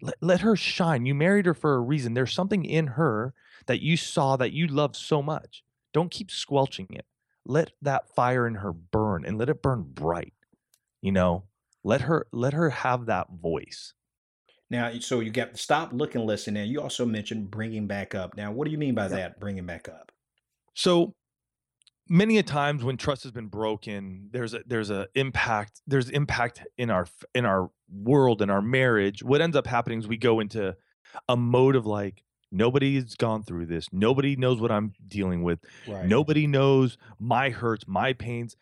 let, 0.00 0.16
let 0.20 0.40
her 0.40 0.56
shine. 0.56 1.06
You 1.06 1.14
married 1.14 1.46
her 1.46 1.54
for 1.54 1.74
a 1.74 1.80
reason. 1.80 2.14
There's 2.14 2.32
something 2.32 2.64
in 2.64 2.88
her 2.88 3.34
that 3.66 3.82
you 3.82 3.96
saw 3.96 4.36
that 4.36 4.52
you 4.52 4.66
love 4.66 4.96
so 4.96 5.22
much. 5.22 5.62
Don't 5.92 6.10
keep 6.10 6.30
squelching 6.30 6.86
it. 6.90 7.06
Let 7.48 7.72
that 7.82 8.14
fire 8.14 8.46
in 8.46 8.56
her 8.56 8.72
burn 8.72 9.24
and 9.24 9.38
let 9.38 9.48
it 9.48 9.62
burn 9.62 9.82
bright. 9.82 10.34
You 11.02 11.10
know, 11.12 11.44
let 11.82 12.02
her 12.02 12.26
let 12.32 12.52
her 12.52 12.70
have 12.70 13.06
that 13.06 13.28
voice. 13.30 13.94
Now, 14.70 14.92
so 14.98 15.20
you 15.20 15.30
got 15.30 15.56
stop, 15.56 15.92
look, 15.92 16.14
and 16.14 16.24
listen. 16.24 16.54
Now, 16.54 16.62
you 16.62 16.80
also 16.80 17.06
mentioned 17.06 17.50
bringing 17.50 17.86
back 17.86 18.14
up. 18.14 18.36
Now, 18.36 18.52
what 18.52 18.66
do 18.66 18.70
you 18.70 18.76
mean 18.78 18.94
by 18.94 19.04
Yeah. 19.04 19.16
that? 19.16 19.40
Bringing 19.40 19.64
back 19.64 19.88
up. 19.88 20.12
So 20.74 21.14
many 22.08 22.36
a 22.38 22.42
times 22.42 22.84
when 22.84 22.96
trust 22.98 23.22
has 23.22 23.32
been 23.32 23.46
broken, 23.46 24.28
there's 24.30 24.52
a 24.54 24.60
there's 24.66 24.90
a 24.90 25.08
impact. 25.14 25.80
There's 25.86 26.10
impact 26.10 26.62
in 26.76 26.90
our 26.90 27.06
in 27.34 27.46
our 27.46 27.70
world 27.90 28.42
in 28.42 28.50
our 28.50 28.62
marriage. 28.62 29.22
What 29.22 29.40
ends 29.40 29.56
up 29.56 29.66
happening 29.66 29.98
is 30.00 30.06
we 30.06 30.18
go 30.18 30.40
into 30.40 30.76
a 31.28 31.36
mode 31.36 31.74
of 31.76 31.86
like 31.86 32.22
nobody's 32.50 33.14
gone 33.14 33.42
through 33.42 33.66
this. 33.66 33.88
Nobody 33.92 34.36
knows 34.36 34.60
what 34.60 34.70
I'm 34.70 34.92
dealing 35.06 35.42
with. 35.42 35.60
Right. 35.86 36.06
Nobody 36.06 36.46
knows 36.46 36.98
my 37.18 37.50
hurts, 37.50 37.86
my 37.86 38.12
pains. 38.12 38.56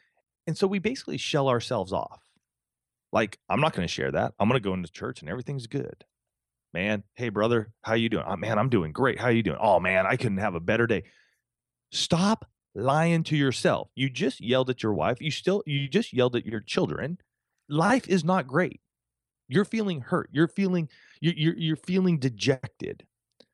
And 0.46 0.56
so 0.56 0.66
we 0.66 0.78
basically 0.78 1.16
shell 1.16 1.48
ourselves 1.48 1.92
off. 1.92 2.22
Like, 3.12 3.38
I'm 3.48 3.60
not 3.60 3.72
going 3.72 3.86
to 3.86 3.92
share 3.92 4.12
that. 4.12 4.34
I'm 4.38 4.48
going 4.48 4.60
to 4.60 4.68
go 4.68 4.74
into 4.74 4.90
church 4.90 5.20
and 5.20 5.30
everything's 5.30 5.66
good. 5.66 6.04
Man, 6.74 7.04
hey 7.14 7.30
brother, 7.30 7.70
how 7.82 7.94
you 7.94 8.10
doing? 8.10 8.24
Oh, 8.26 8.36
man, 8.36 8.58
I'm 8.58 8.68
doing 8.68 8.92
great. 8.92 9.18
How 9.18 9.28
you 9.28 9.42
doing? 9.42 9.56
Oh 9.58 9.80
man, 9.80 10.04
I 10.04 10.16
couldn't 10.16 10.38
have 10.38 10.54
a 10.54 10.60
better 10.60 10.86
day. 10.86 11.04
Stop 11.90 12.46
lying 12.74 13.22
to 13.24 13.36
yourself. 13.36 13.88
You 13.94 14.10
just 14.10 14.40
yelled 14.42 14.68
at 14.68 14.82
your 14.82 14.92
wife. 14.92 15.16
You 15.20 15.30
still 15.30 15.62
you 15.64 15.88
just 15.88 16.12
yelled 16.12 16.36
at 16.36 16.44
your 16.44 16.60
children. 16.60 17.18
Life 17.68 18.06
is 18.08 18.24
not 18.24 18.46
great. 18.46 18.82
You're 19.48 19.64
feeling 19.64 20.02
hurt. 20.02 20.28
You're 20.32 20.48
feeling 20.48 20.90
you're 21.20 21.34
you're, 21.34 21.56
you're 21.56 21.76
feeling 21.76 22.18
dejected. 22.18 23.06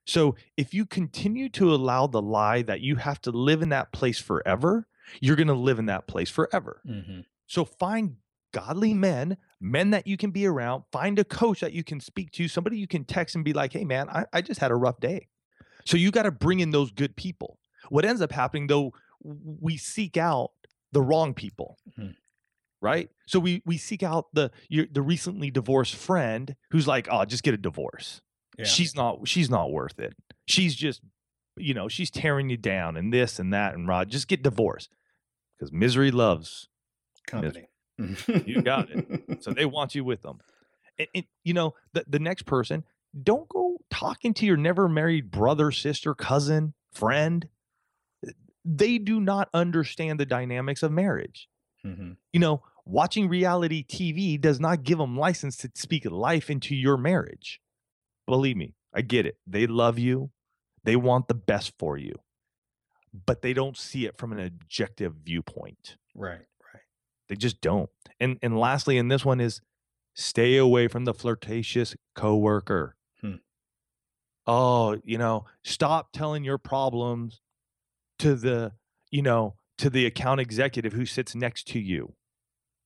So 0.04 0.34
if 0.56 0.74
you 0.74 0.84
continue 0.86 1.48
to 1.50 1.72
allow 1.74 2.06
the 2.06 2.22
lie 2.22 2.62
that 2.62 2.80
you 2.80 2.96
have 2.96 3.20
to 3.22 3.30
live 3.30 3.62
in 3.62 3.68
that 3.70 3.92
place 3.92 4.18
forever, 4.18 4.86
you're 5.20 5.36
going 5.36 5.46
to 5.48 5.54
live 5.54 5.78
in 5.78 5.86
that 5.86 6.06
place 6.06 6.30
forever. 6.30 6.80
hmm 6.84 7.20
So 7.46 7.64
find 7.64 8.16
godly 8.52 8.94
men, 8.94 9.36
men 9.60 9.90
that 9.90 10.06
you 10.06 10.16
can 10.16 10.30
be 10.30 10.46
around, 10.46 10.84
find 10.92 11.18
a 11.18 11.24
coach 11.24 11.60
that 11.60 11.72
you 11.72 11.82
can 11.84 12.00
speak 12.00 12.30
to, 12.32 12.48
somebody 12.48 12.78
you 12.78 12.86
can 12.86 13.04
text 13.04 13.34
and 13.34 13.44
be 13.44 13.52
like, 13.52 13.72
hey, 13.72 13.84
man, 13.84 14.08
I, 14.10 14.26
I 14.32 14.42
just 14.42 14.60
had 14.60 14.70
a 14.70 14.74
rough 14.76 15.00
day. 15.00 15.28
So 15.84 15.96
you 15.96 16.10
got 16.10 16.22
to 16.24 16.30
bring 16.30 16.60
in 16.60 16.70
those 16.70 16.90
good 16.90 17.16
people. 17.16 17.58
What 17.88 18.04
ends 18.04 18.20
up 18.22 18.32
happening 18.32 18.66
though, 18.66 18.92
we 19.22 19.76
seek 19.76 20.16
out 20.16 20.50
the 20.92 21.00
wrong 21.02 21.32
people. 21.34 21.78
Mhm. 21.98 22.14
Right. 22.80 23.10
So 23.28 23.38
we 23.38 23.62
we 23.64 23.78
seek 23.78 24.02
out 24.02 24.26
the 24.32 24.50
your, 24.68 24.86
the 24.90 25.02
recently 25.02 25.50
divorced 25.52 25.94
friend 25.94 26.56
who's 26.72 26.88
like, 26.88 27.06
oh, 27.10 27.24
just 27.24 27.44
get 27.44 27.54
a 27.54 27.56
divorce 27.56 28.20
Yeah. 28.58 28.64
she's 28.66 28.94
not 28.94 29.26
she's 29.26 29.48
not 29.50 29.70
worth 29.72 29.98
it 29.98 30.14
she's 30.46 30.74
just 30.74 31.00
you 31.56 31.72
know 31.74 31.88
she's 31.88 32.10
tearing 32.10 32.50
you 32.50 32.56
down 32.56 32.96
and 32.96 33.12
this 33.12 33.38
and 33.38 33.52
that 33.52 33.74
and 33.74 33.88
rod 33.88 34.10
just 34.10 34.28
get 34.28 34.42
divorced 34.42 34.90
because 35.58 35.72
misery 35.72 36.10
loves 36.10 36.68
company. 37.26 37.66
You 38.46 38.62
got 38.62 38.88
it. 38.90 39.42
so 39.44 39.52
they 39.52 39.64
want 39.64 39.94
you 39.94 40.02
with 40.04 40.22
them 40.22 40.40
and, 40.98 41.08
and, 41.14 41.24
you 41.44 41.54
know 41.54 41.74
the, 41.92 42.04
the 42.08 42.18
next 42.18 42.44
person 42.46 42.84
don't 43.22 43.48
go 43.48 43.78
talking 43.90 44.34
to 44.34 44.46
your 44.46 44.56
never 44.56 44.88
married 44.88 45.30
brother 45.30 45.70
sister 45.70 46.14
cousin 46.14 46.74
friend 46.92 47.48
they 48.64 48.98
do 48.98 49.20
not 49.20 49.48
understand 49.54 50.20
the 50.20 50.26
dynamics 50.26 50.82
of 50.82 50.92
marriage 50.92 51.48
Mhm. 51.84 52.16
you 52.32 52.38
know 52.40 52.62
watching 52.84 53.28
reality 53.28 53.84
tv 53.84 54.40
does 54.40 54.60
not 54.60 54.82
give 54.84 54.98
them 54.98 55.16
license 55.16 55.56
to 55.58 55.70
speak 55.74 56.04
life 56.04 56.48
into 56.50 56.74
your 56.76 56.96
marriage 56.96 57.60
believe 58.34 58.56
me 58.56 58.70
i 58.98 59.00
get 59.14 59.24
it 59.30 59.36
they 59.46 59.66
love 59.66 59.98
you 59.98 60.30
they 60.84 60.96
want 60.96 61.28
the 61.28 61.34
best 61.52 61.72
for 61.78 61.96
you 61.98 62.14
but 63.26 63.42
they 63.42 63.52
don't 63.52 63.76
see 63.76 64.06
it 64.06 64.16
from 64.16 64.32
an 64.32 64.40
objective 64.40 65.12
viewpoint 65.28 65.96
Right. 66.14 66.46
Right. 66.72 66.86
they 67.28 67.36
just 67.36 67.60
don't 67.60 67.90
and 68.20 68.38
and 68.42 68.58
lastly 68.58 68.96
in 69.02 69.08
this 69.08 69.24
one 69.24 69.40
is 69.48 69.60
stay 70.14 70.56
away 70.56 70.88
from 70.88 71.04
the 71.04 71.14
flirtatious 71.14 71.94
coworker 72.14 72.96
Hmm. 73.20 73.36
oh 74.46 74.98
you 75.04 75.18
know 75.18 75.44
stop 75.62 76.12
telling 76.12 76.44
your 76.44 76.58
problems 76.58 77.40
to 78.18 78.34
the 78.34 78.72
you 79.10 79.22
know 79.22 79.54
to 79.78 79.90
the 79.90 80.06
account 80.06 80.40
executive 80.40 80.92
who 80.92 81.06
sits 81.06 81.34
next 81.34 81.66
to 81.68 81.78
you 81.78 82.14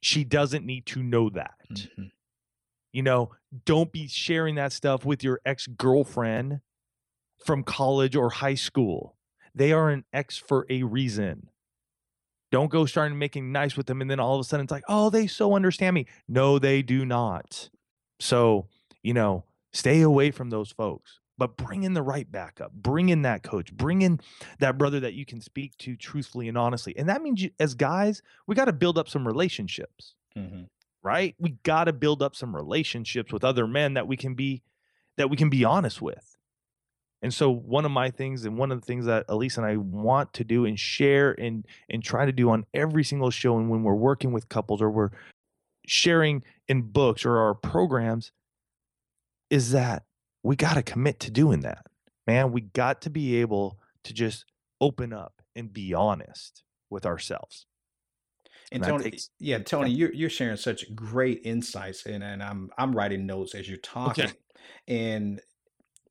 she 0.00 0.24
doesn't 0.24 0.64
need 0.64 0.86
to 0.86 1.02
know 1.02 1.28
that 1.30 1.54
Mhm. 1.72 2.10
You 2.96 3.02
know 3.02 3.30
don't 3.66 3.92
be 3.92 4.08
sharing 4.08 4.54
that 4.54 4.72
stuff 4.72 5.04
with 5.04 5.22
your 5.22 5.38
ex-girlfriend 5.44 6.60
from 7.44 7.62
college 7.62 8.16
or 8.16 8.30
high 8.30 8.54
school. 8.54 9.16
They 9.54 9.72
are 9.72 9.90
an 9.90 10.04
ex 10.14 10.38
for 10.38 10.66
a 10.70 10.82
reason. 10.82 11.50
Don't 12.50 12.70
go 12.70 12.86
starting 12.86 13.18
making 13.18 13.52
nice 13.52 13.76
with 13.76 13.86
them 13.86 14.00
and 14.00 14.10
then 14.10 14.18
all 14.18 14.34
of 14.36 14.40
a 14.40 14.44
sudden 14.44 14.64
it's 14.64 14.70
like 14.72 14.84
oh 14.88 15.10
they 15.10 15.26
so 15.26 15.54
understand 15.54 15.92
me. 15.94 16.06
No 16.26 16.58
they 16.58 16.80
do 16.80 17.04
not. 17.04 17.68
So 18.18 18.66
you 19.02 19.12
know 19.12 19.44
stay 19.74 20.00
away 20.00 20.30
from 20.30 20.48
those 20.48 20.72
folks 20.72 21.20
but 21.36 21.58
bring 21.58 21.82
in 21.82 21.92
the 21.92 22.02
right 22.02 22.32
backup. 22.32 22.72
Bring 22.72 23.10
in 23.10 23.20
that 23.22 23.42
coach. 23.42 23.70
Bring 23.76 24.00
in 24.00 24.20
that 24.58 24.78
brother 24.78 25.00
that 25.00 25.12
you 25.12 25.26
can 25.26 25.42
speak 25.42 25.76
to 25.80 25.96
truthfully 25.96 26.48
and 26.48 26.56
honestly 26.56 26.96
and 26.96 27.10
that 27.10 27.20
means 27.20 27.42
you, 27.42 27.50
as 27.60 27.74
guys 27.74 28.22
we 28.46 28.54
got 28.54 28.64
to 28.66 28.72
build 28.72 28.96
up 28.96 29.06
some 29.06 29.26
relationships. 29.26 30.14
Mhm. 30.34 30.68
Right? 31.06 31.36
We 31.38 31.50
got 31.62 31.84
to 31.84 31.92
build 31.92 32.20
up 32.20 32.34
some 32.34 32.52
relationships 32.52 33.32
with 33.32 33.44
other 33.44 33.68
men 33.68 33.94
that 33.94 34.08
we 34.08 34.16
can 34.16 34.34
be 34.34 34.62
that 35.16 35.30
we 35.30 35.36
can 35.36 35.48
be 35.48 35.64
honest 35.64 36.02
with. 36.02 36.36
And 37.22 37.32
so 37.32 37.48
one 37.48 37.84
of 37.84 37.92
my 37.92 38.10
things 38.10 38.44
and 38.44 38.58
one 38.58 38.72
of 38.72 38.80
the 38.80 38.84
things 38.84 39.06
that 39.06 39.28
Alisa 39.28 39.58
and 39.58 39.66
I 39.66 39.76
want 39.76 40.32
to 40.32 40.42
do 40.42 40.64
and 40.64 40.76
share 40.76 41.30
and 41.40 41.64
and 41.88 42.02
try 42.02 42.26
to 42.26 42.32
do 42.32 42.50
on 42.50 42.66
every 42.74 43.04
single 43.04 43.30
show 43.30 43.56
and 43.56 43.70
when 43.70 43.84
we're 43.84 43.94
working 43.94 44.32
with 44.32 44.48
couples 44.48 44.82
or 44.82 44.90
we're 44.90 45.10
sharing 45.86 46.42
in 46.66 46.82
books 46.82 47.24
or 47.24 47.38
our 47.38 47.54
programs 47.54 48.32
is 49.48 49.70
that 49.70 50.02
we 50.42 50.56
got 50.56 50.74
to 50.74 50.82
commit 50.82 51.20
to 51.20 51.30
doing 51.30 51.60
that. 51.60 51.86
Man, 52.26 52.50
we 52.50 52.62
got 52.62 53.00
to 53.02 53.10
be 53.10 53.36
able 53.36 53.78
to 54.02 54.12
just 54.12 54.44
open 54.80 55.12
up 55.12 55.40
and 55.54 55.72
be 55.72 55.94
honest 55.94 56.64
with 56.90 57.06
ourselves. 57.06 57.66
And 58.72 58.82
And 58.82 58.90
Tony, 58.92 59.10
takes- 59.10 59.30
yeah, 59.38 59.58
Tony, 59.58 59.90
you're 59.90 60.12
you're 60.12 60.30
sharing 60.30 60.56
such 60.56 60.94
great 60.94 61.42
insights, 61.44 62.04
and, 62.06 62.22
and 62.24 62.42
I'm 62.42 62.70
I'm 62.76 62.92
writing 62.94 63.26
notes 63.26 63.54
as 63.54 63.68
you're 63.68 63.78
talking, 63.78 64.30
and 64.88 65.40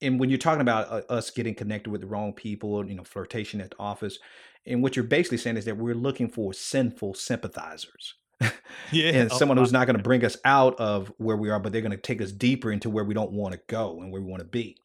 and 0.02 0.20
when 0.20 0.30
you're 0.30 0.40
talking 0.40 0.62
about 0.62 0.90
uh, 0.90 1.02
us 1.12 1.32
getting 1.32 1.56
connected 1.56 1.90
with 1.90 2.02
the 2.02 2.08
wrong 2.08 2.34
people, 2.34 2.86
you 2.88 2.96
know, 2.96 3.04
flirtation 3.04 3.60
at 3.62 3.72
the 3.72 3.80
office, 3.80 4.20
and 4.66 4.82
what 4.82 4.96
you're 4.96 5.06
basically 5.06 5.38
saying 5.38 5.58
is 5.58 5.66
that 5.66 5.78
we're 5.78 5.96
looking 5.96 6.30
for 6.30 6.54
sinful 6.54 7.14
sympathizers. 7.14 8.16
Yeah. 8.92 9.12
and 9.12 9.32
someone 9.32 9.58
who's 9.58 9.72
not 9.72 9.88
going 9.88 9.96
to 9.96 10.04
bring 10.04 10.24
us 10.26 10.38
out 10.44 10.78
of 10.80 11.12
where 11.18 11.38
we 11.38 11.50
are, 11.50 11.60
but 11.60 11.72
they're 11.72 11.82
going 11.82 11.92
to 11.92 11.98
take 11.98 12.22
us 12.22 12.32
deeper 12.32 12.72
into 12.72 12.90
where 12.90 13.06
we 13.06 13.14
don't 13.14 13.32
want 13.32 13.54
to 13.54 13.62
go 13.68 14.00
and 14.02 14.12
where 14.12 14.22
we 14.22 14.30
want 14.30 14.42
to 14.42 14.48
be. 14.48 14.76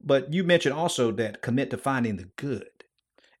But 0.00 0.32
you 0.32 0.44
mentioned 0.44 0.74
also 0.74 1.10
that 1.12 1.42
commit 1.42 1.70
to 1.70 1.76
finding 1.76 2.16
the 2.16 2.30
good. 2.36 2.68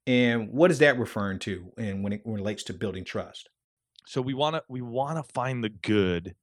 And 0.06 0.50
what 0.52 0.70
is 0.70 0.80
that 0.80 0.98
referring 0.98 1.38
to 1.40 1.72
and 1.78 2.02
when 2.02 2.12
it 2.12 2.22
relates 2.24 2.64
to 2.64 2.74
building 2.74 3.04
trust? 3.04 3.48
So 4.06 4.20
we 4.20 4.34
want 4.34 4.56
to 4.56 4.64
we 4.68 4.80
want 4.82 5.24
to 5.24 5.32
find 5.32 5.62
the 5.64 5.68
good 5.70 6.34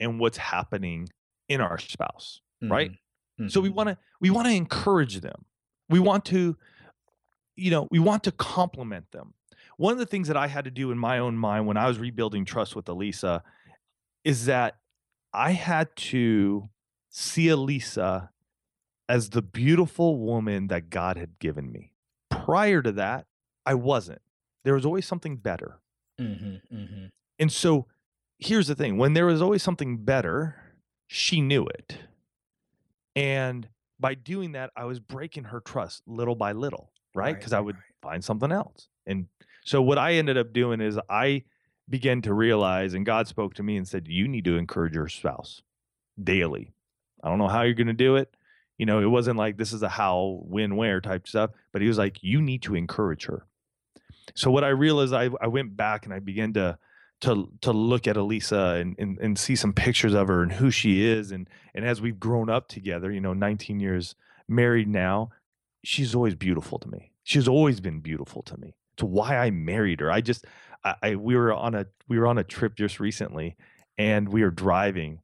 in 0.00 0.18
what's 0.18 0.36
happening 0.38 1.08
in 1.48 1.60
our 1.60 1.78
spouse. 1.78 2.40
Right. 2.62 2.92
Mhm. 3.40 3.50
So 3.50 3.60
we 3.60 3.70
Mhm. 3.70 3.74
want 3.74 3.88
to 3.90 3.98
we 4.20 4.30
want 4.30 4.46
to 4.48 4.52
encourage 4.54 5.20
them. 5.20 5.44
We 5.88 6.00
want 6.00 6.24
to 6.26 6.56
you 7.56 7.70
know, 7.72 7.88
we 7.90 7.98
want 7.98 8.22
to 8.24 8.32
compliment 8.32 9.10
them. 9.10 9.34
One 9.78 9.92
of 9.92 9.98
the 9.98 10.06
things 10.06 10.28
that 10.28 10.36
I 10.36 10.46
had 10.46 10.64
to 10.64 10.70
do 10.70 10.90
in 10.92 10.98
my 10.98 11.18
own 11.18 11.36
mind 11.36 11.66
when 11.66 11.76
I 11.76 11.88
was 11.88 11.98
rebuilding 11.98 12.44
trust 12.44 12.76
with 12.76 12.84
Alisa 12.86 13.42
is 14.24 14.46
that 14.46 14.78
I 15.32 15.52
had 15.52 15.94
to 15.96 16.68
see 17.08 17.46
Alisa 17.46 18.30
as 19.08 19.30
the 19.30 19.42
beautiful 19.42 20.18
woman 20.18 20.68
that 20.68 20.90
God 20.90 21.16
had 21.16 21.38
given 21.38 21.72
me. 21.72 21.94
Prior 22.30 22.82
to 22.82 22.92
that, 22.92 23.26
I 23.66 23.74
wasn't. 23.74 24.22
There 24.64 24.74
was 24.74 24.84
always 24.86 25.06
something 25.06 25.36
better. 25.36 25.80
Mhm, 26.20 26.60
mhm. 26.72 27.10
And 27.38 27.52
so 27.52 27.86
here's 28.38 28.66
the 28.66 28.74
thing 28.74 28.96
when 28.98 29.14
there 29.14 29.26
was 29.26 29.42
always 29.42 29.62
something 29.62 29.98
better, 29.98 30.56
she 31.06 31.40
knew 31.40 31.66
it. 31.66 31.98
And 33.16 33.68
by 33.98 34.14
doing 34.14 34.52
that, 34.52 34.70
I 34.76 34.84
was 34.84 35.00
breaking 35.00 35.44
her 35.44 35.60
trust 35.60 36.02
little 36.06 36.34
by 36.34 36.52
little, 36.52 36.92
right? 37.14 37.26
Right, 37.26 37.36
Because 37.38 37.52
I 37.52 37.60
would 37.60 37.76
right. 37.76 37.84
find 38.02 38.24
something 38.24 38.52
else. 38.52 38.88
And 39.06 39.26
so 39.64 39.82
what 39.82 39.98
I 39.98 40.14
ended 40.14 40.36
up 40.36 40.52
doing 40.52 40.80
is 40.80 40.98
I 41.08 41.44
began 41.88 42.22
to 42.22 42.34
realize, 42.34 42.94
and 42.94 43.04
God 43.04 43.26
spoke 43.26 43.54
to 43.54 43.62
me 43.62 43.76
and 43.76 43.88
said, 43.88 44.06
You 44.08 44.28
need 44.28 44.44
to 44.44 44.56
encourage 44.56 44.94
your 44.94 45.08
spouse 45.08 45.62
daily. 46.22 46.72
I 47.22 47.28
don't 47.28 47.38
know 47.38 47.48
how 47.48 47.62
you're 47.62 47.74
going 47.74 47.88
to 47.88 47.92
do 47.92 48.16
it. 48.16 48.34
You 48.78 48.86
know, 48.86 49.00
it 49.00 49.06
wasn't 49.06 49.38
like 49.38 49.56
this 49.56 49.72
is 49.72 49.82
a 49.82 49.88
how, 49.88 50.40
when, 50.44 50.76
where 50.76 51.00
type 51.00 51.26
stuff, 51.26 51.50
but 51.72 51.82
he 51.82 51.88
was 51.88 51.98
like, 51.98 52.22
You 52.22 52.40
need 52.40 52.62
to 52.62 52.74
encourage 52.76 53.24
her. 53.26 53.46
So 54.34 54.50
what 54.50 54.64
I 54.64 54.68
realized, 54.68 55.12
I, 55.12 55.30
I 55.40 55.46
went 55.46 55.76
back 55.76 56.04
and 56.04 56.14
I 56.14 56.18
began 56.18 56.52
to 56.54 56.78
to 57.20 57.50
to 57.62 57.72
look 57.72 58.06
at 58.06 58.16
Alisa 58.16 58.80
and, 58.80 58.94
and 58.98 59.18
and 59.18 59.38
see 59.38 59.56
some 59.56 59.72
pictures 59.72 60.14
of 60.14 60.28
her 60.28 60.42
and 60.42 60.52
who 60.52 60.70
she 60.70 61.04
is 61.04 61.32
and 61.32 61.48
and 61.74 61.84
as 61.84 62.00
we've 62.00 62.20
grown 62.20 62.48
up 62.48 62.68
together, 62.68 63.10
you 63.10 63.20
know, 63.20 63.32
19 63.32 63.80
years 63.80 64.14
married 64.48 64.88
now, 64.88 65.30
she's 65.84 66.14
always 66.14 66.34
beautiful 66.34 66.78
to 66.78 66.88
me. 66.88 67.12
She's 67.24 67.48
always 67.48 67.80
been 67.80 68.00
beautiful 68.00 68.42
to 68.42 68.56
me. 68.56 68.76
It's 68.94 69.02
why 69.02 69.36
I 69.36 69.50
married 69.50 70.00
her. 70.00 70.10
I 70.10 70.20
just 70.20 70.46
I, 70.84 70.94
I 71.02 71.14
we 71.16 71.36
were 71.36 71.52
on 71.52 71.74
a 71.74 71.86
we 72.08 72.18
were 72.18 72.26
on 72.26 72.38
a 72.38 72.44
trip 72.44 72.76
just 72.76 73.00
recently 73.00 73.56
and 73.96 74.28
we 74.28 74.42
were 74.42 74.50
driving 74.50 75.20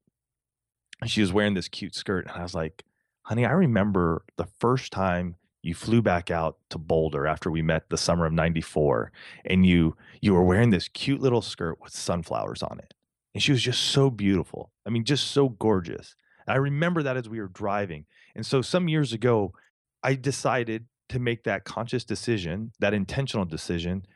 and 1.01 1.11
she 1.11 1.21
was 1.21 1.33
wearing 1.33 1.55
this 1.55 1.69
cute 1.69 1.95
skirt 1.95 2.27
and 2.27 2.37
I 2.37 2.43
was 2.43 2.55
like, 2.55 2.85
"Honey, 3.23 3.47
I 3.47 3.53
remember 3.53 4.25
the 4.37 4.47
first 4.59 4.93
time 4.93 5.37
you 5.65 5.75
flew 5.75 6.03
back 6.03 6.31
out 6.31 6.59
to 6.69 6.77
Boulder 6.79 7.27
after 7.27 7.51
we 7.51 7.63
met 7.63 7.89
the 7.89 7.97
summer 7.97 8.27
of 8.27 8.33
94 8.33 9.11
and 9.47 9.65
you 9.65 9.97
you 10.21 10.35
were 10.35 10.45
wearing 10.45 10.71
this 10.71 10.89
cute 10.89 11.21
little 11.21 11.41
skirt 11.43 11.81
with 11.81 11.95
sunflowers 11.95 12.63
on 12.63 12.79
it. 12.79 12.93
And 13.35 13.43
she 13.43 13.51
was 13.51 13.63
just 13.63 13.81
so 13.81 14.11
beautiful. 14.11 14.71
I 14.87 14.91
mean, 14.91 15.05
just 15.05 15.29
so 15.29 15.49
gorgeous. 15.49 16.15
And 16.47 16.55
I 16.55 16.59
remember 16.59 17.03
that 17.03 17.17
as 17.17 17.29
we 17.29 17.41
were 17.41 17.49
driving. 17.49 18.05
And 18.37 18.45
so 18.45 18.61
some 18.63 18.89
years 18.89 19.13
ago, 19.13 19.55
I 20.03 20.15
decided 20.15 20.87
to 21.09 21.19
make 21.19 21.45
that 21.45 21.65
conscious 21.65 22.05
decision, 22.05 22.73
that 22.81 22.93
intentional 22.95 23.45
decision 23.47 24.07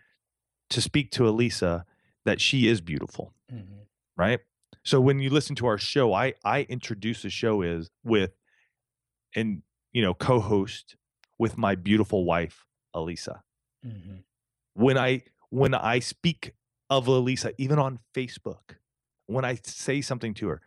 to 0.71 0.81
speak 0.83 1.11
to 1.13 1.23
Alisa 1.23 1.85
that 2.27 2.41
she 2.43 2.69
is 2.69 2.81
beautiful, 2.83 3.33
Mhm. 3.51 3.87
right? 4.17 4.41
So 4.85 5.01
when 5.01 5.19
you 5.19 5.31
listen 5.31 5.57
to 5.57 5.67
our 5.67 5.79
show, 5.79 6.13
I 6.13 6.35
I 6.45 6.63
introduce 6.65 7.23
the 7.23 7.31
show 7.31 7.63
is 7.63 7.91
with 8.05 8.33
and 9.35 9.63
you 9.93 10.03
know, 10.03 10.13
co-host 10.13 10.97
with 11.39 11.57
my 11.57 11.75
beautiful 11.75 12.25
wife, 12.25 12.67
Alisa 12.95 13.43
Mhm. 13.85 14.25
when 14.75 14.99
I 14.99 15.23
when 15.51 15.75
I 15.75 15.99
speak 16.01 16.53
of 16.91 17.07
Alisa, 17.07 17.53
even 17.59 17.79
on 17.79 18.01
Facebook, 18.15 18.77
when 19.27 19.45
I 19.45 19.59
say 19.63 20.01
something 20.01 20.35
to 20.35 20.49
her, 20.49 20.61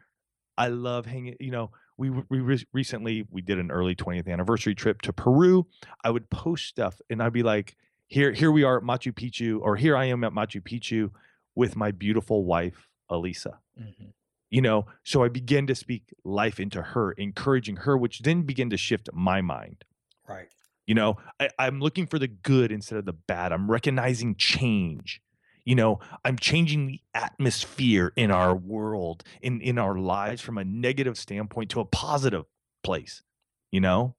I 0.58 0.68
love 0.70 1.06
hanging. 1.06 1.36
You 1.40 1.52
know, 1.52 1.72
we 1.98 2.10
we 2.10 2.40
re- 2.40 2.66
recently 2.74 3.28
we 3.30 3.42
did 3.42 3.60
an 3.60 3.70
early 3.72 3.96
20th 3.96 4.28
anniversary 4.28 4.74
trip 4.76 5.02
to 5.04 5.14
Peru. 5.14 5.68
I 6.04 6.10
would 6.10 6.30
post 6.30 6.66
stuff, 6.66 7.00
and 7.10 7.22
I'd 7.22 7.34
be 7.34 7.44
like, 7.44 7.76
"Here, 8.08 8.32
here 8.32 8.52
we 8.52 8.64
are 8.64 8.78
at 8.78 8.84
Machu 8.84 9.12
Picchu, 9.14 9.60
or 9.62 9.76
here 9.76 9.96
I 9.96 10.06
am 10.06 10.24
at 10.24 10.32
Machu 10.32 10.62
Picchu 10.62 11.12
with 11.56 11.76
my 11.76 11.92
beautiful 11.92 12.46
wife, 12.46 12.88
Alisa." 13.10 13.60
Mhm. 13.80 14.14
You 14.50 14.62
know, 14.62 14.86
so 15.04 15.24
I 15.24 15.30
began 15.30 15.66
to 15.68 15.76
speak 15.76 16.14
life 16.24 16.60
into 16.60 16.82
her, 16.82 17.14
encouraging 17.14 17.78
her, 17.78 17.98
which 17.98 18.20
then 18.20 18.44
began 18.44 18.70
to 18.70 18.78
shift 18.78 19.10
my 19.14 19.42
mind. 19.42 19.86
Right. 20.28 20.50
You 20.92 20.96
know, 20.96 21.16
I, 21.40 21.48
I'm 21.58 21.80
looking 21.80 22.06
for 22.06 22.20
the 22.20 22.28
good 22.28 22.70
instead 22.70 23.00
of 23.00 23.06
the 23.06 23.14
bad. 23.14 23.54
I'm 23.54 23.72
recognizing 23.72 24.36
change. 24.36 25.22
You 25.64 25.74
know, 25.74 26.02
I'm 26.26 26.38
changing 26.38 26.86
the 26.86 27.00
atmosphere 27.14 28.12
in 28.18 28.30
our 28.30 28.54
world, 28.54 29.24
in 29.42 29.62
in 29.62 29.78
our 29.78 29.98
lives 29.98 30.42
from 30.42 30.58
a 30.58 30.66
negative 30.66 31.18
standpoint 31.18 31.70
to 31.70 31.80
a 31.80 31.86
positive 31.86 32.44
place. 32.84 33.24
You 33.72 33.80
know, 33.80 34.18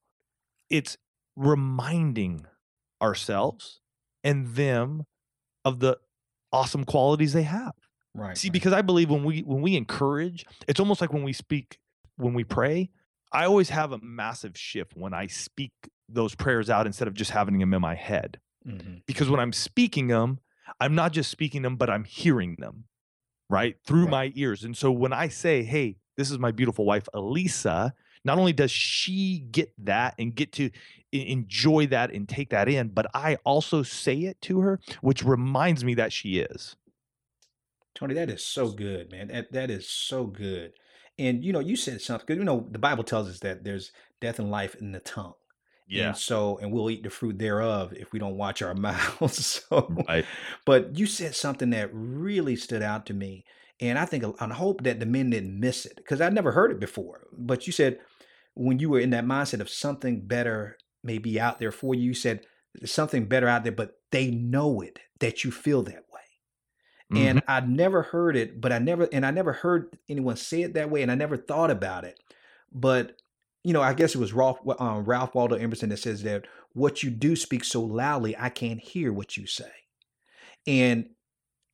it's 0.70 0.96
reminding 1.36 2.46
ourselves 3.02 3.82
and 4.24 4.54
them 4.54 5.04
of 5.66 5.80
the 5.80 5.98
awesome 6.54 6.86
qualities 6.86 7.34
they 7.34 7.42
have. 7.42 7.74
Right. 8.14 8.38
See, 8.38 8.48
right. 8.48 8.52
because 8.54 8.72
I 8.72 8.80
believe 8.80 9.10
when 9.10 9.24
we 9.24 9.40
when 9.40 9.60
we 9.60 9.76
encourage, 9.76 10.46
it's 10.66 10.80
almost 10.80 11.02
like 11.02 11.12
when 11.12 11.22
we 11.22 11.34
speak, 11.34 11.78
when 12.16 12.32
we 12.32 12.44
pray. 12.44 12.88
I 13.30 13.44
always 13.44 13.68
have 13.68 13.92
a 13.92 13.98
massive 13.98 14.56
shift 14.56 14.96
when 14.96 15.12
I 15.12 15.26
speak 15.26 15.72
those 16.12 16.34
prayers 16.34 16.70
out 16.70 16.86
instead 16.86 17.08
of 17.08 17.14
just 17.14 17.30
having 17.30 17.58
them 17.58 17.72
in 17.74 17.80
my 17.80 17.94
head. 17.94 18.40
Mhm. 18.66 19.02
Because 19.06 19.28
when 19.30 19.40
I'm 19.40 19.52
speaking 19.52 20.08
them, 20.08 20.38
I'm 20.80 20.94
not 20.94 21.12
just 21.12 21.30
speaking 21.30 21.62
them, 21.62 21.76
but 21.76 21.90
I'm 21.90 22.04
hearing 22.04 22.56
them, 22.58 22.84
right 23.48 23.76
through 23.84 24.04
Right. 24.04 24.10
my 24.10 24.32
ears. 24.34 24.64
And 24.64 24.76
so 24.76 24.90
when 24.92 25.12
I 25.12 25.28
say, 25.28 25.62
"Hey, 25.62 25.98
this 26.16 26.30
is 26.30 26.38
my 26.38 26.50
beautiful 26.52 26.84
wife, 26.84 27.08
Alisa," 27.14 27.92
not 28.24 28.38
only 28.38 28.52
does 28.52 28.70
she 28.70 29.40
get 29.50 29.72
that 29.84 30.14
and 30.18 30.34
get 30.34 30.52
to 30.52 30.70
enjoy 31.10 31.86
that 31.88 32.12
and 32.12 32.28
take 32.28 32.50
that 32.50 32.68
in, 32.68 32.88
but 32.88 33.06
I 33.14 33.36
also 33.44 33.82
say 33.82 34.20
it 34.20 34.40
to 34.42 34.60
her, 34.60 34.80
which 35.00 35.24
reminds 35.24 35.84
me 35.84 35.94
that 35.94 36.12
she 36.12 36.38
is. 36.38 36.76
Tony, 37.94 38.14
that 38.14 38.30
is 38.30 38.44
so 38.44 38.70
good, 38.70 39.10
man. 39.10 39.28
That 39.28 39.52
that 39.52 39.70
is 39.70 39.88
so 39.88 40.26
good. 40.26 40.72
And 41.18 41.44
you 41.44 41.52
know, 41.52 41.60
you 41.60 41.76
said 41.76 42.00
something 42.00 42.26
good. 42.26 42.38
You 42.38 42.44
know, 42.44 42.66
the 42.70 42.78
Bible 42.78 43.04
tells 43.04 43.28
us 43.28 43.40
that 43.40 43.64
there's 43.64 43.92
death 44.20 44.38
and 44.38 44.50
life 44.50 44.74
in 44.76 44.92
the 44.92 45.00
tongue. 45.00 45.34
And 45.94 46.16
so, 46.16 46.58
and 46.58 46.72
we'll 46.72 46.90
eat 46.90 47.02
the 47.02 47.10
fruit 47.10 47.38
thereof 47.38 47.92
if 47.94 48.12
we 48.12 48.18
don't 48.18 48.36
watch 48.36 48.62
our 48.62 48.74
mouths. 48.76 49.62
So, 49.68 49.94
Right. 50.08 50.28
but 50.64 50.96
you 50.98 51.06
said 51.06 51.34
something 51.34 51.70
that 51.70 51.90
really 51.92 52.56
stood 52.56 52.82
out 52.82 53.06
to 53.06 53.14
me. 53.14 53.44
And 53.80 53.98
I 53.98 54.04
think, 54.04 54.24
I 54.40 54.48
hope 54.48 54.84
that 54.84 55.00
the 55.00 55.06
men 55.06 55.30
didn't 55.30 55.58
miss 55.58 55.86
it 55.86 55.96
because 55.96 56.20
I'd 56.20 56.34
never 56.34 56.52
heard 56.52 56.70
it 56.72 56.80
before. 56.80 57.26
But 57.32 57.66
you 57.66 57.72
said 57.72 58.00
when 58.54 58.78
you 58.78 58.90
were 58.90 59.00
in 59.00 59.10
that 59.10 59.24
mindset 59.24 59.60
of 59.60 59.70
something 59.70 60.26
better 60.26 60.78
may 61.02 61.18
be 61.18 61.40
out 61.40 61.58
there 61.58 61.72
for 61.72 61.94
you, 61.94 62.02
you 62.02 62.14
said 62.14 62.46
something 62.84 63.26
better 63.26 63.48
out 63.48 63.64
there, 63.64 63.72
but 63.72 63.94
they 64.12 64.30
know 64.30 64.80
it 64.80 65.00
that 65.20 65.44
you 65.44 65.50
feel 65.50 65.82
that 65.84 66.04
way. 66.12 66.20
And 67.14 67.38
Mhm. 67.38 67.42
I'd 67.46 67.68
never 67.68 68.02
heard 68.02 68.36
it, 68.36 68.60
but 68.60 68.72
I 68.72 68.78
never, 68.78 69.08
and 69.12 69.26
I 69.26 69.30
never 69.30 69.52
heard 69.52 69.98
anyone 70.08 70.36
say 70.36 70.62
it 70.62 70.74
that 70.74 70.90
way, 70.90 71.02
and 71.02 71.10
I 71.10 71.14
never 71.14 71.36
thought 71.36 71.70
about 71.70 72.04
it. 72.04 72.18
But 72.72 73.20
you 73.64 73.72
know, 73.72 73.82
I 73.82 73.94
guess 73.94 74.14
it 74.14 74.18
was 74.18 74.32
Ralph, 74.32 74.58
um, 74.78 75.04
Ralph 75.04 75.34
Waldo 75.34 75.56
Emerson 75.56 75.90
that 75.90 75.98
says 75.98 76.22
that 76.24 76.46
what 76.72 77.02
you 77.02 77.10
do 77.10 77.36
speak 77.36 77.64
so 77.64 77.82
loudly, 77.82 78.36
I 78.36 78.48
can't 78.48 78.80
hear 78.80 79.12
what 79.12 79.36
you 79.36 79.46
say. 79.46 79.70
And 80.66 81.10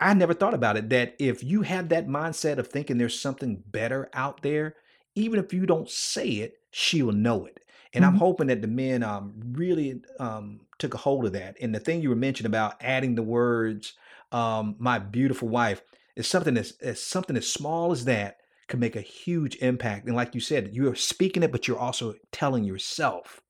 I 0.01 0.15
never 0.15 0.35
thought 0.35 0.55
about 0.55 0.77
it 0.77 0.91
that 0.91 1.17
if 1.19 1.45
you 1.45 1.63
have 1.63 1.91
that 1.91 2.09
mindset 2.09 2.59
of 2.59 2.69
thinking 2.69 2.99
there's 2.99 3.21
something 3.21 3.63
better 3.67 4.11
out 4.15 4.43
there, 4.43 4.77
even 5.15 5.41
if 5.41 5.53
you 5.53 5.67
don't 5.67 5.91
say 5.91 6.29
it, 6.29 6.55
she 6.73 7.03
will 7.03 7.13
know 7.13 7.47
it. 7.47 7.61
And 7.95 8.05
I'm 8.05 8.15
Mhm. 8.15 8.19
hoping 8.19 8.49
that 8.49 8.63
the 8.63 8.69
men 8.69 9.03
um, 9.03 9.35
really 9.53 10.03
um, 10.21 10.67
took 10.79 10.95
a 10.95 10.99
hold 10.99 11.27
of 11.27 11.33
that. 11.33 11.57
And 11.61 11.75
the 11.75 11.81
thing 11.81 12.03
you 12.03 12.11
were 12.11 12.17
mentioning 12.17 12.51
about 12.51 12.77
adding 12.83 13.15
the 13.17 13.23
words, 13.23 13.95
um, 14.33 14.77
"my 14.79 14.99
beautiful 14.99 15.49
wife," 15.49 15.83
is 16.17 16.29
something 16.29 16.55
that's, 16.55 16.73
as 16.83 17.03
something 17.03 17.37
as 17.37 17.51
small 17.53 17.93
as 17.93 18.05
that 18.07 18.39
can 18.69 18.81
make 18.81 18.97
a 18.97 19.01
huge 19.01 19.57
impact. 19.57 20.07
And 20.07 20.17
like 20.17 20.35
you 20.35 20.41
said, 20.41 20.75
you're 20.75 20.95
speaking 20.95 21.43
it, 21.43 21.53
but 21.53 21.67
you're 21.67 21.79
also 21.79 22.15
telling 22.33 22.65
yourself 22.65 23.41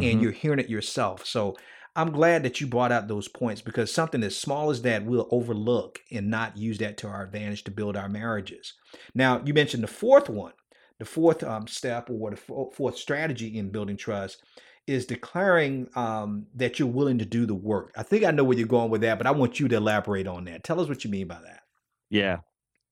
and 0.00 0.20
Mhm. 0.20 0.22
you're 0.22 0.32
hearing 0.32 0.58
it 0.58 0.68
yourself. 0.68 1.24
So 1.26 1.56
I'm 1.96 2.10
glad 2.10 2.42
that 2.42 2.60
you 2.60 2.66
brought 2.66 2.90
out 2.92 3.06
those 3.06 3.28
points 3.28 3.60
because 3.62 3.92
something 3.92 4.22
as 4.22 4.36
small 4.36 4.70
as 4.70 4.82
that 4.82 5.04
we'll 5.04 5.28
overlook 5.30 6.00
and 6.10 6.28
not 6.28 6.56
use 6.56 6.78
that 6.78 6.96
to 6.98 7.08
our 7.08 7.22
advantage 7.22 7.64
to 7.64 7.70
build 7.70 7.96
our 7.96 8.08
marriages. 8.08 8.74
Now, 9.14 9.42
you 9.44 9.54
mentioned 9.54 9.82
the 9.84 9.88
fourth 9.88 10.28
one 10.28 10.52
the 11.00 11.04
fourth 11.04 11.42
um, 11.42 11.66
step 11.66 12.08
or 12.08 12.30
the 12.30 12.36
fourth 12.36 12.96
strategy 12.96 13.58
in 13.58 13.70
building 13.70 13.96
trust 13.96 14.40
is 14.86 15.06
declaring 15.06 15.88
um, 15.96 16.46
that 16.54 16.78
you're 16.78 16.86
willing 16.86 17.18
to 17.18 17.24
do 17.24 17.46
the 17.46 17.54
work. 17.54 17.90
I 17.96 18.04
think 18.04 18.22
I 18.24 18.30
know 18.30 18.44
where 18.44 18.56
you're 18.56 18.68
going 18.68 18.90
with 18.90 19.00
that, 19.00 19.18
but 19.18 19.26
I 19.26 19.32
want 19.32 19.58
you 19.58 19.66
to 19.68 19.76
elaborate 19.76 20.28
on 20.28 20.44
that. 20.44 20.62
Tell 20.62 20.80
us 20.80 20.88
what 20.88 21.02
you 21.04 21.10
mean 21.10 21.26
by 21.26 21.40
that. 21.42 21.62
Yeah. 22.10 22.40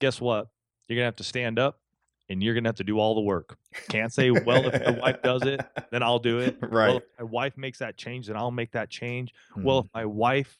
Guess 0.00 0.20
what? 0.20 0.48
You're 0.88 0.96
going 0.96 1.04
to 1.04 1.06
have 1.06 1.16
to 1.16 1.24
stand 1.24 1.58
up 1.58 1.80
and 2.28 2.42
you're 2.42 2.54
going 2.54 2.64
to 2.64 2.68
have 2.68 2.76
to 2.76 2.84
do 2.84 2.98
all 2.98 3.14
the 3.14 3.20
work. 3.20 3.58
Can't 3.88 4.12
say, 4.12 4.30
well, 4.46 4.66
if 4.66 4.84
my 4.84 4.98
wife 4.98 5.22
does 5.22 5.42
it, 5.42 5.60
then 5.90 6.02
I'll 6.02 6.18
do 6.18 6.38
it. 6.38 6.56
Right. 6.60 6.88
Well, 6.88 6.96
if 6.98 7.04
my 7.18 7.24
wife 7.24 7.56
makes 7.56 7.78
that 7.78 7.96
change, 7.96 8.26
then 8.26 8.36
I'll 8.36 8.50
make 8.50 8.72
that 8.72 8.90
change. 8.90 9.32
Mm-hmm. 9.52 9.64
Well, 9.64 9.78
if 9.80 9.86
my 9.94 10.06
wife 10.06 10.58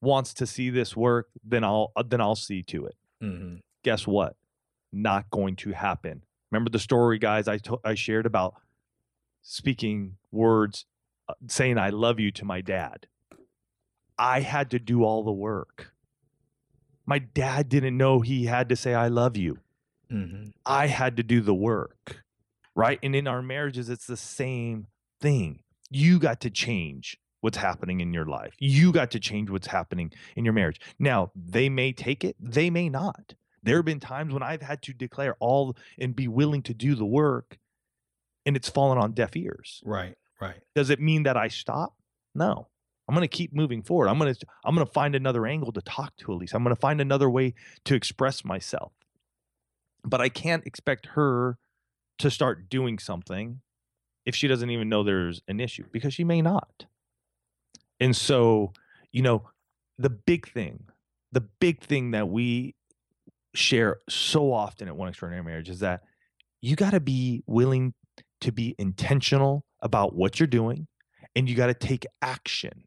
wants 0.00 0.34
to 0.34 0.46
see 0.46 0.70
this 0.70 0.96
work, 0.96 1.28
then 1.44 1.64
I'll 1.64 1.92
uh, 1.96 2.04
then 2.06 2.20
I'll 2.20 2.36
see 2.36 2.62
to 2.64 2.86
it. 2.86 2.96
Mm-hmm. 3.22 3.56
Guess 3.84 4.06
what? 4.06 4.36
Not 4.92 5.28
going 5.30 5.56
to 5.56 5.72
happen. 5.72 6.22
Remember 6.50 6.70
the 6.70 6.78
story, 6.78 7.18
guys? 7.18 7.48
I 7.48 7.58
to- 7.58 7.80
I 7.84 7.94
shared 7.94 8.26
about 8.26 8.54
speaking 9.42 10.16
words, 10.30 10.86
uh, 11.28 11.34
saying 11.48 11.78
"I 11.78 11.90
love 11.90 12.20
you" 12.20 12.30
to 12.32 12.44
my 12.44 12.60
dad. 12.60 13.06
I 14.18 14.40
had 14.40 14.70
to 14.70 14.78
do 14.78 15.04
all 15.04 15.22
the 15.22 15.32
work. 15.32 15.92
My 17.08 17.18
dad 17.18 17.70
didn't 17.70 17.96
know 17.96 18.20
he 18.20 18.44
had 18.44 18.68
to 18.68 18.76
say 18.76 18.92
"I 18.92 19.08
love 19.08 19.36
you." 19.36 19.58
Mm-hmm. 20.12 20.50
I 20.66 20.88
had 20.88 21.16
to 21.16 21.22
do 21.22 21.40
the 21.40 21.54
work, 21.54 22.22
right? 22.74 22.98
And 23.02 23.16
in 23.16 23.26
our 23.26 23.40
marriages, 23.40 23.88
it's 23.88 24.06
the 24.06 24.16
same 24.16 24.86
thing. 25.20 25.62
You 25.90 26.18
got 26.18 26.40
to 26.40 26.50
change 26.50 27.16
what's 27.40 27.56
happening 27.56 28.00
in 28.00 28.12
your 28.12 28.26
life. 28.26 28.54
You 28.58 28.92
got 28.92 29.10
to 29.12 29.20
change 29.20 29.48
what's 29.48 29.68
happening 29.68 30.12
in 30.36 30.44
your 30.44 30.52
marriage. 30.52 30.80
Now, 30.98 31.30
they 31.34 31.68
may 31.68 31.92
take 31.92 32.24
it, 32.24 32.36
they 32.38 32.68
may 32.68 32.88
not. 32.88 33.34
There 33.62 33.76
have 33.76 33.84
been 33.84 34.00
times 34.00 34.34
when 34.34 34.42
I've 34.42 34.62
had 34.62 34.82
to 34.82 34.92
declare 34.92 35.36
all 35.40 35.76
and 35.98 36.14
be 36.14 36.28
willing 36.28 36.62
to 36.62 36.74
do 36.74 36.94
the 36.94 37.06
work 37.06 37.58
and 38.46 38.56
it's 38.56 38.68
fallen 38.68 38.98
on 38.98 39.12
deaf 39.12 39.36
ears. 39.36 39.82
Right, 39.84 40.16
right. 40.40 40.60
Does 40.74 40.90
it 40.90 41.00
mean 41.00 41.24
that 41.24 41.36
I 41.36 41.48
stop? 41.48 41.94
No. 42.34 42.68
I'm 43.08 43.14
going 43.14 43.26
to 43.26 43.36
keep 43.36 43.54
moving 43.54 43.82
forward. 43.82 44.08
I'm 44.08 44.18
going 44.18 44.34
to 44.34 44.46
I'm 44.64 44.74
going 44.74 44.86
to 44.86 44.92
find 44.92 45.14
another 45.14 45.46
angle 45.46 45.72
to 45.72 45.80
talk 45.80 46.16
to 46.18 46.26
Alisa. 46.26 46.54
I'm 46.54 46.62
going 46.62 46.74
to 46.74 46.80
find 46.80 47.00
another 47.00 47.30
way 47.30 47.54
to 47.84 47.94
express 47.94 48.44
myself. 48.44 48.92
But 50.04 50.20
I 50.20 50.28
can't 50.28 50.66
expect 50.66 51.06
her 51.14 51.58
to 52.18 52.30
start 52.30 52.68
doing 52.68 52.98
something 52.98 53.60
if 54.26 54.34
she 54.34 54.46
doesn't 54.46 54.70
even 54.70 54.88
know 54.88 55.02
there's 55.02 55.40
an 55.48 55.58
issue 55.58 55.84
because 55.90 56.12
she 56.12 56.24
may 56.24 56.42
not. 56.42 56.84
And 57.98 58.14
so, 58.14 58.72
you 59.10 59.22
know, 59.22 59.48
the 59.98 60.10
big 60.10 60.52
thing, 60.52 60.84
the 61.32 61.40
big 61.40 61.80
thing 61.80 62.10
that 62.12 62.28
we 62.28 62.74
share 63.54 63.98
so 64.08 64.52
often 64.52 64.86
at 64.86 64.96
One 64.96 65.08
Extraordinary 65.08 65.44
Marriage 65.44 65.68
is 65.68 65.80
that 65.80 66.02
you 66.60 66.76
got 66.76 66.90
to 66.90 67.00
be 67.00 67.42
willing 67.46 67.94
to 68.42 68.52
be 68.52 68.74
intentional 68.78 69.64
about 69.80 70.14
what 70.14 70.38
you're 70.38 70.46
doing 70.46 70.86
and 71.34 71.48
you 71.48 71.56
got 71.56 71.66
to 71.68 71.74
take 71.74 72.06
action. 72.22 72.84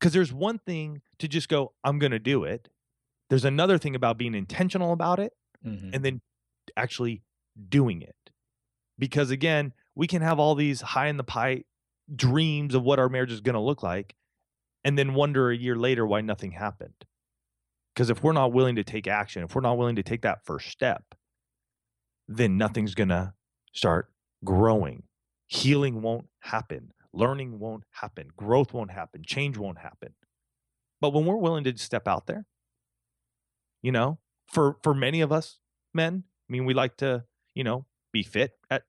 Because 0.00 0.14
there's 0.14 0.32
one 0.32 0.58
thing 0.58 1.02
to 1.18 1.28
just 1.28 1.48
go, 1.48 1.72
I'm 1.84 1.98
going 1.98 2.12
to 2.12 2.18
do 2.18 2.44
it. 2.44 2.68
There's 3.28 3.44
another 3.44 3.78
thing 3.78 3.94
about 3.94 4.18
being 4.18 4.34
intentional 4.34 4.92
about 4.92 5.20
it 5.20 5.32
mm-hmm. 5.64 5.90
and 5.92 6.04
then 6.04 6.20
actually 6.76 7.22
doing 7.68 8.02
it. 8.02 8.16
Because 8.98 9.30
again, 9.30 9.72
we 9.94 10.06
can 10.06 10.22
have 10.22 10.38
all 10.38 10.54
these 10.54 10.80
high 10.80 11.08
in 11.08 11.16
the 11.16 11.24
pie 11.24 11.64
dreams 12.14 12.74
of 12.74 12.82
what 12.82 12.98
our 12.98 13.08
marriage 13.08 13.32
is 13.32 13.40
going 13.40 13.54
to 13.54 13.60
look 13.60 13.82
like 13.82 14.14
and 14.84 14.98
then 14.98 15.14
wonder 15.14 15.50
a 15.50 15.56
year 15.56 15.76
later 15.76 16.06
why 16.06 16.20
nothing 16.20 16.52
happened. 16.52 17.04
Because 17.94 18.10
if 18.10 18.22
we're 18.22 18.32
not 18.32 18.52
willing 18.52 18.76
to 18.76 18.84
take 18.84 19.06
action, 19.06 19.42
if 19.42 19.54
we're 19.54 19.60
not 19.60 19.76
willing 19.76 19.96
to 19.96 20.02
take 20.02 20.22
that 20.22 20.44
first 20.44 20.68
step, 20.68 21.02
then 22.28 22.56
nothing's 22.56 22.94
going 22.94 23.08
to 23.08 23.34
start 23.72 24.10
growing. 24.44 25.02
Healing 25.46 26.00
won't 26.00 26.28
happen. 26.40 26.92
Learning 27.12 27.58
won't 27.58 27.84
happen. 27.90 28.28
Growth 28.36 28.72
won't 28.72 28.92
happen. 28.92 29.22
Change 29.24 29.56
won't 29.56 29.78
happen. 29.78 30.14
But 31.00 31.12
when 31.12 31.24
we're 31.24 31.36
willing 31.36 31.64
to 31.64 31.76
step 31.76 32.06
out 32.06 32.26
there, 32.26 32.46
you 33.82 33.92
know, 33.92 34.18
for 34.46 34.76
for 34.82 34.94
many 34.94 35.20
of 35.20 35.32
us 35.32 35.58
men, 35.94 36.24
I 36.48 36.52
mean, 36.52 36.64
we 36.64 36.74
like 36.74 36.96
to, 36.98 37.24
you 37.54 37.64
know, 37.64 37.86
be 38.12 38.22
fit 38.22 38.52
at 38.70 38.82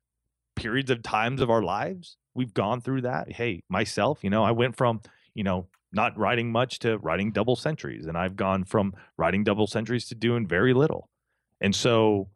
periods 0.55 0.91
of 0.91 1.01
times 1.01 1.41
of 1.41 1.49
our 1.49 1.63
lives. 1.63 2.17
We've 2.33 2.53
gone 2.53 2.81
through 2.81 3.01
that. 3.01 3.31
Hey, 3.33 3.63
myself, 3.69 4.23
you 4.23 4.29
know, 4.29 4.43
I 4.43 4.51
went 4.51 4.75
from, 4.75 5.01
you 5.33 5.43
know, 5.43 5.67
not 5.91 6.17
riding 6.17 6.51
much 6.51 6.79
to 6.79 6.97
riding 6.99 7.31
double 7.31 7.55
centuries. 7.55 8.05
And 8.05 8.17
I've 8.17 8.35
gone 8.35 8.63
from 8.63 8.93
riding 9.17 9.43
double 9.43 9.67
centuries 9.67 10.07
to 10.07 10.15
doing 10.15 10.47
very 10.47 10.73
little. 10.73 11.09
And 11.59 11.75
so 11.75 12.29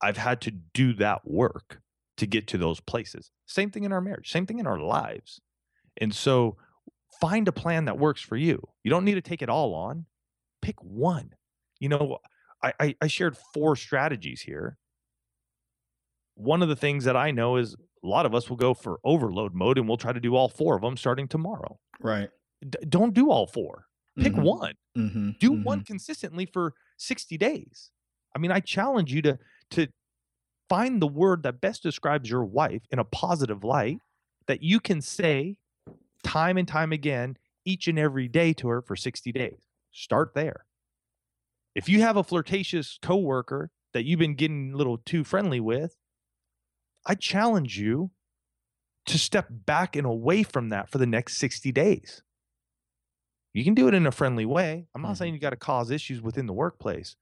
I've 0.00 0.16
had 0.16 0.40
to 0.42 0.50
do 0.50 0.94
that 0.94 1.22
work 1.24 1.80
to 2.22 2.26
get 2.26 2.46
to 2.48 2.58
those 2.58 2.80
places. 2.80 3.30
Same 3.46 3.70
thing 3.70 3.84
in 3.84 3.92
our 3.92 4.00
marriage, 4.00 4.30
same 4.30 4.46
thing 4.46 4.58
in 4.58 4.66
our 4.66 4.78
lives. 4.78 5.40
And 5.98 6.14
so 6.14 6.56
find 7.20 7.46
a 7.48 7.52
plan 7.52 7.84
that 7.84 7.98
works 7.98 8.22
for 8.22 8.36
you. 8.36 8.62
You 8.82 8.90
don't 8.90 9.04
need 9.04 9.14
to 9.14 9.20
take 9.20 9.42
it 9.42 9.48
all 9.48 9.74
on, 9.74 10.06
pick 10.62 10.76
one. 10.82 11.34
You 11.78 11.90
know, 11.90 12.18
I, 12.62 12.72
I, 12.80 12.94
I 13.02 13.06
shared 13.06 13.36
four 13.52 13.76
strategies 13.76 14.40
here. 14.40 14.78
One 16.34 16.62
of 16.62 16.68
the 16.68 16.76
things 16.76 17.04
that 17.04 17.16
I 17.16 17.30
know 17.30 17.56
is 17.56 17.74
a 17.74 18.06
lot 18.06 18.24
of 18.24 18.34
us 18.34 18.48
will 18.48 18.56
go 18.56 18.72
for 18.72 18.98
overload 19.04 19.54
mode 19.54 19.78
and 19.78 19.86
we'll 19.86 19.98
try 19.98 20.12
to 20.12 20.20
do 20.20 20.34
all 20.34 20.48
four 20.48 20.74
of 20.76 20.82
them 20.82 20.96
starting 20.96 21.28
tomorrow. 21.28 21.78
Right 22.00 22.30
d- 22.68 22.78
don't 22.88 23.14
do 23.14 23.30
all 23.30 23.46
four. 23.46 23.86
Pick 24.18 24.32
mm-hmm. 24.32 24.42
one. 24.42 24.74
Mm-hmm. 24.96 25.30
Do 25.40 25.52
mm-hmm. 25.52 25.62
one 25.64 25.84
consistently 25.84 26.46
for 26.46 26.74
60 26.98 27.38
days. 27.38 27.90
I 28.34 28.38
mean, 28.38 28.50
I 28.50 28.60
challenge 28.60 29.12
you 29.12 29.22
to 29.22 29.38
to 29.70 29.88
find 30.72 31.02
the 31.02 31.06
word 31.06 31.42
that 31.42 31.60
best 31.60 31.82
describes 31.82 32.30
your 32.30 32.42
wife 32.42 32.80
in 32.90 32.98
a 32.98 33.04
positive 33.04 33.62
light 33.62 33.98
that 34.46 34.62
you 34.62 34.80
can 34.80 35.02
say 35.02 35.58
time 36.22 36.56
and 36.56 36.66
time 36.66 36.92
again 36.92 37.36
each 37.66 37.88
and 37.88 37.98
every 37.98 38.26
day 38.26 38.54
to 38.54 38.68
her 38.68 38.80
for 38.80 38.96
60 38.96 39.30
days. 39.32 39.68
Start 39.92 40.32
there. 40.34 40.64
If 41.74 41.90
you 41.90 42.00
have 42.00 42.16
a 42.16 42.24
flirtatious 42.24 42.98
coworker 43.02 43.70
that 43.92 44.06
you've 44.06 44.18
been 44.18 44.34
getting 44.34 44.72
a 44.72 44.76
little 44.78 44.96
too 44.96 45.24
friendly 45.24 45.60
with, 45.60 45.94
I 47.04 47.16
challenge 47.16 47.78
you 47.78 48.10
to 49.04 49.18
step 49.18 49.48
back 49.50 49.94
and 49.94 50.06
away 50.06 50.42
from 50.42 50.70
that 50.70 50.88
for 50.88 50.96
the 50.96 51.04
next 51.04 51.36
60 51.36 51.70
days. 51.70 52.22
You 53.52 53.62
can 53.62 53.74
do 53.74 53.88
it 53.88 53.94
in 53.94 54.06
a 54.06 54.10
friendly 54.10 54.46
way. 54.46 54.86
I'm 54.94 55.02
not 55.02 55.08
mm-hmm. 55.08 55.16
saying 55.16 55.34
you 55.34 55.40
got 55.40 55.50
to 55.50 55.56
cause 55.56 55.90
issues 55.90 56.22
within 56.22 56.46
the 56.46 56.54
workplace, 56.54 57.16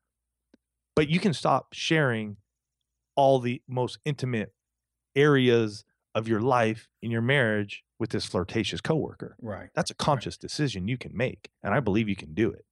but 0.94 1.08
you 1.08 1.18
can 1.18 1.34
stop 1.34 1.72
sharing 1.72 2.36
all 3.20 3.38
the 3.38 3.60
most 3.68 3.98
intimate 4.06 4.54
areas 5.14 5.84
of 6.14 6.26
your 6.26 6.40
life 6.40 6.88
in 7.02 7.10
your 7.10 7.20
marriage 7.20 7.84
with 7.98 8.08
this 8.10 8.24
flirtatious 8.24 8.80
coworker. 8.80 9.36
Right. 9.42 9.68
That's 9.74 9.90
a 9.90 9.94
conscious 9.94 10.36
right. 10.36 10.40
decision 10.40 10.88
you 10.88 10.96
can 10.96 11.14
make, 11.14 11.50
and 11.62 11.74
I 11.74 11.80
believe 11.80 12.08
you 12.08 12.16
can 12.16 12.32
do 12.32 12.50
it. 12.50 12.64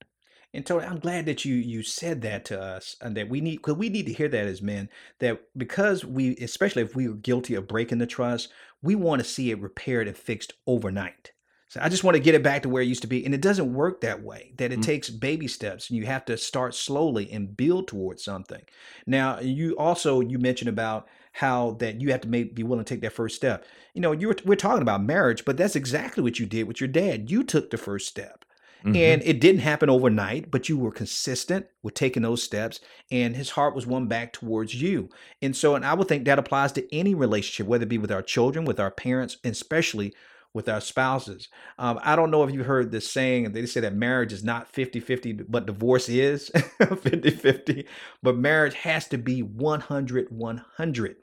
And 0.54 0.64
Tony, 0.64 0.86
I'm 0.86 1.00
glad 1.00 1.26
that 1.26 1.44
you 1.44 1.54
you 1.54 1.82
said 1.82 2.22
that 2.22 2.46
to 2.46 2.58
us, 2.58 2.96
and 3.02 3.14
that 3.18 3.28
we 3.28 3.42
need 3.42 3.56
because 3.56 3.76
we 3.76 3.90
need 3.90 4.06
to 4.06 4.14
hear 4.14 4.28
that 4.28 4.46
as 4.46 4.62
men. 4.62 4.88
That 5.20 5.42
because 5.54 6.02
we, 6.02 6.34
especially 6.36 6.82
if 6.82 6.96
we 6.96 7.06
are 7.08 7.12
guilty 7.12 7.54
of 7.54 7.68
breaking 7.68 7.98
the 7.98 8.06
trust, 8.06 8.48
we 8.80 8.94
want 8.94 9.20
to 9.20 9.28
see 9.28 9.50
it 9.50 9.60
repaired 9.60 10.08
and 10.08 10.16
fixed 10.16 10.54
overnight. 10.66 11.32
So 11.68 11.80
I 11.82 11.88
just 11.88 12.02
want 12.02 12.16
to 12.16 12.22
get 12.22 12.34
it 12.34 12.42
back 12.42 12.62
to 12.62 12.68
where 12.68 12.82
it 12.82 12.88
used 12.88 13.02
to 13.02 13.08
be. 13.08 13.24
And 13.24 13.34
it 13.34 13.42
doesn't 13.42 13.74
work 13.74 14.00
that 14.00 14.22
way, 14.22 14.52
that 14.56 14.72
it 14.72 14.76
mm-hmm. 14.76 14.82
takes 14.82 15.10
baby 15.10 15.48
steps 15.48 15.90
and 15.90 15.98
you 15.98 16.06
have 16.06 16.24
to 16.26 16.38
start 16.38 16.74
slowly 16.74 17.30
and 17.30 17.56
build 17.56 17.88
towards 17.88 18.24
something. 18.24 18.62
Now, 19.06 19.38
you 19.40 19.76
also, 19.76 20.20
you 20.20 20.38
mentioned 20.38 20.70
about 20.70 21.08
how 21.32 21.72
that 21.80 22.00
you 22.00 22.10
have 22.10 22.22
to 22.22 22.28
be 22.28 22.62
willing 22.62 22.84
to 22.84 22.94
take 22.94 23.02
that 23.02 23.12
first 23.12 23.36
step. 23.36 23.64
You 23.94 24.00
know, 24.00 24.12
you 24.12 24.28
were, 24.28 24.36
we're 24.44 24.56
talking 24.56 24.82
about 24.82 25.02
marriage, 25.02 25.44
but 25.44 25.56
that's 25.56 25.76
exactly 25.76 26.22
what 26.22 26.38
you 26.40 26.46
did 26.46 26.66
with 26.66 26.80
your 26.80 26.88
dad. 26.88 27.30
You 27.30 27.44
took 27.44 27.70
the 27.70 27.76
first 27.76 28.08
step. 28.08 28.44
Mm-hmm. 28.84 28.96
And 28.96 29.22
it 29.24 29.40
didn't 29.40 29.62
happen 29.62 29.90
overnight, 29.90 30.52
but 30.52 30.68
you 30.68 30.78
were 30.78 30.92
consistent 30.92 31.66
with 31.82 31.94
taking 31.94 32.22
those 32.22 32.44
steps, 32.44 32.78
and 33.10 33.34
his 33.34 33.50
heart 33.50 33.74
was 33.74 33.88
won 33.88 34.06
back 34.06 34.32
towards 34.32 34.72
you. 34.80 35.08
And 35.42 35.56
so, 35.56 35.74
and 35.74 35.84
I 35.84 35.94
would 35.94 36.06
think 36.06 36.24
that 36.24 36.38
applies 36.38 36.70
to 36.72 36.94
any 36.94 37.12
relationship, 37.12 37.66
whether 37.66 37.82
it 37.82 37.88
be 37.88 37.98
with 37.98 38.12
our 38.12 38.22
children, 38.22 38.64
with 38.64 38.78
our 38.78 38.92
parents, 38.92 39.36
and 39.42 39.50
especially 39.50 40.14
with 40.54 40.68
our 40.68 40.80
spouses. 40.80 41.48
Um, 41.78 42.00
I 42.02 42.16
don't 42.16 42.30
know 42.30 42.42
if 42.44 42.52
you 42.52 42.64
heard 42.64 42.90
this 42.90 43.10
saying, 43.10 43.52
they 43.52 43.66
say 43.66 43.80
that 43.80 43.94
marriage 43.94 44.32
is 44.32 44.42
not 44.42 44.68
50 44.68 45.00
50, 45.00 45.32
but 45.48 45.66
divorce 45.66 46.08
is 46.08 46.50
50 46.78 47.30
50. 47.30 47.86
But 48.22 48.36
marriage 48.36 48.74
has 48.74 49.08
to 49.08 49.18
be 49.18 49.42
100 49.42 50.28
100. 50.30 51.16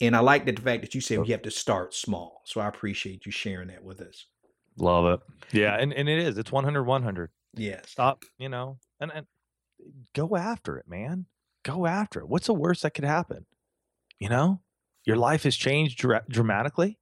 And 0.00 0.16
I 0.16 0.20
like 0.20 0.46
that 0.46 0.56
the 0.56 0.62
fact 0.62 0.82
that 0.82 0.94
you 0.94 1.00
said 1.00 1.20
we 1.20 1.28
have 1.28 1.42
to 1.42 1.50
start 1.50 1.94
small. 1.94 2.42
So 2.44 2.60
I 2.60 2.66
appreciate 2.66 3.26
you 3.26 3.32
sharing 3.32 3.68
that 3.68 3.84
with 3.84 4.00
us. 4.00 4.26
Love 4.76 5.06
it. 5.06 5.20
Yeah. 5.56 5.76
And, 5.78 5.92
and 5.92 6.08
it 6.08 6.18
is, 6.18 6.36
it's 6.36 6.50
100 6.50 6.82
100. 6.82 7.30
Yes. 7.56 7.90
Stop, 7.90 8.24
you 8.38 8.48
know, 8.48 8.78
and, 9.00 9.12
and 9.12 9.26
go 10.14 10.36
after 10.36 10.78
it, 10.78 10.88
man. 10.88 11.26
Go 11.64 11.86
after 11.86 12.20
it. 12.20 12.28
What's 12.28 12.46
the 12.46 12.54
worst 12.54 12.82
that 12.82 12.94
could 12.94 13.04
happen? 13.04 13.46
You 14.18 14.28
know, 14.28 14.60
your 15.04 15.16
life 15.16 15.44
has 15.44 15.56
changed 15.56 15.98
dra- 15.98 16.24
dramatically 16.28 16.98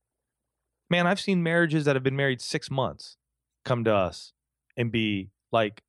man, 0.92 1.06
I've 1.08 1.18
seen 1.20 1.42
marriages 1.42 1.84
that 1.86 1.96
have 1.96 2.02
been 2.04 2.14
married 2.16 2.40
six 2.40 2.70
months 2.70 3.16
come 3.64 3.82
to 3.84 3.92
us 3.94 4.32
and 4.76 4.92
be 4.92 5.30
like, 5.50 5.82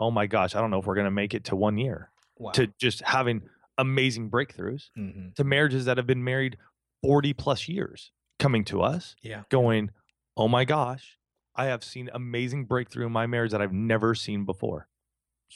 oh 0.00 0.10
my 0.10 0.26
gosh, 0.26 0.54
I 0.54 0.60
don't 0.60 0.70
know 0.70 0.78
if 0.78 0.86
we're 0.86 0.94
going 0.94 1.04
to 1.06 1.10
make 1.10 1.34
it 1.34 1.44
to 1.44 1.56
one 1.56 1.76
year. 1.76 2.10
Wow. 2.38 2.52
To 2.52 2.68
just 2.78 3.02
having 3.02 3.42
amazing 3.78 4.30
breakthroughs 4.30 4.84
Mm-hmm. 4.98 5.28
to 5.36 5.44
marriages 5.44 5.84
that 5.86 5.96
have 5.98 6.06
been 6.06 6.24
married 6.24 6.56
40 7.02 7.32
plus 7.34 7.68
years 7.68 8.12
coming 8.38 8.64
to 8.66 8.82
us 8.82 9.16
Yeah. 9.22 9.42
going, 9.50 9.90
oh 10.36 10.48
my 10.48 10.64
gosh, 10.64 11.18
I 11.54 11.66
have 11.66 11.82
seen 11.82 12.08
amazing 12.14 12.66
breakthrough 12.66 13.06
in 13.06 13.12
my 13.12 13.26
marriage 13.26 13.52
that 13.52 13.60
I've 13.62 13.72
never 13.72 14.14
seen 14.14 14.44
before. 14.44 14.88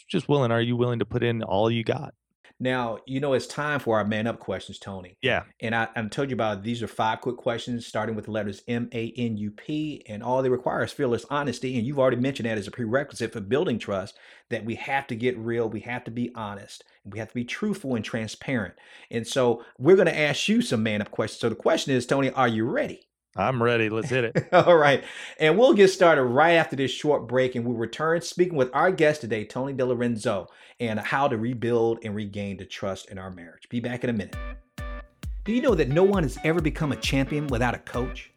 Just 0.09 0.28
willing, 0.28 0.51
are 0.51 0.61
you 0.61 0.76
willing 0.76 0.99
to 1.01 1.05
put 1.05 1.22
in 1.22 1.43
all 1.43 1.70
you 1.70 1.84
got? 1.84 2.14
Now, 2.62 2.98
you 3.06 3.20
know, 3.20 3.32
it's 3.32 3.46
time 3.46 3.80
for 3.80 3.96
our 3.96 4.04
man 4.04 4.26
up 4.26 4.38
questions, 4.38 4.78
Tony. 4.78 5.16
Yeah. 5.22 5.44
And 5.61 5.74
I, 5.74 5.88
I 5.96 6.02
told 6.08 6.28
you 6.28 6.34
about 6.34 6.62
these 6.62 6.82
are 6.82 6.86
five 6.86 7.22
quick 7.22 7.38
questions 7.38 7.86
starting 7.86 8.14
with 8.14 8.26
the 8.26 8.30
letters 8.30 8.62
M 8.68 8.90
A 8.92 9.12
N 9.16 9.38
U 9.38 9.50
P, 9.50 10.04
and 10.06 10.22
all 10.22 10.42
they 10.42 10.50
require 10.50 10.84
is 10.84 10.92
fearless 10.92 11.24
honesty. 11.30 11.78
And 11.78 11.86
you've 11.86 11.98
already 11.98 12.18
mentioned 12.18 12.48
that 12.48 12.58
as 12.58 12.68
a 12.68 12.70
prerequisite 12.70 13.32
for 13.32 13.40
building 13.40 13.78
trust 13.78 14.18
that 14.50 14.64
we 14.64 14.74
have 14.74 15.06
to 15.06 15.16
get 15.16 15.38
real, 15.38 15.70
we 15.70 15.80
have 15.80 16.04
to 16.04 16.11
be 16.11 16.30
honest, 16.34 16.84
and 17.02 17.12
we 17.12 17.18
have 17.18 17.28
to 17.28 17.34
be 17.34 17.44
truthful 17.44 17.94
and 17.94 18.04
transparent. 18.04 18.74
And 19.11 19.26
so 19.26 19.64
we're 19.78 19.96
going 19.96 20.06
to 20.06 20.18
ask 20.18 20.46
you 20.46 20.61
some 20.61 20.82
man 20.82 21.00
up 21.00 21.11
questions. 21.11 21.40
So 21.40 21.48
the 21.48 21.54
question 21.54 21.94
is, 21.94 22.04
Tony, 22.04 22.30
are 22.30 22.48
you 22.48 22.66
ready? 22.66 23.08
I'm 23.37 23.62
ready. 23.62 23.89
Let's 23.89 24.11
hit 24.11 24.24
it. 24.24 24.49
All 24.53 24.76
right. 24.76 25.05
And 25.39 25.57
we'll 25.57 25.74
get 25.74 25.89
started 25.89 26.24
right 26.24 26.53
after 26.55 26.74
this 26.74 26.91
short 26.91 27.28
break, 27.28 27.55
and 27.55 27.64
we'll 27.64 27.76
return 27.76 28.20
speaking 28.22 28.57
with 28.57 28.70
our 28.74 28.91
guest 28.91 29.20
today, 29.20 29.45
Tony 29.45 29.72
DiLorenzo, 29.72 30.49
and 30.81 30.99
how 30.99 31.28
to 31.28 31.37
rebuild 31.37 32.01
and 32.05 32.14
regain 32.14 32.57
the 32.57 32.64
trust 32.64 33.09
in 33.11 33.18
our 33.18 33.31
marriage. 33.31 33.68
Be 33.68 33.81
back 33.81 34.03
in 34.03 34.11
a 34.11 34.12
minute. 34.12 34.37
Do 35.45 35.53
you 35.53 35.62
know 35.62 35.74
that 35.74 35.89
no 35.89 36.03
one 36.03 36.22
has 36.24 36.39
ever 36.45 36.61
become 36.61 36.93
a 36.93 36.97
champion 36.97 37.47
without 37.47 37.74
a 37.74 37.78
coach? 37.78 38.33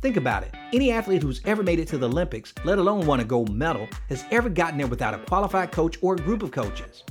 Think 0.00 0.16
about 0.16 0.42
it. 0.42 0.52
Any 0.72 0.90
athlete 0.90 1.22
who's 1.22 1.40
ever 1.44 1.62
made 1.62 1.78
it 1.78 1.86
to 1.88 1.98
the 1.98 2.08
Olympics, 2.08 2.52
let 2.64 2.78
alone 2.78 3.06
won 3.06 3.20
a 3.20 3.24
gold 3.24 3.54
medal, 3.54 3.86
has 4.08 4.24
ever 4.32 4.48
gotten 4.48 4.78
there 4.78 4.88
without 4.88 5.14
a 5.14 5.18
qualified 5.18 5.70
coach 5.70 5.98
or 6.02 6.14
a 6.14 6.18
group 6.18 6.42
of 6.42 6.50
coaches. 6.50 7.04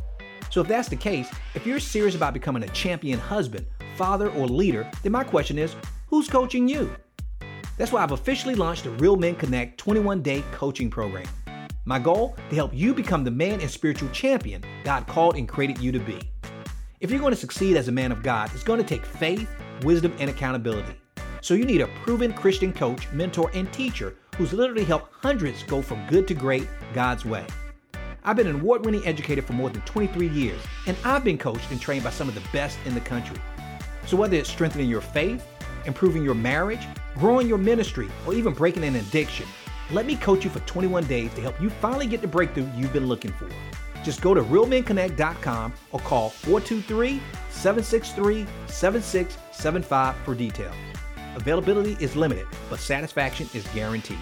So, 0.49 0.59
if 0.59 0.67
that's 0.67 0.89
the 0.89 0.97
case, 0.97 1.29
if 1.55 1.65
you're 1.65 1.79
serious 1.79 2.15
about 2.15 2.33
becoming 2.33 2.63
a 2.63 2.67
champion 2.69 3.17
husband, 3.17 3.65
father, 3.95 4.29
or 4.31 4.47
leader, 4.47 4.91
then 5.03 5.13
my 5.13 5.23
question 5.23 5.57
is 5.57 5.75
who's 6.07 6.27
coaching 6.27 6.67
you? 6.67 6.93
That's 7.81 7.91
why 7.91 8.03
I've 8.03 8.11
officially 8.11 8.53
launched 8.53 8.83
the 8.83 8.91
Real 8.91 9.17
Men 9.17 9.33
Connect 9.33 9.75
21 9.79 10.21
day 10.21 10.43
coaching 10.51 10.87
program. 10.87 11.25
My 11.85 11.97
goal 11.97 12.35
to 12.51 12.55
help 12.55 12.71
you 12.75 12.93
become 12.93 13.23
the 13.23 13.31
man 13.31 13.59
and 13.59 13.71
spiritual 13.71 14.07
champion 14.09 14.63
God 14.83 15.07
called 15.07 15.35
and 15.35 15.49
created 15.49 15.79
you 15.79 15.91
to 15.91 15.97
be. 15.97 16.19
If 16.99 17.09
you're 17.09 17.19
going 17.19 17.33
to 17.33 17.39
succeed 17.39 17.77
as 17.77 17.87
a 17.87 17.91
man 17.91 18.11
of 18.11 18.21
God, 18.21 18.51
it's 18.53 18.63
going 18.63 18.79
to 18.79 18.85
take 18.85 19.03
faith, 19.03 19.49
wisdom, 19.81 20.13
and 20.19 20.29
accountability. 20.29 20.93
So 21.41 21.55
you 21.55 21.65
need 21.65 21.81
a 21.81 21.87
proven 22.03 22.33
Christian 22.33 22.71
coach, 22.71 23.11
mentor, 23.13 23.49
and 23.55 23.73
teacher 23.73 24.13
who's 24.37 24.53
literally 24.53 24.85
helped 24.85 25.11
hundreds 25.11 25.63
go 25.63 25.81
from 25.81 26.05
good 26.05 26.27
to 26.27 26.35
great 26.35 26.67
God's 26.93 27.25
way. 27.25 27.47
I've 28.23 28.35
been 28.35 28.45
an 28.45 28.59
award 28.59 28.85
winning 28.85 29.07
educator 29.07 29.41
for 29.41 29.53
more 29.53 29.71
than 29.71 29.81
23 29.81 30.27
years, 30.27 30.61
and 30.85 30.95
I've 31.03 31.23
been 31.23 31.39
coached 31.39 31.71
and 31.71 31.81
trained 31.81 32.03
by 32.03 32.11
some 32.11 32.29
of 32.29 32.35
the 32.35 32.47
best 32.53 32.77
in 32.85 32.93
the 32.93 33.01
country. 33.01 33.37
So 34.05 34.17
whether 34.17 34.37
it's 34.37 34.51
strengthening 34.51 34.87
your 34.87 35.01
faith, 35.01 35.43
improving 35.87 36.23
your 36.23 36.35
marriage, 36.35 36.85
growing 37.15 37.47
your 37.47 37.57
ministry, 37.57 38.09
or 38.25 38.33
even 38.33 38.53
breaking 38.53 38.83
an 38.83 38.95
addiction, 38.95 39.45
let 39.91 40.05
me 40.05 40.15
coach 40.15 40.43
you 40.43 40.49
for 40.49 40.59
21 40.61 41.05
days 41.05 41.33
to 41.33 41.41
help 41.41 41.59
you 41.61 41.69
finally 41.69 42.07
get 42.07 42.21
the 42.21 42.27
breakthrough 42.27 42.69
you've 42.75 42.93
been 42.93 43.07
looking 43.07 43.31
for. 43.31 43.47
Just 44.03 44.21
go 44.21 44.33
to 44.33 44.41
realmenconnect.com 44.41 45.73
or 45.91 45.99
call 45.99 46.29
423 46.29 47.21
763 47.49 48.47
7675 48.67 50.15
for 50.17 50.35
details. 50.35 50.75
Availability 51.35 51.97
is 52.03 52.15
limited, 52.15 52.47
but 52.69 52.79
satisfaction 52.79 53.49
is 53.53 53.65
guaranteed. 53.67 54.17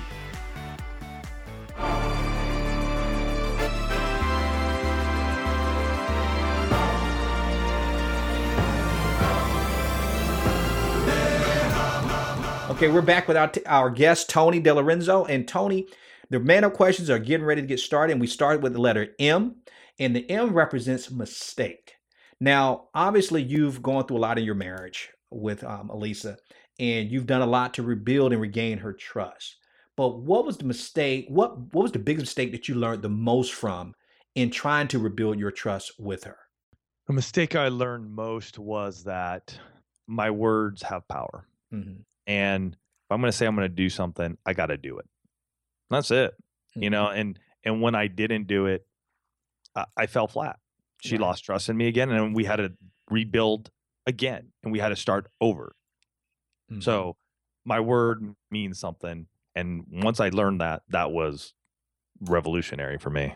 Okay, 12.80 12.88
we're 12.88 13.02
back 13.02 13.28
with 13.28 13.36
our, 13.36 13.50
t- 13.50 13.62
our 13.66 13.90
guest, 13.90 14.30
Tony 14.30 14.62
DiLorenzo. 14.62 15.28
And 15.28 15.46
Tony, 15.46 15.86
the 16.30 16.40
man 16.40 16.64
up 16.64 16.76
questions 16.76 17.10
are 17.10 17.20
getting 17.20 17.46
ready 17.46 17.60
to 17.60 17.68
get 17.68 17.82
started. 17.82 18.14
And 18.14 18.22
we 18.22 18.28
started 18.28 18.64
with 18.64 18.72
the 18.72 18.80
letter 18.80 19.10
M, 19.20 19.58
and 20.00 20.16
the 20.16 20.30
M 20.32 20.54
represents 20.54 21.12
mistake. 21.12 21.96
Now, 22.40 22.88
obviously, 22.96 23.44
you've 23.44 23.82
gone 23.82 24.06
through 24.06 24.16
a 24.16 24.20
lot 24.20 24.38
in 24.40 24.46
your 24.46 24.56
marriage 24.56 25.10
with 25.30 25.62
um, 25.66 25.90
Alisa, 25.90 26.38
and 26.80 27.12
you've 27.12 27.26
done 27.26 27.42
a 27.42 27.46
lot 27.46 27.74
to 27.74 27.84
rebuild 27.84 28.32
and 28.32 28.42
regain 28.42 28.78
her 28.78 28.94
trust. 28.94 29.58
But 29.98 30.20
what 30.20 30.46
was 30.46 30.58
the 30.58 30.64
mistake? 30.64 31.26
What 31.28 31.60
what 31.74 31.82
was 31.84 31.92
the 31.92 32.00
biggest 32.00 32.28
mistake 32.28 32.54
that 32.54 32.70
you 32.70 32.76
learned 32.76 33.02
the 33.02 33.10
most 33.10 33.56
from 33.56 33.94
in 34.36 34.52
trying 34.52 34.88
to 34.88 35.00
rebuild 35.00 35.38
your 35.38 35.52
trust 35.52 36.00
with 36.00 36.24
her? 36.24 36.38
The 37.08 37.14
mistake 37.14 37.58
I 37.58 37.68
learned 37.68 38.10
most 38.10 38.58
was 38.58 39.04
that 39.04 39.54
my 40.08 40.32
words 40.32 40.82
have 40.84 41.06
power. 41.10 41.46
Mhm. 41.74 42.06
And 42.30 42.74
if 42.74 43.12
I'm 43.12 43.20
going 43.22 43.32
to 43.32 43.36
say 43.36 43.48
I'm 43.48 43.56
going 43.56 43.68
to 43.68 43.74
do 43.74 43.90
something, 43.90 44.38
I 44.46 44.54
got 44.54 44.68
to 44.68 44.78
do 44.78 45.00
it. 45.00 45.06
That's 45.90 46.12
it. 46.12 46.36
You 46.76 46.92
know, 46.92 47.08
and 47.08 47.38
and 47.66 47.82
when 47.82 47.96
I 47.96 48.08
didn't 48.08 48.46
do 48.48 48.68
it, 48.68 48.86
I, 49.76 49.86
I 49.98 50.06
fell 50.06 50.28
flat. 50.28 50.60
She 51.02 51.16
Right. 51.16 51.22
lost 51.22 51.44
trust 51.44 51.68
in 51.70 51.76
me 51.76 51.88
again, 51.88 52.12
and 52.12 52.36
we 52.36 52.46
had 52.46 52.58
to 52.58 52.74
rebuild 53.10 53.72
again, 54.06 54.52
and 54.64 54.72
we 54.72 54.78
had 54.80 54.90
to 54.90 54.96
start 54.96 55.28
over. 55.42 55.76
Mhm. 56.72 56.84
So 56.84 57.18
my 57.66 57.80
word 57.80 58.36
means 58.52 58.80
something, 58.80 59.28
and 59.56 59.86
once 59.90 60.20
I 60.20 60.30
learned 60.30 60.62
that, 60.62 60.84
that 60.90 61.12
was 61.12 61.56
revolutionary 62.22 63.00
for 63.00 63.10
me. 63.10 63.34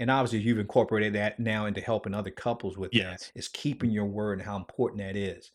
And 0.00 0.10
obviously, 0.10 0.40
you've 0.40 0.58
incorporated 0.58 1.12
that 1.14 1.38
now 1.38 1.66
into 1.66 1.80
helping 1.80 2.14
other 2.14 2.32
couples 2.32 2.76
with 2.76 2.92
Yes. 2.92 3.30
that. 3.30 3.38
Is 3.38 3.46
keeping 3.48 3.90
your 3.92 4.06
word 4.06 4.40
and 4.40 4.42
how 4.42 4.56
important 4.56 5.00
that 5.00 5.14
is. 5.14 5.52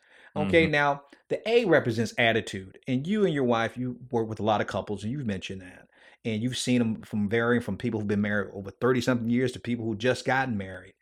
Okay, 0.48 0.64
mm-hmm. 0.64 0.72
now 0.72 1.04
the 1.30 1.48
A 1.48 1.66
represents 1.66 2.14
attitude, 2.18 2.80
and 2.88 3.06
you 3.06 3.26
and 3.26 3.34
your 3.34 3.44
wife, 3.44 3.78
you 3.78 3.98
work 4.12 4.28
with 4.28 4.40
a 4.40 4.44
lot 4.44 4.62
of 4.62 4.68
couples, 4.68 5.04
and 5.04 5.12
you've 5.12 5.26
mentioned 5.26 5.62
that, 5.62 5.88
and 6.26 6.42
you've 6.42 6.58
seen 6.58 6.80
them 6.80 7.02
from 7.02 7.30
varying 7.30 7.62
from 7.62 7.78
people 7.78 8.00
who've 8.00 8.08
been 8.08 8.22
married 8.22 8.52
over 8.54 8.72
thirty 8.72 9.02
something 9.02 9.30
years 9.30 9.52
to 9.52 9.60
people 9.60 9.86
who 9.86 9.96
just 9.96 10.26
gotten 10.26 10.58
married, 10.58 10.94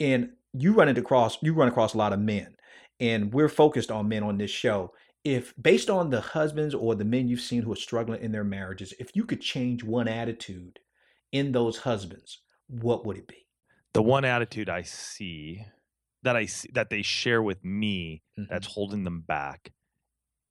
and 0.00 0.30
you 0.52 0.72
run 0.72 0.88
into 0.88 1.02
cross, 1.02 1.38
you 1.42 1.52
run 1.52 1.68
across 1.68 1.94
a 1.94 1.98
lot 1.98 2.12
of 2.12 2.20
men, 2.20 2.56
and 3.00 3.32
we're 3.32 3.48
focused 3.48 3.90
on 3.90 4.08
men 4.08 4.22
on 4.22 4.38
this 4.38 4.50
show. 4.50 4.92
If 5.24 5.52
based 5.60 5.90
on 5.90 6.10
the 6.10 6.20
husbands 6.20 6.74
or 6.74 6.94
the 6.94 7.04
men 7.04 7.26
you've 7.26 7.40
seen 7.40 7.62
who 7.62 7.72
are 7.72 7.76
struggling 7.76 8.22
in 8.22 8.30
their 8.30 8.44
marriages, 8.44 8.94
if 9.00 9.10
you 9.14 9.24
could 9.24 9.40
change 9.40 9.82
one 9.82 10.06
attitude 10.06 10.78
in 11.32 11.50
those 11.50 11.78
husbands, 11.78 12.42
what 12.68 13.04
would 13.04 13.16
it 13.16 13.26
be? 13.26 13.46
The 13.92 14.02
one 14.02 14.24
attitude 14.24 14.68
I 14.68 14.82
see 14.82 15.64
that 16.26 16.36
I 16.36 16.46
see 16.46 16.68
that 16.74 16.90
they 16.90 17.02
share 17.02 17.42
with 17.42 17.64
me 17.64 18.22
Mhm. 18.38 18.48
that's 18.48 18.66
holding 18.66 19.04
them 19.04 19.20
back 19.22 19.72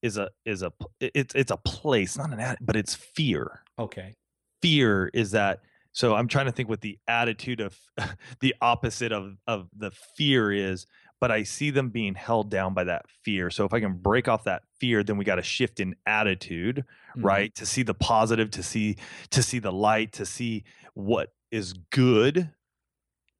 is 0.02 0.18
a 0.18 0.30
is 0.46 0.62
a 0.64 0.72
it's 1.00 1.36
it's 1.36 1.52
a 1.52 1.58
place, 1.58 2.18
not 2.18 2.32
an 2.34 2.40
at, 2.40 2.58
but 2.66 2.76
it's 2.76 2.96
fear. 2.96 3.64
okay. 3.80 4.16
fear 4.62 5.10
is 5.14 5.32
that 5.32 5.60
so 5.92 6.16
i'm 6.16 6.28
trying 6.28 6.46
to 6.48 6.52
think 6.52 6.68
what 6.70 6.82
the 6.82 6.98
attitude 7.08 7.60
of 7.60 7.78
the 8.40 8.56
opposite 8.62 9.12
of 9.12 9.38
of 9.48 9.68
the 9.78 9.92
fear 10.18 10.52
is 10.52 10.88
but 11.20 11.30
i 11.30 11.44
see 11.44 11.70
them 11.72 11.90
being 11.90 12.16
held 12.16 12.50
down 12.50 12.74
by 12.74 12.84
that 12.84 13.06
fear 13.24 13.50
so 13.52 13.66
if 13.66 13.74
i 13.74 13.80
can 13.80 13.94
break 13.94 14.28
off 14.28 14.44
that 14.46 14.64
fear 14.80 15.04
then 15.04 15.18
we 15.18 15.26
got 15.26 15.36
to 15.36 15.44
shift 15.44 15.80
in 15.80 15.94
attitude 16.08 16.84
Mhm. 17.16 17.24
right 17.24 17.56
to 17.56 17.66
see 17.66 17.84
the 17.84 17.94
positive 17.94 18.50
to 18.52 18.64
see 18.64 18.96
to 19.30 19.44
see 19.44 19.60
the 19.60 19.72
light 19.74 20.14
to 20.14 20.26
see 20.26 20.64
what 20.94 21.34
is 21.52 21.74
good 21.92 22.50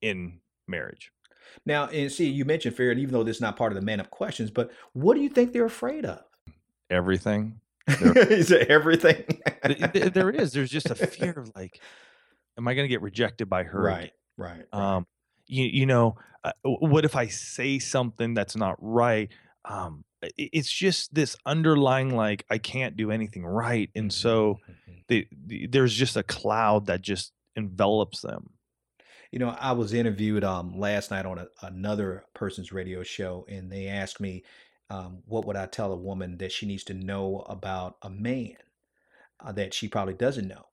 in 0.02 0.42
marriage 0.68 1.12
Now, 1.66 1.88
and 1.88 2.12
see, 2.12 2.30
you 2.30 2.46
mentioned 2.46 2.76
fear, 2.76 2.92
and 2.92 3.00
even 3.00 3.14
though 3.14 3.24
this 3.24 3.38
is 3.38 3.42
not 3.42 3.56
part 3.58 3.72
of 3.72 3.76
the 3.76 3.82
man 3.82 4.00
up 4.00 4.10
questions, 4.10 4.50
but 4.52 4.72
what 4.94 5.16
do 5.16 5.22
you 5.22 5.30
think 5.30 5.54
they're 5.54 5.66
afraid 5.66 6.06
of? 6.06 6.22
everything 6.92 7.60
is 7.88 8.52
it 8.52 8.68
everything? 8.70 9.24
Th- 9.66 9.92
th- 9.92 10.14
there 10.14 10.30
is 10.30 10.54
there's 10.54 10.70
just 10.70 10.90
a 10.92 10.96
fear 10.96 11.32
of 11.38 11.52
like 11.56 11.80
am 12.58 12.68
i 12.68 12.74
going 12.76 12.84
to 12.86 12.90
get 12.90 13.02
rejected 13.02 13.50
by 13.50 13.64
her 13.64 13.82
right, 13.82 14.12
right, 14.38 14.66
right. 14.72 14.96
um 14.96 15.06
you, 15.48 15.66
you 15.66 15.86
know 15.88 16.16
uh, 16.44 16.52
what 16.64 17.06
if 17.06 17.16
i 17.16 17.26
say 17.28 17.80
something 17.80 18.34
that's 18.36 18.56
not 18.56 18.76
right 18.80 19.32
um 19.66 20.04
it's 20.38 20.72
just 20.72 21.14
this 21.14 21.36
underlying 21.46 22.16
like 22.16 22.46
i 22.52 22.58
can't 22.60 22.96
do 22.96 23.10
anything 23.12 23.46
right 23.46 23.90
and 23.96 24.12
so 24.14 24.60
Mhm. 24.70 25.04
the, 25.08 25.28
the, 25.48 25.68
there's 25.68 25.94
just 25.94 26.18
a 26.18 26.24
cloud 26.24 26.86
that 26.88 27.02
just 27.02 27.32
envelops 27.56 28.22
them 28.22 28.52
You 29.36 29.40
know, 29.40 29.50
I 29.50 29.74
was 29.74 29.94
interviewed 29.94 30.44
um, 30.44 30.80
last 30.80 31.12
night 31.12 31.28
on 31.28 31.38
a, 31.38 31.50
another 31.62 32.26
person's 32.34 32.72
radio 32.72 33.04
show, 33.04 33.46
and 33.50 33.72
they 33.72 33.88
asked 33.88 34.20
me, 34.20 34.46
um, 34.90 35.24
"What 35.28 35.46
would 35.46 35.58
I 35.58 35.68
tell 35.68 35.94
a 35.94 35.98
woman 35.98 36.40
that 36.40 36.52
she 36.54 36.66
needs 36.66 36.86
to 36.86 36.96
know 36.96 37.42
about 37.42 37.98
a 38.02 38.10
man 38.10 38.58
uh, 39.40 39.54
that 39.54 39.74
she 39.74 39.90
probably 39.90 40.16
doesn't 40.16 40.48
know?" 40.48 40.70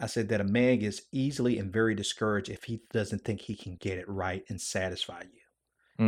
I 0.00 0.06
said 0.06 0.28
that 0.30 0.40
a 0.42 0.44
man 0.44 0.80
gets 0.80 1.02
easily 1.12 1.58
and 1.58 1.72
very 1.72 1.94
discouraged 1.94 2.50
if 2.50 2.64
he 2.64 2.82
doesn't 2.92 3.24
think 3.24 3.42
he 3.42 3.56
can 3.56 3.76
get 3.76 3.98
it 3.98 4.08
right 4.08 4.44
and 4.48 4.60
satisfy 4.60 5.22
you. 5.32 5.42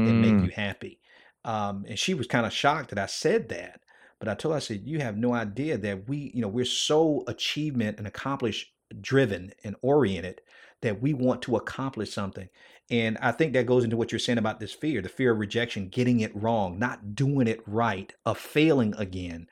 and 0.05 0.21
make 0.21 0.41
Mm, 0.41 0.43
you 0.43 0.51
happy. 0.51 1.01
Um, 1.45 1.85
and 1.89 1.99
she 1.99 2.15
was 2.15 2.27
kind 2.27 2.47
of 2.47 2.53
shocked 2.53 2.91
that 2.91 2.99
I 2.99 3.07
said 3.07 3.49
that. 3.51 3.83
But 4.19 4.29
I 4.29 4.35
told 4.35 4.53
her, 4.53 4.57
I 4.57 4.61
said, 4.61 4.87
you 4.87 4.99
have 5.01 5.17
no 5.17 5.33
idea 5.33 5.79
that 5.79 6.09
we, 6.09 6.31
you 6.35 6.43
know, 6.43 6.49
we're 6.49 6.65
so 6.67 7.25
achievement 7.27 7.99
and 7.99 8.07
accomplish 8.07 8.73
driven 9.01 9.53
and 9.65 9.77
oriented 9.83 10.43
that 10.83 11.01
we 11.03 11.15
want 11.15 11.43
to 11.43 11.57
accomplish 11.57 12.13
something. 12.13 12.49
And 12.91 13.19
I 13.19 13.33
think 13.33 13.53
that 13.53 13.67
goes 13.67 13.85
into 13.85 13.97
what 13.97 14.11
you're 14.11 14.19
saying 14.19 14.39
about 14.39 14.59
this 14.59 14.73
fear, 14.73 15.01
the 15.01 15.09
fear 15.09 15.33
of 15.33 15.39
rejection, 15.39 15.89
getting 15.89 16.21
it 16.21 16.35
wrong, 16.35 16.79
not 16.79 17.15
doing 17.15 17.47
it 17.47 17.61
right, 17.67 18.13
of 18.27 18.39
failing 18.39 18.95
again. 18.99 19.47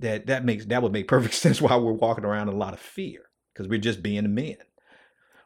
That 0.00 0.26
that 0.28 0.44
makes 0.44 0.64
that 0.66 0.82
would 0.82 0.92
make 0.92 1.08
perfect 1.16 1.34
sense 1.34 1.60
why 1.60 1.76
we're 1.76 1.92
walking 1.92 2.24
around 2.24 2.48
in 2.48 2.54
a 2.54 2.58
lot 2.58 2.72
of 2.72 2.80
fear 2.80 3.20
because 3.52 3.68
we're 3.68 3.78
just 3.78 4.02
being 4.02 4.34
men. 4.34 4.56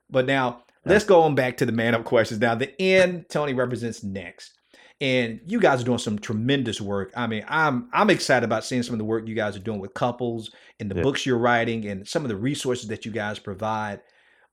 But 0.09 0.27
now 0.27 0.63
let's 0.85 1.05
go 1.05 1.23
on 1.23 1.35
back 1.35 1.57
to 1.59 1.67
the 1.67 1.73
man 1.73 1.95
up 1.95 2.05
questions. 2.05 2.41
Now 2.41 2.55
the 2.55 2.81
N 2.81 3.27
Tony 3.29 3.53
represents 3.55 4.03
next. 4.03 4.53
And 5.01 5.41
you 5.45 5.59
guys 5.59 5.83
are 5.83 5.85
doing 5.85 5.99
some 5.99 6.21
tremendous 6.21 6.81
work. 6.81 7.13
I 7.17 7.27
mean, 7.27 7.45
I'm 7.49 7.89
I'm 7.93 8.11
excited 8.11 8.45
about 8.45 8.65
seeing 8.65 8.85
some 8.85 8.95
of 8.95 8.99
the 8.99 9.05
work 9.05 9.27
you 9.27 9.35
guys 9.35 9.57
are 9.57 9.61
doing 9.61 9.81
with 9.81 9.93
couples 9.93 10.53
and 10.79 10.89
the 10.91 10.95
Yeah. 10.95 11.03
books 11.03 11.27
you're 11.27 11.37
writing 11.37 11.85
and 11.87 12.07
some 12.07 12.23
of 12.23 12.29
the 12.29 12.37
resources 12.37 12.89
that 12.89 13.05
you 13.05 13.11
guys 13.11 13.39
provide. 13.41 14.01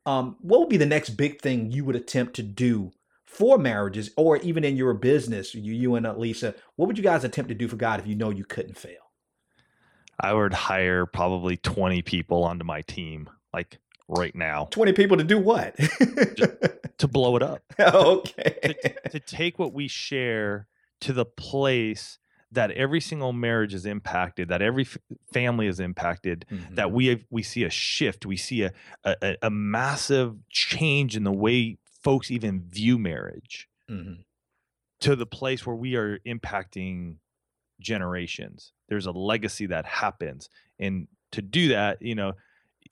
Um, 0.06 0.36
what 0.42 0.60
would 0.60 0.70
be 0.70 0.78
the 0.78 0.86
next 0.86 1.12
big 1.12 1.42
thing 1.42 1.72
you 1.72 1.86
would 1.86 1.96
attempt 1.96 2.36
to 2.36 2.44
do 2.44 2.92
for 3.26 3.58
marriages 3.58 4.12
or 4.18 4.38
even 4.38 4.64
in 4.64 4.76
your 4.76 4.94
business, 4.94 5.54
you, 5.54 5.74
you 5.74 5.96
and 5.96 6.08
Lisa? 6.18 6.56
What 6.76 6.88
would 6.88 6.98
you 6.98 7.04
guys 7.04 7.24
attempt 7.24 7.50
to 7.50 7.56
do 7.56 7.68
for 7.68 7.76
God 7.76 8.00
if 8.00 8.08
you 8.08 8.16
know 8.16 8.30
you 8.30 8.44
couldn't 8.44 8.78
fail? 8.78 9.12
I 10.20 10.34
would 10.34 10.54
hire 10.54 11.06
probably 11.06 11.58
20 11.58 12.02
people 12.04 12.44
onto 12.44 12.64
my 12.66 12.82
team, 12.82 13.30
like 13.54 13.80
right 14.08 14.36
now, 14.36 14.68
20 14.72 14.94
people 14.94 15.18
to 15.18 15.24
do 15.24 15.40
what? 15.40 15.76
to 16.98 17.08
blow 17.08 17.36
it 17.36 17.44
up. 17.44 17.64
okay. 17.80 18.76
to 19.10 19.20
take 19.20 19.58
what 19.58 19.74
we 19.74 19.88
share 19.88 20.68
to 21.02 21.14
the 21.14 21.26
place 21.26 22.20
that 22.54 22.72
every 22.72 23.00
single 23.00 23.32
marriage 23.34 23.74
is 23.74 23.86
impacted, 23.86 24.50
that 24.50 24.62
every 24.62 24.84
f- 24.84 24.98
family 25.32 25.68
is 25.68 25.80
impacted, 25.80 26.46
Mhm. 26.52 26.76
that 26.76 26.92
we 26.92 27.08
have, 27.08 27.24
we 27.30 27.44
see 27.44 27.64
a 27.64 27.70
shift, 27.70 28.26
we 28.26 28.36
see 28.38 28.64
a, 28.64 28.74
a 29.06 29.38
a- 29.42 29.50
massive 29.50 30.36
change 30.50 31.16
in 31.16 31.24
the 31.24 31.32
way 31.32 31.78
folks 32.04 32.30
even 32.32 32.62
view 32.68 32.98
marriage 32.98 33.70
Mhm. 33.90 34.26
to 35.00 35.16
the 35.16 35.26
place 35.26 35.66
where 35.66 35.76
we 35.76 35.96
are 35.96 36.20
impacting 36.20 37.18
generations. 37.80 38.74
There's 38.90 39.06
a 39.06 39.12
legacy 39.12 39.66
that 39.68 39.86
happens, 39.86 40.50
and 40.80 41.08
to 41.32 41.42
do 41.42 41.70
that, 41.70 42.02
you 42.02 42.16
know, 42.16 42.34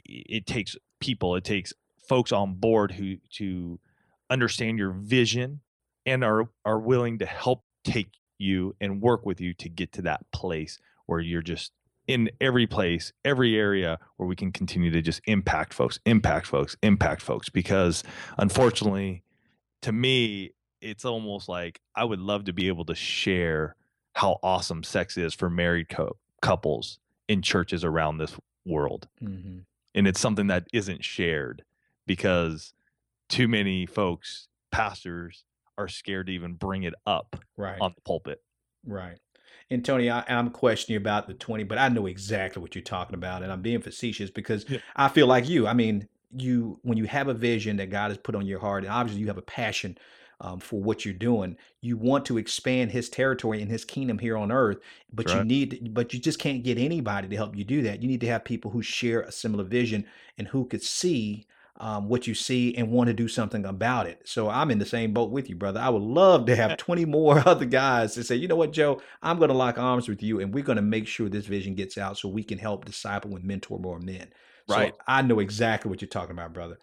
it 0.06 0.46
takes 0.46 0.78
people, 1.00 1.36
it 1.36 1.44
takes 1.44 1.74
folks 2.08 2.32
on 2.32 2.56
board 2.56 2.94
who 2.94 3.18
to 3.32 3.80
understand 4.30 4.78
your 4.80 4.92
vision 4.92 5.62
and 6.06 6.24
are 6.24 6.50
are 6.66 6.80
willing 6.80 7.18
to 7.20 7.26
help 7.26 7.66
take 7.84 8.12
you 8.40 8.76
and 8.82 9.02
work 9.02 9.26
with 9.26 9.40
you 9.40 9.54
to 9.56 9.70
get 9.70 9.92
to 9.94 10.02
that 10.04 10.30
place 10.32 10.80
where 11.06 11.20
you're 11.20 11.42
just 11.42 11.72
in 12.08 12.32
every 12.42 12.66
place, 12.66 13.14
every 13.24 13.56
area 13.56 14.00
where 14.18 14.28
we 14.28 14.36
can 14.36 14.52
continue 14.52 14.90
to 14.90 15.02
just 15.02 15.22
impact 15.26 15.74
folks, 15.74 16.00
impact 16.08 16.48
folks, 16.48 16.76
impact 16.82 17.22
folks. 17.22 17.50
Because 17.50 18.04
unfortunately, 18.40 19.24
to 19.84 19.92
me, 19.92 20.52
it's 20.82 21.06
almost 21.06 21.48
like 21.48 21.82
I 21.96 22.06
would 22.06 22.20
love 22.20 22.46
to 22.46 22.54
be 22.54 22.68
able 22.68 22.86
to 22.86 22.96
share 22.96 23.76
how 24.16 24.40
awesome 24.42 24.84
sex 24.84 25.18
is 25.18 25.34
for 25.36 25.50
married 25.50 25.90
co- 25.90 26.18
couples 26.42 27.00
in 27.28 27.42
churches 27.44 27.84
around 27.84 28.18
this 28.18 28.36
world. 28.66 29.08
Mhm. 29.22 29.66
And 29.94 30.08
it's 30.08 30.20
something 30.20 30.48
that 30.48 30.68
isn't 30.74 31.04
shared 31.04 31.64
because 32.08 32.74
too 33.28 33.48
many 33.48 33.86
folks, 33.86 34.48
pastors, 34.72 35.44
are 35.80 35.88
scared 35.88 36.28
to 36.28 36.34
even 36.34 36.54
bring 36.54 36.84
it 36.84 36.94
up 37.08 37.36
Right. 37.58 37.80
on 37.82 37.94
the 37.96 38.02
pulpit. 38.02 38.42
Right. 38.86 39.18
And 39.72 39.84
Tony, 39.86 40.10
I, 40.10 40.24
I'm 40.28 40.50
questioning 40.50 40.96
you 40.96 41.00
about 41.00 41.28
the 41.28 41.34
20, 41.34 41.64
but 41.64 41.78
I 41.78 41.90
know 41.90 42.06
exactly 42.08 42.62
what 42.62 42.76
you're 42.76 42.84
talking 42.84 43.14
about. 43.16 43.44
And 43.44 43.52
I'm 43.52 43.62
being 43.62 43.82
facetious 43.82 44.30
because 44.30 44.66
Yeah. 44.70 44.80
I 44.96 45.08
feel 45.10 45.28
like 45.28 45.48
you. 45.48 45.68
I 45.68 45.74
mean, 45.74 46.08
you, 46.36 46.80
when 46.84 46.98
you 46.98 47.06
have 47.06 47.28
a 47.28 47.34
vision 47.34 47.78
that 47.78 47.90
God 47.90 48.10
has 48.12 48.18
put 48.18 48.36
on 48.36 48.46
your 48.46 48.60
heart, 48.60 48.84
and 48.84 48.92
obviously 48.92 49.22
you 49.22 49.28
have 49.28 49.38
a 49.38 49.44
passion 49.44 49.98
um, 50.42 50.60
for 50.60 50.82
what 50.82 51.06
you're 51.06 51.14
doing, 51.14 51.56
you 51.82 51.98
want 51.98 52.26
to 52.26 52.38
expand 52.38 52.92
his 52.92 53.10
territory 53.10 53.62
and 53.62 53.70
his 53.70 53.86
kingdom 53.86 54.18
here 54.18 54.38
on 54.38 54.52
earth, 54.52 54.78
but 55.12 55.26
That's 55.26 55.36
you 55.36 55.40
right. 55.40 55.48
need, 55.48 55.94
but 55.94 56.14
you 56.14 56.20
just 56.20 56.40
can't 56.40 56.64
get 56.64 56.78
anybody 56.78 57.28
to 57.28 57.36
help 57.36 57.56
you 57.56 57.64
do 57.66 57.82
that. 57.84 58.02
You 58.02 58.08
need 58.08 58.22
to 58.22 58.28
have 58.28 58.46
people 58.46 58.72
who 58.72 58.82
share 58.82 59.22
a 59.22 59.32
similar 59.32 59.64
vision 59.66 60.06
and 60.38 60.48
who 60.48 60.66
could 60.66 60.82
see 60.84 61.46
um, 61.80 62.10
what 62.10 62.28
you 62.28 62.34
see 62.34 62.76
and 62.76 62.92
want 62.92 63.08
to 63.08 63.14
do 63.14 63.28
something 63.28 63.66
about 63.66 64.06
it. 64.06 64.22
So 64.26 64.50
I'm 64.50 64.70
in 64.70 64.80
the 64.80 64.86
same 64.86 65.14
boat 65.14 65.32
with 65.32 65.50
you, 65.50 65.56
brother. 65.56 65.80
I 65.80 65.90
would 65.90 66.02
love 66.02 66.46
to 66.48 66.56
have 66.56 66.78
20 66.78 67.06
more 67.06 67.40
other 67.48 67.66
guys 67.66 68.14
to 68.16 68.24
say, 68.24 68.36
you 68.36 68.48
know 68.48 68.58
what, 68.58 68.74
Joe, 68.74 69.02
I'm 69.22 69.38
going 69.38 69.50
to 69.50 69.56
lock 69.56 69.78
arms 69.78 70.10
with 70.10 70.22
you 70.22 70.42
and 70.42 70.54
we're 70.54 70.64
going 70.64 70.76
to 70.76 70.82
make 70.82 71.08
sure 71.08 71.30
this 71.30 71.46
vision 71.46 71.76
gets 71.76 71.98
out 71.98 72.18
so 72.18 72.28
we 72.28 72.44
can 72.44 72.58
help 72.58 72.86
disciple 72.86 73.36
and 73.36 73.46
mentor 73.46 73.80
more 73.80 74.00
men. 74.00 74.28
Right. 74.68 74.94
So 74.94 75.04
I 75.08 75.22
know 75.22 75.40
exactly 75.40 75.90
what 75.90 76.02
you're 76.02 76.10
talking 76.10 76.32
about, 76.32 76.54
brother. 76.54 76.78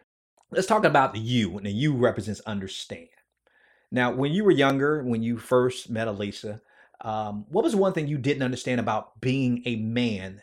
Let's 0.51 0.67
talk 0.67 0.85
about 0.85 1.13
the 1.13 1.21
you, 1.21 1.57
and 1.57 1.67
the 1.67 1.73
you 1.73 1.95
represents 1.95 2.41
understand. 2.41 3.09
Now, 3.91 4.13
when 4.13 4.33
you 4.33 4.45
were 4.45 4.53
younger, 4.53 5.03
when 5.03 5.23
you 5.23 5.39
first 5.39 5.91
met 5.91 6.09
Alisa, 6.09 6.61
um, 7.01 7.45
what 7.49 7.65
was 7.65 7.77
one 7.77 7.93
thing 7.93 8.09
you 8.09 8.19
didn't 8.19 8.43
understand 8.43 8.81
about 8.81 9.21
being 9.21 9.63
a 9.67 9.77
man, 9.77 10.43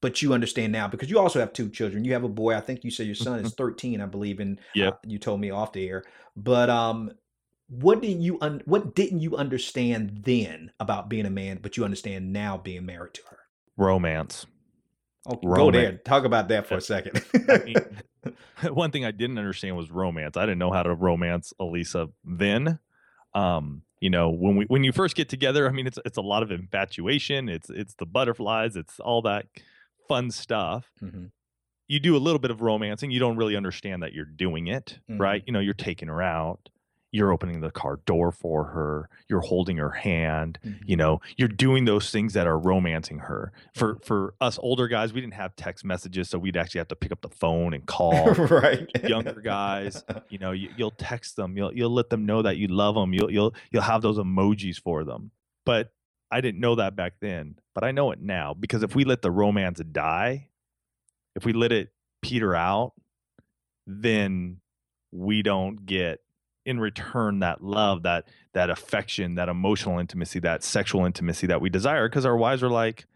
but 0.00 0.22
you 0.22 0.32
understand 0.32 0.72
now? 0.72 0.88
Because 0.88 1.10
you 1.10 1.18
also 1.18 1.40
have 1.40 1.52
two 1.52 1.68
children. 1.68 2.04
You 2.04 2.12
have 2.12 2.24
a 2.24 2.28
boy. 2.28 2.54
I 2.54 2.60
think 2.60 2.84
you 2.84 2.90
said 2.90 3.06
your 3.06 3.14
son 3.14 3.40
is 3.40 3.54
13, 3.54 4.00
I 4.00 4.06
believe, 4.06 4.40
and 4.40 4.58
Yep. 4.74 4.94
uh, 4.94 4.96
you 5.06 5.18
told 5.18 5.40
me 5.40 5.50
off 5.50 5.72
the 5.72 5.88
air. 5.88 6.04
But 6.36 6.70
um, 6.70 7.12
what 7.68 8.00
did 8.00 8.22
you 8.22 8.38
un- 8.40 8.62
what 8.64 8.94
didn't 8.94 9.20
you 9.20 9.36
understand 9.36 10.22
then 10.24 10.72
about 10.80 11.08
being 11.08 11.26
a 11.26 11.30
man, 11.30 11.58
but 11.60 11.76
you 11.76 11.84
understand 11.84 12.32
now 12.32 12.56
being 12.56 12.86
married 12.86 13.14
to 13.14 13.22
her? 13.30 13.38
Romance. 13.76 14.46
Okay, 15.28 15.46
go 15.46 15.70
there. 15.70 15.98
Talk 15.98 16.24
about 16.24 16.48
that 16.48 16.66
for 16.66 16.76
a 16.76 16.80
second. 16.80 17.22
I 17.48 17.58
mean, 17.58 17.76
one 18.72 18.90
thing 18.90 19.04
I 19.04 19.10
didn't 19.10 19.38
understand 19.38 19.76
was 19.76 19.90
romance. 19.90 20.36
I 20.36 20.42
didn't 20.42 20.58
know 20.58 20.72
how 20.72 20.82
to 20.82 20.94
romance 20.94 21.52
Alisa 21.60 22.10
then. 22.24 22.78
Um, 23.34 23.82
you 24.00 24.10
know, 24.10 24.30
when 24.30 24.56
we 24.56 24.64
when 24.66 24.84
you 24.84 24.92
first 24.92 25.16
get 25.16 25.28
together, 25.28 25.68
I 25.68 25.72
mean, 25.72 25.86
it's 25.86 25.98
it's 26.04 26.18
a 26.18 26.22
lot 26.22 26.42
of 26.42 26.50
infatuation. 26.50 27.48
It's 27.48 27.68
it's 27.68 27.94
the 27.94 28.06
butterflies. 28.06 28.76
It's 28.76 29.00
all 29.00 29.22
that 29.22 29.46
fun 30.08 30.30
stuff. 30.30 30.90
Mhm. 31.02 31.30
You 31.86 32.00
do 32.00 32.16
a 32.16 32.18
little 32.18 32.38
bit 32.38 32.50
of 32.50 32.60
romancing. 32.60 33.10
You 33.10 33.18
don't 33.20 33.36
really 33.36 33.56
understand 33.56 34.02
that 34.02 34.12
you're 34.12 34.24
doing 34.26 34.66
it, 34.66 34.98
right? 35.08 35.40
Mm-hmm. 35.40 35.48
You 35.48 35.52
know, 35.54 35.60
you're 35.60 35.74
taking 35.74 36.08
her 36.08 36.20
out. 36.20 36.68
You're 37.10 37.32
opening 37.32 37.62
the 37.62 37.70
car 37.70 38.00
door 38.04 38.30
for 38.30 38.64
her. 38.64 39.08
You're 39.30 39.40
holding 39.40 39.78
her 39.78 39.88
hand 39.92 40.58
Mhm. 40.62 40.80
you 40.86 40.96
know 40.96 41.20
you're 41.38 41.48
doing 41.48 41.86
those 41.86 42.10
things 42.10 42.34
that 42.34 42.46
are 42.46 42.58
romancing 42.58 43.20
her 43.20 43.50
for 43.74 43.98
for 44.02 44.34
us 44.42 44.58
older 44.62 44.88
guys 44.88 45.12
we 45.14 45.20
didn't 45.22 45.32
have 45.34 45.56
text 45.56 45.84
messages 45.86 46.28
so 46.28 46.38
we'd 46.38 46.56
actually 46.56 46.78
have 46.80 46.88
to 46.88 46.96
pick 46.96 47.10
up 47.12 47.20
the 47.22 47.28
phone 47.30 47.72
and 47.72 47.86
call 47.96 48.32
right. 48.34 48.88
younger 49.04 49.40
guys 49.40 50.04
you 50.28 50.38
know 50.38 50.52
you, 50.52 50.68
you'll 50.76 50.90
text 50.90 51.36
them 51.36 51.56
you'll 51.56 51.72
you'll 51.74 51.90
let 51.92 52.10
them 52.10 52.26
know 52.26 52.42
that 52.42 52.56
you 52.58 52.68
love 52.68 52.94
them 52.94 53.12
you'll 53.14 53.30
you'll 53.30 53.54
you'll 53.70 53.82
have 53.82 54.02
those 54.02 54.18
emojis 54.18 54.78
for 54.78 55.04
them 55.04 55.30
but 55.64 55.92
i 56.30 56.40
didn't 56.40 56.60
know 56.60 56.74
that 56.74 56.94
back 56.96 57.14
then 57.20 57.56
but 57.74 57.84
i 57.84 57.90
know 57.90 58.10
it 58.10 58.20
now 58.20 58.54
because 58.54 58.82
if 58.82 58.94
we 58.94 59.04
let 59.04 59.22
the 59.22 59.30
romance 59.30 59.80
die 59.92 60.48
if 61.34 61.44
we 61.44 61.52
let 61.52 61.72
it 61.72 61.90
peter 62.22 62.54
out 62.54 62.92
then 63.86 64.58
we 65.12 65.42
don't 65.42 65.86
get 65.86 66.20
in 66.66 66.78
return 66.78 67.38
that 67.38 67.62
love 67.62 68.02
that 68.02 68.26
that 68.52 68.68
affection 68.68 69.36
that 69.36 69.48
emotional 69.48 69.98
intimacy 69.98 70.38
that 70.38 70.62
sexual 70.62 71.06
intimacy 71.06 71.46
that 71.46 71.60
we 71.60 71.70
desire 71.70 72.08
because 72.08 72.26
our 72.26 72.36
wives 72.36 72.62
are 72.62 72.68
like 72.68 73.06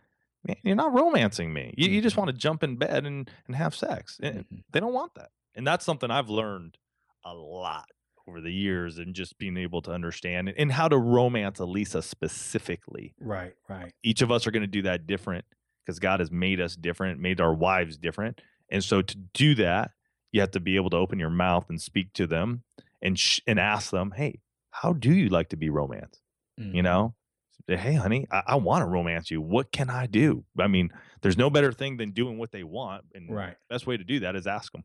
man 0.47 0.57
you're 0.63 0.75
not 0.75 0.93
romancing 0.93 1.53
me. 1.53 1.73
You, 1.77 1.89
you 1.91 2.01
just 2.01 2.17
want 2.17 2.29
to 2.29 2.33
jump 2.37 2.63
in 2.65 2.77
bed 2.77 3.05
and 3.07 3.31
and 3.47 3.55
have 3.57 3.75
sex. 3.75 4.19
And 4.23 4.45
Mhm. 4.49 4.63
they 4.73 4.81
don't 4.81 4.95
want 4.95 5.15
that 5.17 5.31
and 5.55 5.67
that's 5.67 5.85
something 5.85 6.11
i've 6.11 6.31
learned 6.31 6.79
a 7.25 7.35
lot 7.35 7.89
over 8.29 8.41
the 8.41 8.53
years 8.53 8.99
and 8.99 9.14
just 9.14 9.39
being 9.39 9.57
able 9.57 9.83
to 9.83 9.91
understand 9.93 10.49
and, 10.49 10.59
and 10.59 10.73
how 10.73 10.89
to 10.89 10.97
romance 10.99 11.59
Alisa 11.59 12.03
specifically 12.03 13.14
Right, 13.20 13.55
right. 13.68 13.93
each 14.03 14.23
of 14.23 14.31
us 14.31 14.47
are 14.47 14.51
going 14.51 14.62
to 14.62 14.66
do 14.66 14.83
that 14.83 15.07
different 15.07 15.45
because 15.85 15.99
god 15.99 16.20
has 16.20 16.31
made 16.31 16.61
us 16.61 16.77
different 16.77 17.20
made 17.20 17.41
our 17.41 17.55
wives 17.55 17.97
different 17.99 18.41
and 18.70 18.83
so 18.83 19.03
to 19.03 19.16
do 19.35 19.55
that 19.57 19.91
you 20.33 20.41
have 20.41 20.51
to 20.53 20.61
be 20.61 20.77
able 20.77 20.91
to 20.91 20.97
open 20.97 21.18
your 21.18 21.31
mouth 21.31 21.66
and 21.68 21.81
speak 21.81 22.12
to 22.14 22.27
them 22.27 22.62
and 23.03 23.18
sh- 23.18 23.41
and 23.47 23.59
ask 23.59 23.91
them 23.91 24.12
hey 24.16 24.41
how 24.70 24.93
do 24.93 25.12
you 25.12 25.29
like 25.29 25.49
to 25.49 25.57
be 25.57 25.68
romanced 25.70 26.20
Mhm. 26.61 26.75
you 26.75 26.83
know 26.83 27.14
hey 27.66 27.95
honey 27.95 28.27
i, 28.31 28.43
I 28.49 28.55
want 28.57 28.83
to 28.83 28.87
romance 28.87 29.31
you 29.31 29.41
what 29.41 29.73
can 29.73 29.89
i 29.91 30.07
do 30.07 30.45
i 30.59 30.66
mean 30.68 30.91
there's 31.23 31.39
no 31.39 31.49
better 31.51 31.73
thing 31.73 31.97
than 31.97 32.11
doing 32.11 32.37
what 32.39 32.53
they 32.53 32.62
want 32.64 33.05
and 33.14 33.31
Right. 33.35 33.57
the 33.68 33.75
best 33.75 33.87
way 33.87 33.97
to 33.97 34.05
do 34.05 34.20
that 34.20 34.37
is 34.37 34.47
ask 34.47 34.70
them 34.73 34.85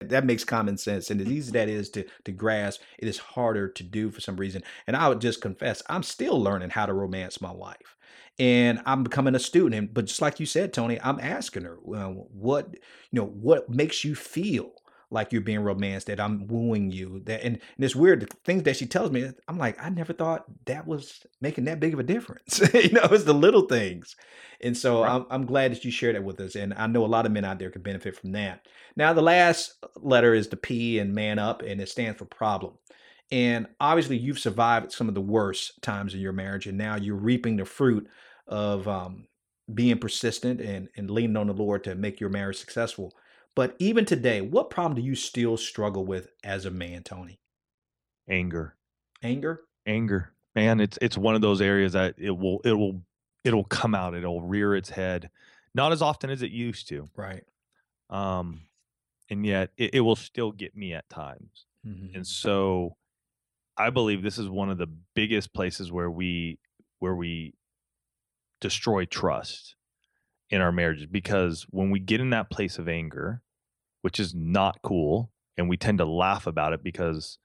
That 0.00 0.26
makes 0.26 0.44
common 0.44 0.76
sense. 0.76 1.10
And 1.10 1.20
as 1.20 1.28
easy 1.28 1.52
that 1.52 1.68
is 1.68 1.88
to, 1.90 2.04
to 2.24 2.32
grasp, 2.32 2.82
it 2.98 3.08
is 3.08 3.18
harder 3.18 3.68
to 3.68 3.82
do 3.82 4.10
for 4.10 4.20
some 4.20 4.36
reason. 4.36 4.62
And 4.86 4.96
I 4.96 5.08
would 5.08 5.20
just 5.20 5.40
confess, 5.40 5.82
I'm 5.88 6.02
still 6.02 6.40
learning 6.40 6.70
how 6.70 6.86
to 6.86 6.92
romance 6.92 7.40
my 7.40 7.52
wife. 7.52 7.96
And 8.38 8.80
I'm 8.84 9.04
becoming 9.04 9.34
a 9.34 9.38
student. 9.38 9.74
And, 9.74 9.94
but 9.94 10.06
just 10.06 10.20
like 10.20 10.40
you 10.40 10.46
said, 10.46 10.72
Tony, 10.72 11.00
I'm 11.00 11.20
asking 11.20 11.64
her, 11.64 11.78
well, 11.82 12.26
what, 12.32 12.74
you 12.74 13.20
know, 13.20 13.26
what 13.26 13.70
makes 13.70 14.04
you 14.04 14.14
feel 14.14 14.72
like 15.10 15.32
you're 15.32 15.40
being 15.40 15.60
romanced, 15.60 16.06
that 16.08 16.20
I'm 16.20 16.46
wooing 16.46 16.90
you. 16.90 17.20
That 17.24 17.42
and, 17.42 17.56
and 17.76 17.84
it's 17.84 17.96
weird, 17.96 18.20
the 18.20 18.26
things 18.44 18.64
that 18.64 18.76
she 18.76 18.86
tells 18.86 19.10
me, 19.10 19.30
I'm 19.48 19.58
like, 19.58 19.82
I 19.82 19.90
never 19.90 20.12
thought 20.12 20.44
that 20.66 20.86
was 20.86 21.24
making 21.40 21.64
that 21.64 21.80
big 21.80 21.94
of 21.94 22.00
a 22.00 22.04
difference. 22.04 22.60
you 22.74 22.90
know, 22.90 23.02
it's 23.04 23.24
the 23.24 23.34
little 23.34 23.66
things. 23.66 24.16
And 24.60 24.76
so 24.76 25.02
Right. 25.02 25.12
I'm, 25.12 25.26
I'm 25.30 25.46
glad 25.46 25.72
that 25.72 25.84
you 25.84 25.90
shared 25.90 26.16
that 26.16 26.24
with 26.24 26.40
us. 26.40 26.54
And 26.56 26.74
I 26.74 26.86
know 26.86 27.04
a 27.04 27.06
lot 27.06 27.26
of 27.26 27.32
men 27.32 27.44
out 27.44 27.58
there 27.58 27.70
could 27.70 27.82
benefit 27.82 28.16
from 28.16 28.32
that. 28.32 28.66
Now, 28.96 29.12
the 29.12 29.22
last 29.22 29.74
letter 29.96 30.34
is 30.34 30.48
the 30.48 30.56
P 30.56 30.98
and 30.98 31.14
man 31.14 31.38
up, 31.38 31.62
and 31.62 31.80
it 31.80 31.88
stands 31.88 32.18
for 32.18 32.24
problem. 32.24 32.74
And 33.30 33.66
obviously, 33.80 34.16
you've 34.16 34.38
survived 34.38 34.92
some 34.92 35.08
of 35.08 35.14
the 35.14 35.20
worst 35.20 35.82
times 35.82 36.14
in 36.14 36.20
your 36.20 36.32
marriage, 36.32 36.66
and 36.66 36.78
now 36.78 36.96
you're 36.96 37.16
reaping 37.16 37.56
the 37.56 37.64
fruit 37.64 38.06
of 38.46 38.86
um, 38.86 39.26
being 39.72 39.98
persistent 39.98 40.60
and, 40.60 40.88
and 40.96 41.10
leaning 41.10 41.36
on 41.36 41.46
the 41.46 41.54
Lord 41.54 41.84
to 41.84 41.94
make 41.94 42.20
your 42.20 42.30
marriage 42.30 42.58
successful. 42.58 43.14
But 43.56 43.76
even 43.78 44.04
today, 44.04 44.40
what 44.40 44.70
problem 44.70 44.96
do 44.96 45.02
you 45.02 45.14
still 45.14 45.56
struggle 45.56 46.04
with 46.04 46.28
as 46.42 46.64
a 46.64 46.70
man, 46.70 47.02
Tony? 47.02 47.40
Anger. 48.28 48.76
Anger? 49.22 49.62
Anger. 49.86 50.32
Man, 50.54 50.80
it's 50.80 50.98
it's 51.02 51.18
one 51.18 51.34
of 51.34 51.40
those 51.40 51.60
areas 51.60 51.92
that 51.92 52.14
it 52.18 52.30
will 52.30 52.60
it 52.64 52.72
will 52.72 53.02
it'll 53.44 53.64
come 53.64 53.94
out, 53.94 54.14
it'll 54.14 54.40
rear 54.40 54.74
its 54.74 54.90
head. 54.90 55.30
Not 55.74 55.92
as 55.92 56.02
often 56.02 56.30
as 56.30 56.42
it 56.42 56.50
used 56.50 56.88
to. 56.88 57.08
Right. 57.16 57.44
Um 58.10 58.62
and 59.30 59.44
yet 59.44 59.70
it, 59.76 59.94
it 59.94 60.00
will 60.00 60.16
still 60.16 60.52
get 60.52 60.76
me 60.76 60.92
at 60.92 61.08
times. 61.08 61.66
Mm-hmm. 61.86 62.16
And 62.16 62.26
so 62.26 62.96
I 63.76 63.90
believe 63.90 64.22
this 64.22 64.38
is 64.38 64.48
one 64.48 64.70
of 64.70 64.78
the 64.78 64.88
biggest 65.14 65.52
places 65.52 65.90
where 65.90 66.10
we 66.10 66.58
where 67.00 67.14
we 67.14 67.54
destroy 68.60 69.04
trust 69.04 69.74
in 70.50 70.60
our 70.60 70.72
marriages 70.72 71.06
because 71.06 71.66
when 71.70 71.90
we 71.90 71.98
get 71.98 72.20
in 72.20 72.30
that 72.30 72.50
place 72.50 72.78
of 72.78 72.88
anger, 72.88 73.42
which 74.04 74.20
is 74.20 74.34
not 74.34 74.82
cool, 74.82 75.30
and 75.56 75.66
we 75.66 75.78
tend 75.78 75.96
to 75.96 76.04
laugh 76.04 76.46
about 76.46 76.74
it 76.74 76.84
because 76.84 77.38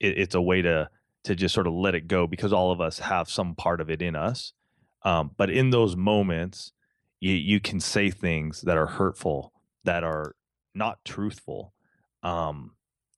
it, 0.00 0.16
it's 0.16 0.34
a 0.34 0.40
way 0.40 0.62
to 0.62 0.88
to 1.24 1.34
just 1.34 1.54
sort 1.54 1.66
of 1.66 1.74
let 1.74 1.94
it 1.94 2.08
go 2.08 2.26
because 2.26 2.54
all 2.54 2.72
of 2.72 2.80
us 2.80 3.00
have 3.00 3.28
some 3.28 3.54
part 3.54 3.82
of 3.82 3.90
it 3.90 4.00
in 4.00 4.16
us. 4.16 4.54
Um, 5.02 5.32
but 5.36 5.50
in 5.50 5.68
those 5.68 5.94
moments, 5.94 6.72
you 7.20 7.34
you 7.34 7.60
can 7.60 7.80
say 7.80 8.10
things 8.10 8.62
that 8.62 8.78
are 8.78 8.86
hurtful, 8.86 9.52
that 9.84 10.04
are 10.04 10.34
not 10.74 11.04
truthful, 11.04 11.74
um, 12.22 12.70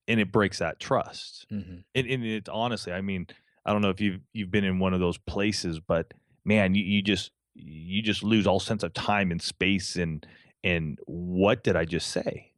and 0.08 0.18
it 0.18 0.32
breaks 0.32 0.58
that 0.58 0.80
trust. 0.80 1.46
Mm-hmm. 1.52 1.76
And, 1.94 2.06
and 2.08 2.24
it 2.24 2.48
honestly, 2.48 2.92
I 2.92 3.00
mean, 3.00 3.28
I 3.64 3.72
don't 3.72 3.80
know 3.80 3.90
if 3.90 4.00
you've 4.00 4.22
you've 4.32 4.50
been 4.50 4.64
in 4.64 4.80
one 4.80 4.92
of 4.92 4.98
those 4.98 5.18
places, 5.18 5.78
but 5.78 6.12
man, 6.44 6.74
you, 6.74 6.82
you 6.82 7.00
just 7.00 7.30
you 7.54 8.02
just 8.02 8.24
lose 8.24 8.48
all 8.48 8.58
sense 8.58 8.82
of 8.82 8.92
time 8.92 9.30
and 9.30 9.40
space 9.40 9.94
and 9.94 10.26
and 10.64 10.98
what 11.06 11.62
did 11.62 11.76
I 11.76 11.84
just 11.84 12.08
say? 12.08 12.50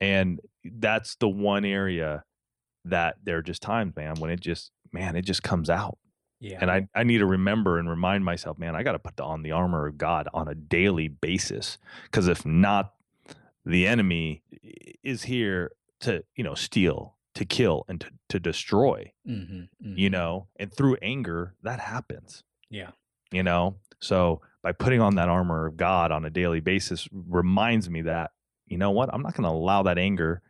And 0.00 0.40
that's 0.64 1.16
the 1.16 1.28
one 1.28 1.64
area 1.64 2.24
that 2.84 3.16
there 3.22 3.38
are 3.38 3.42
just 3.42 3.62
times, 3.62 3.94
man, 3.96 4.16
when 4.16 4.30
it 4.30 4.40
just 4.40 4.70
man, 4.92 5.16
it 5.16 5.22
just 5.22 5.42
comes 5.42 5.68
out. 5.68 5.98
Yeah. 6.40 6.58
And 6.60 6.70
I, 6.70 6.88
I 6.94 7.02
need 7.02 7.18
to 7.18 7.26
remember 7.26 7.78
and 7.78 7.90
remind 7.90 8.24
myself, 8.24 8.58
man, 8.58 8.76
I 8.76 8.82
got 8.82 8.92
to 8.92 8.98
put 8.98 9.20
on 9.20 9.42
the 9.42 9.52
armor 9.52 9.86
of 9.86 9.98
God 9.98 10.28
on 10.32 10.46
a 10.46 10.54
daily 10.54 11.08
basis. 11.08 11.78
Because 12.04 12.28
if 12.28 12.46
not, 12.46 12.94
the 13.66 13.86
enemy 13.86 14.42
is 15.02 15.24
here 15.24 15.72
to, 16.00 16.24
you 16.36 16.44
know, 16.44 16.54
steal, 16.54 17.16
to 17.34 17.44
kill, 17.44 17.84
and 17.88 18.00
to, 18.00 18.10
to 18.28 18.40
destroy, 18.40 19.12
mm-hmm. 19.28 19.62
Mm-hmm. 19.62 19.98
you 19.98 20.10
know, 20.10 20.46
and 20.56 20.72
through 20.72 20.96
anger, 21.02 21.54
that 21.62 21.80
happens, 21.80 22.44
Yeah. 22.70 22.90
you 23.32 23.42
know? 23.42 23.76
So 24.00 24.40
by 24.62 24.70
putting 24.72 25.00
on 25.00 25.16
that 25.16 25.28
armor 25.28 25.66
of 25.66 25.76
God 25.76 26.12
on 26.12 26.24
a 26.24 26.30
daily 26.30 26.60
basis 26.60 27.08
reminds 27.12 27.90
me 27.90 28.02
that, 28.02 28.30
you 28.68 28.78
know 28.78 28.90
what, 28.90 29.10
I'm 29.12 29.22
not 29.22 29.34
going 29.34 29.44
to 29.44 29.50
allow 29.50 29.82
that 29.84 29.98
anger 29.98 30.42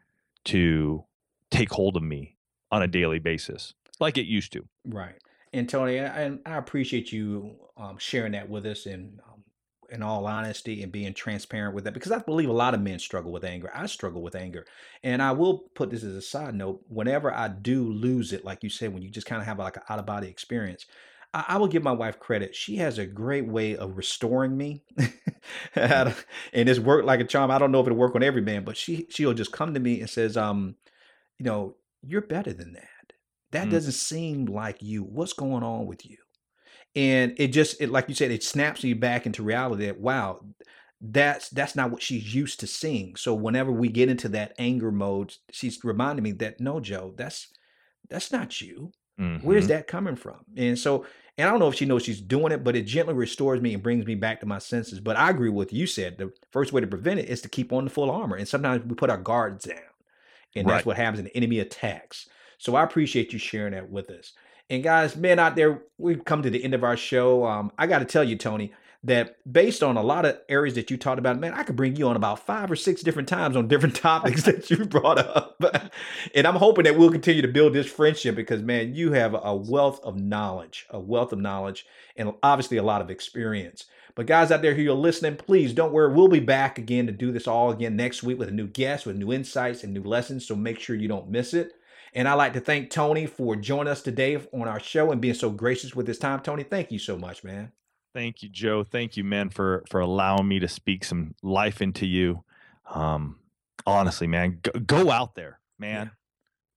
to 0.46 1.04
take 1.50 1.70
hold 1.70 1.96
of 1.96 2.02
me 2.02 2.36
on 2.70 2.82
a 2.82 2.86
daily 2.86 3.18
basis 3.18 3.74
like 4.00 4.18
it 4.18 4.26
used 4.26 4.52
to. 4.52 4.66
Right. 4.84 5.16
And 5.52 5.68
Tony, 5.68 5.98
I, 5.98 6.04
and 6.04 6.40
I 6.44 6.56
appreciate 6.56 7.10
you 7.10 7.56
um, 7.76 7.96
sharing 7.98 8.32
that 8.32 8.48
with 8.48 8.66
us 8.66 8.86
and 8.86 9.20
um, 9.26 9.44
in 9.90 10.02
all 10.02 10.26
honesty 10.26 10.82
and 10.82 10.92
being 10.92 11.14
transparent 11.14 11.74
with 11.74 11.84
that 11.84 11.94
because 11.94 12.12
I 12.12 12.18
believe 12.18 12.50
a 12.50 12.52
lot 12.52 12.74
of 12.74 12.82
men 12.82 12.98
struggle 12.98 13.32
with 13.32 13.44
anger. 13.44 13.70
I 13.74 13.86
struggle 13.86 14.22
with 14.22 14.34
anger. 14.34 14.66
And 15.02 15.22
I 15.22 15.32
will 15.32 15.70
put 15.74 15.90
this 15.90 16.04
as 16.04 16.14
a 16.14 16.22
side 16.22 16.54
note 16.54 16.82
whenever 16.88 17.32
I 17.32 17.48
do 17.48 17.90
lose 17.90 18.32
it, 18.32 18.44
like 18.44 18.62
you 18.62 18.70
said, 18.70 18.92
when 18.92 19.02
you 19.02 19.10
just 19.10 19.26
kind 19.26 19.40
of 19.40 19.46
have 19.46 19.58
like 19.58 19.76
an 19.76 19.82
out 19.88 19.98
of 19.98 20.06
body 20.06 20.28
experience, 20.28 20.86
I, 21.34 21.44
I 21.48 21.56
will 21.58 21.68
give 21.68 21.82
my 21.82 21.92
wife 21.92 22.18
credit. 22.20 22.54
She 22.54 22.76
has 22.76 22.98
a 22.98 23.06
great 23.06 23.46
way 23.46 23.76
of 23.76 23.96
restoring 23.96 24.56
me. 24.56 24.82
and 25.74 26.14
it's 26.52 26.80
worked 26.80 27.06
like 27.06 27.20
a 27.20 27.24
charm. 27.24 27.50
I 27.50 27.58
don't 27.58 27.72
know 27.72 27.80
if 27.80 27.86
it'll 27.86 27.98
work 27.98 28.14
on 28.14 28.22
every 28.22 28.42
man, 28.42 28.64
but 28.64 28.76
she 28.76 29.06
she'll 29.10 29.34
just 29.34 29.52
come 29.52 29.74
to 29.74 29.80
me 29.80 30.00
and 30.00 30.10
says, 30.10 30.36
um, 30.36 30.76
you 31.38 31.44
know, 31.46 31.76
you're 32.02 32.22
better 32.22 32.52
than 32.52 32.74
that. 32.74 32.84
That 33.52 33.68
Mm. 33.68 33.70
doesn't 33.70 33.92
seem 33.92 34.46
like 34.46 34.82
you. 34.82 35.02
What's 35.04 35.32
going 35.32 35.62
on 35.62 35.86
with 35.86 36.06
you? 36.06 36.18
And 36.94 37.34
it 37.38 37.48
just 37.48 37.80
it 37.80 37.90
like 37.90 38.08
you 38.08 38.14
said, 38.14 38.30
it 38.30 38.42
snaps 38.42 38.84
you 38.84 38.96
back 38.96 39.26
into 39.26 39.42
reality 39.42 39.86
that 39.86 40.00
wow, 40.00 40.40
that's 41.00 41.48
that's 41.50 41.76
not 41.76 41.90
what 41.90 42.02
she's 42.02 42.34
used 42.34 42.60
to 42.60 42.66
seeing. 42.66 43.16
So 43.16 43.34
whenever 43.34 43.72
we 43.72 43.88
get 43.88 44.08
into 44.10 44.28
that 44.30 44.54
anger 44.58 44.90
mode, 44.92 45.34
she's 45.50 45.82
reminding 45.84 46.22
me 46.24 46.32
that 46.32 46.60
no, 46.60 46.80
Joe, 46.80 47.14
that's 47.16 47.48
that's 48.10 48.32
not 48.32 48.60
you. 48.60 48.92
Where's 49.42 49.64
Mhm. 49.64 49.68
that 49.68 49.86
coming 49.88 50.14
from? 50.16 50.36
And 50.56 50.78
so, 50.78 51.04
and 51.36 51.48
I 51.48 51.50
don't 51.50 51.58
know 51.60 51.68
if 51.68 51.74
she 51.74 51.86
knows 51.86 52.04
she's 52.04 52.20
doing 52.20 52.52
it, 52.52 52.62
but 52.62 52.76
it 52.76 52.82
gently 52.86 53.14
restores 53.14 53.60
me 53.60 53.74
and 53.74 53.82
brings 53.82 54.06
me 54.06 54.14
back 54.14 54.40
to 54.40 54.46
my 54.46 54.58
senses. 54.58 55.00
But 55.00 55.16
I 55.16 55.30
agree 55.30 55.48
with 55.50 55.72
you 55.72 55.86
said. 55.86 56.18
The 56.18 56.32
first 56.52 56.72
way 56.72 56.80
to 56.80 56.86
prevent 56.86 57.20
it 57.20 57.28
is 57.28 57.40
to 57.42 57.48
keep 57.48 57.72
on 57.72 57.84
the 57.84 57.90
full 57.90 58.10
armor. 58.10 58.36
And 58.36 58.46
sometimes 58.46 58.84
we 58.84 58.94
put 58.94 59.10
our 59.10 59.18
guards 59.18 59.64
down, 59.64 59.78
and 60.56 60.68
that's 60.68 60.86
what 60.86 60.96
happens. 60.96 61.22
The 61.22 61.36
enemy 61.36 61.58
attacks. 61.58 62.28
So 62.58 62.74
I 62.76 62.82
appreciate 62.82 63.32
you 63.32 63.38
sharing 63.38 63.72
that 63.72 63.90
with 63.90 64.10
us. 64.10 64.32
And 64.70 64.82
guys, 64.82 65.16
men 65.16 65.38
out 65.38 65.56
there, 65.56 65.82
we've 65.96 66.24
come 66.24 66.42
to 66.42 66.50
the 66.50 66.62
end 66.62 66.74
of 66.74 66.84
our 66.84 66.96
show. 66.96 67.44
Um, 67.46 67.72
I 67.78 67.86
got 67.86 68.00
to 68.00 68.04
tell 68.04 68.24
you, 68.24 68.36
Tony, 68.36 68.72
that 69.04 69.36
based 69.50 69.82
on 69.82 69.96
a 69.96 70.02
lot 70.02 70.24
of 70.24 70.38
areas 70.48 70.74
that 70.74 70.90
you 70.90 70.96
talked 70.96 71.20
about, 71.20 71.38
man, 71.38 71.54
I 71.54 71.62
could 71.62 71.76
bring 71.76 71.94
you 71.96 72.08
on 72.08 72.16
about 72.16 72.44
five 72.44 72.70
or 72.70 72.76
six 72.76 73.02
different 73.02 73.28
times 73.28 73.56
on 73.56 73.68
different 73.68 73.94
topics 73.96 74.42
that 74.42 74.68
you 74.70 74.84
brought 74.84 75.18
up. 75.18 75.62
and 76.34 76.46
I'm 76.46 76.56
hoping 76.56 76.84
that 76.84 76.98
we'll 76.98 77.10
continue 77.10 77.42
to 77.42 77.48
build 77.48 77.74
this 77.74 77.90
friendship 77.90 78.34
because, 78.34 78.62
man, 78.62 78.94
you 78.94 79.12
have 79.12 79.36
a 79.40 79.54
wealth 79.54 80.00
of 80.02 80.16
knowledge, 80.16 80.86
a 80.90 80.98
wealth 80.98 81.32
of 81.32 81.38
knowledge, 81.38 81.86
and 82.16 82.34
obviously 82.42 82.76
a 82.76 82.82
lot 82.82 83.00
of 83.00 83.10
experience. 83.10 83.86
But 84.16 84.26
guys 84.26 84.50
out 84.50 84.62
there 84.62 84.74
who 84.74 84.90
are 84.90 84.94
listening, 84.94 85.36
please 85.36 85.72
don't 85.72 85.92
worry. 85.92 86.12
We'll 86.12 86.26
be 86.26 86.40
back 86.40 86.76
again 86.76 87.06
to 87.06 87.12
do 87.12 87.30
this 87.30 87.46
all 87.46 87.70
again 87.70 87.94
next 87.94 88.24
week 88.24 88.36
with 88.36 88.48
a 88.48 88.52
new 88.52 88.66
guest, 88.66 89.06
with 89.06 89.14
new 89.14 89.32
insights 89.32 89.84
and 89.84 89.94
new 89.94 90.02
lessons. 90.02 90.44
So 90.44 90.56
make 90.56 90.80
sure 90.80 90.96
you 90.96 91.06
don't 91.06 91.30
miss 91.30 91.54
it. 91.54 91.74
And 92.14 92.26
I'd 92.26 92.34
like 92.34 92.54
to 92.54 92.60
thank 92.60 92.90
Tony 92.90 93.26
for 93.26 93.54
joining 93.54 93.92
us 93.92 94.02
today 94.02 94.36
on 94.52 94.66
our 94.66 94.80
show 94.80 95.12
and 95.12 95.20
being 95.20 95.34
so 95.34 95.50
gracious 95.50 95.94
with 95.94 96.08
his 96.08 96.18
time. 96.18 96.40
Tony, 96.40 96.64
thank 96.64 96.90
you 96.90 96.98
so 96.98 97.16
much, 97.16 97.44
man. 97.44 97.70
Thank 98.18 98.42
you, 98.42 98.48
Joe. 98.48 98.82
Thank 98.82 99.16
you, 99.16 99.22
man, 99.22 99.48
for 99.48 99.84
for 99.88 100.00
allowing 100.00 100.48
me 100.48 100.58
to 100.58 100.66
speak 100.66 101.04
some 101.04 101.36
life 101.40 101.80
into 101.80 102.04
you. 102.04 102.42
Um, 102.92 103.38
honestly, 103.86 104.26
man, 104.26 104.58
go, 104.60 104.72
go 104.80 105.10
out 105.12 105.36
there, 105.36 105.60
man. 105.78 106.10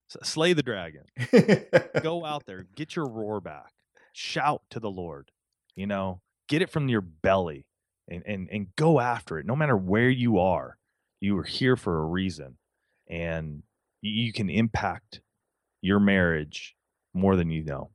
S- 0.08 0.28
Slay 0.30 0.52
the 0.52 0.62
dragon. 0.62 1.02
Go 2.00 2.24
out 2.24 2.46
there, 2.46 2.66
get 2.76 2.94
your 2.94 3.08
roar 3.08 3.40
back. 3.40 3.72
Shout 4.12 4.62
to 4.70 4.78
the 4.78 4.88
Lord. 4.90 5.32
You 5.74 5.88
know, 5.88 6.20
get 6.48 6.62
it 6.62 6.70
from 6.70 6.88
your 6.88 7.00
belly 7.00 7.66
and 8.08 8.22
and 8.24 8.48
and 8.52 8.68
go 8.76 9.00
after 9.00 9.40
it. 9.40 9.44
No 9.44 9.56
matter 9.56 9.76
where 9.76 10.10
you 10.10 10.38
are, 10.38 10.78
you 11.20 11.36
are 11.38 11.42
here 11.42 11.74
for 11.74 11.98
a 11.98 12.06
reason, 12.06 12.56
and 13.10 13.64
you 14.00 14.32
can 14.32 14.48
impact 14.48 15.22
your 15.80 15.98
marriage 15.98 16.76
more 17.12 17.34
than 17.34 17.50
you 17.50 17.64
know. 17.64 17.90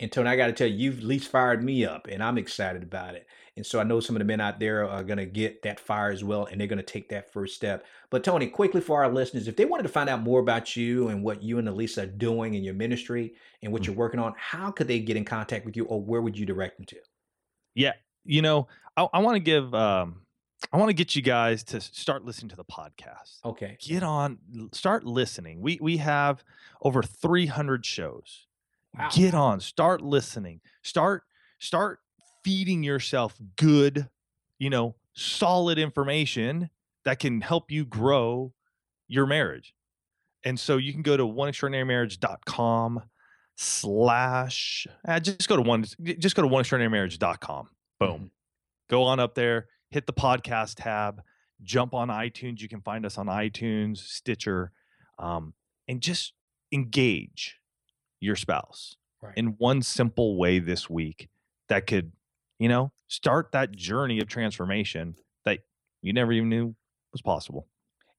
And 0.00 0.10
Tony, 0.10 0.30
I 0.30 0.36
got 0.36 0.46
to 0.46 0.52
tell 0.52 0.66
you, 0.66 0.74
you've 0.76 0.98
at 0.98 1.04
least 1.04 1.30
fired 1.30 1.62
me 1.62 1.84
up, 1.84 2.08
and 2.10 2.22
I'm 2.22 2.38
excited 2.38 2.82
about 2.82 3.14
it. 3.14 3.26
And 3.56 3.66
so 3.66 3.78
I 3.78 3.82
know 3.84 4.00
some 4.00 4.16
of 4.16 4.20
the 4.20 4.24
men 4.24 4.40
out 4.40 4.58
there 4.58 4.88
are 4.88 5.04
going 5.04 5.18
to 5.18 5.26
get 5.26 5.60
that 5.62 5.78
fire 5.78 6.10
as 6.10 6.24
well, 6.24 6.46
and 6.46 6.58
they're 6.58 6.66
going 6.68 6.78
to 6.78 6.82
take 6.82 7.10
that 7.10 7.30
first 7.30 7.54
step. 7.54 7.84
But 8.08 8.24
Tony, 8.24 8.46
quickly 8.46 8.80
for 8.80 9.04
our 9.04 9.12
listeners, 9.12 9.46
if 9.46 9.56
they 9.56 9.66
wanted 9.66 9.82
to 9.82 9.90
find 9.90 10.08
out 10.08 10.22
more 10.22 10.40
about 10.40 10.74
you 10.74 11.08
and 11.08 11.22
what 11.22 11.42
you 11.42 11.58
and 11.58 11.68
Alisa 11.68 12.04
are 12.04 12.06
doing 12.06 12.54
in 12.54 12.64
your 12.64 12.72
ministry 12.74 13.34
and 13.62 13.72
what 13.72 13.82
Mm. 13.82 13.86
you're 13.88 13.96
working 13.96 14.20
on, 14.20 14.32
how 14.38 14.70
could 14.70 14.88
they 14.88 15.00
get 15.00 15.18
in 15.18 15.24
contact 15.26 15.66
with 15.66 15.76
you, 15.76 15.84
or 15.84 16.00
where 16.00 16.22
would 16.22 16.38
you 16.38 16.46
direct 16.46 16.78
them 16.78 16.86
to? 16.86 16.96
Yeah, 17.74 17.92
you 18.24 18.40
know, 18.40 18.68
I, 18.96 19.06
I 19.12 19.18
want 19.18 19.36
to 19.36 19.40
give, 19.40 19.74
um, 19.74 20.22
I 20.72 20.78
want 20.78 20.88
to 20.88 20.94
get 20.94 21.14
you 21.14 21.20
guys 21.20 21.62
to 21.64 21.80
start 21.80 22.24
listening 22.24 22.48
to 22.50 22.56
the 22.56 22.64
podcast. 22.64 23.44
Okay. 23.44 23.76
Get 23.80 24.02
on, 24.02 24.38
start 24.72 25.04
listening. 25.04 25.60
We 25.60 25.78
we 25.80 25.98
have 25.98 26.42
over 26.82 27.02
300 27.02 27.84
shows. 27.84 28.46
Wow. 28.98 29.08
Get 29.12 29.34
on, 29.34 29.60
start 29.60 30.00
listening. 30.02 30.60
Start 30.82 31.22
start 31.58 32.00
feeding 32.44 32.82
yourself 32.82 33.36
good, 33.56 34.08
you 34.58 34.70
know, 34.70 34.96
solid 35.14 35.78
information 35.78 36.70
that 37.04 37.18
can 37.18 37.40
help 37.40 37.70
you 37.70 37.84
grow 37.84 38.52
your 39.08 39.26
marriage. 39.26 39.74
And 40.44 40.58
so 40.58 40.76
you 40.78 40.92
can 40.92 41.02
go 41.02 41.16
to 41.16 41.24
oneextraordinarymarriage.com 41.24 43.02
slash 43.56 44.86
uh, 45.06 45.20
just 45.20 45.48
go 45.48 45.56
to 45.56 45.62
one 45.62 45.84
just 46.18 46.34
go 46.34 46.42
to 46.42 46.48
oneextraordinarymarriage.com. 46.48 47.68
Boom 48.00 48.08
Mhm. 48.20 48.30
go 48.88 49.02
on 49.04 49.20
up 49.20 49.34
there, 49.34 49.68
hit 49.90 50.06
the 50.06 50.12
podcast 50.12 50.76
tab, 50.82 51.22
jump 51.62 51.92
on 51.94 52.08
iTunes. 52.08 52.60
You 52.60 52.68
can 52.68 52.80
find 52.80 53.04
us 53.04 53.18
on 53.18 53.26
iTunes, 53.26 53.98
Stitcher, 53.98 54.72
um, 55.18 55.52
and 55.86 56.00
just 56.00 56.32
engage 56.72 57.59
your 58.20 58.36
spouse 58.36 58.96
Right. 59.22 59.36
in 59.36 59.48
one 59.58 59.82
simple 59.82 60.38
way 60.38 60.60
this 60.60 60.88
week 60.88 61.28
that 61.68 61.86
could, 61.86 62.12
you 62.58 62.68
know, 62.68 62.90
start 63.08 63.52
that 63.52 63.72
journey 63.72 64.18
of 64.20 64.28
transformation 64.28 65.14
that 65.44 65.60
you 66.00 66.12
never 66.12 66.32
even 66.32 66.48
knew 66.48 66.74
was 67.12 67.20
possible. 67.20 67.66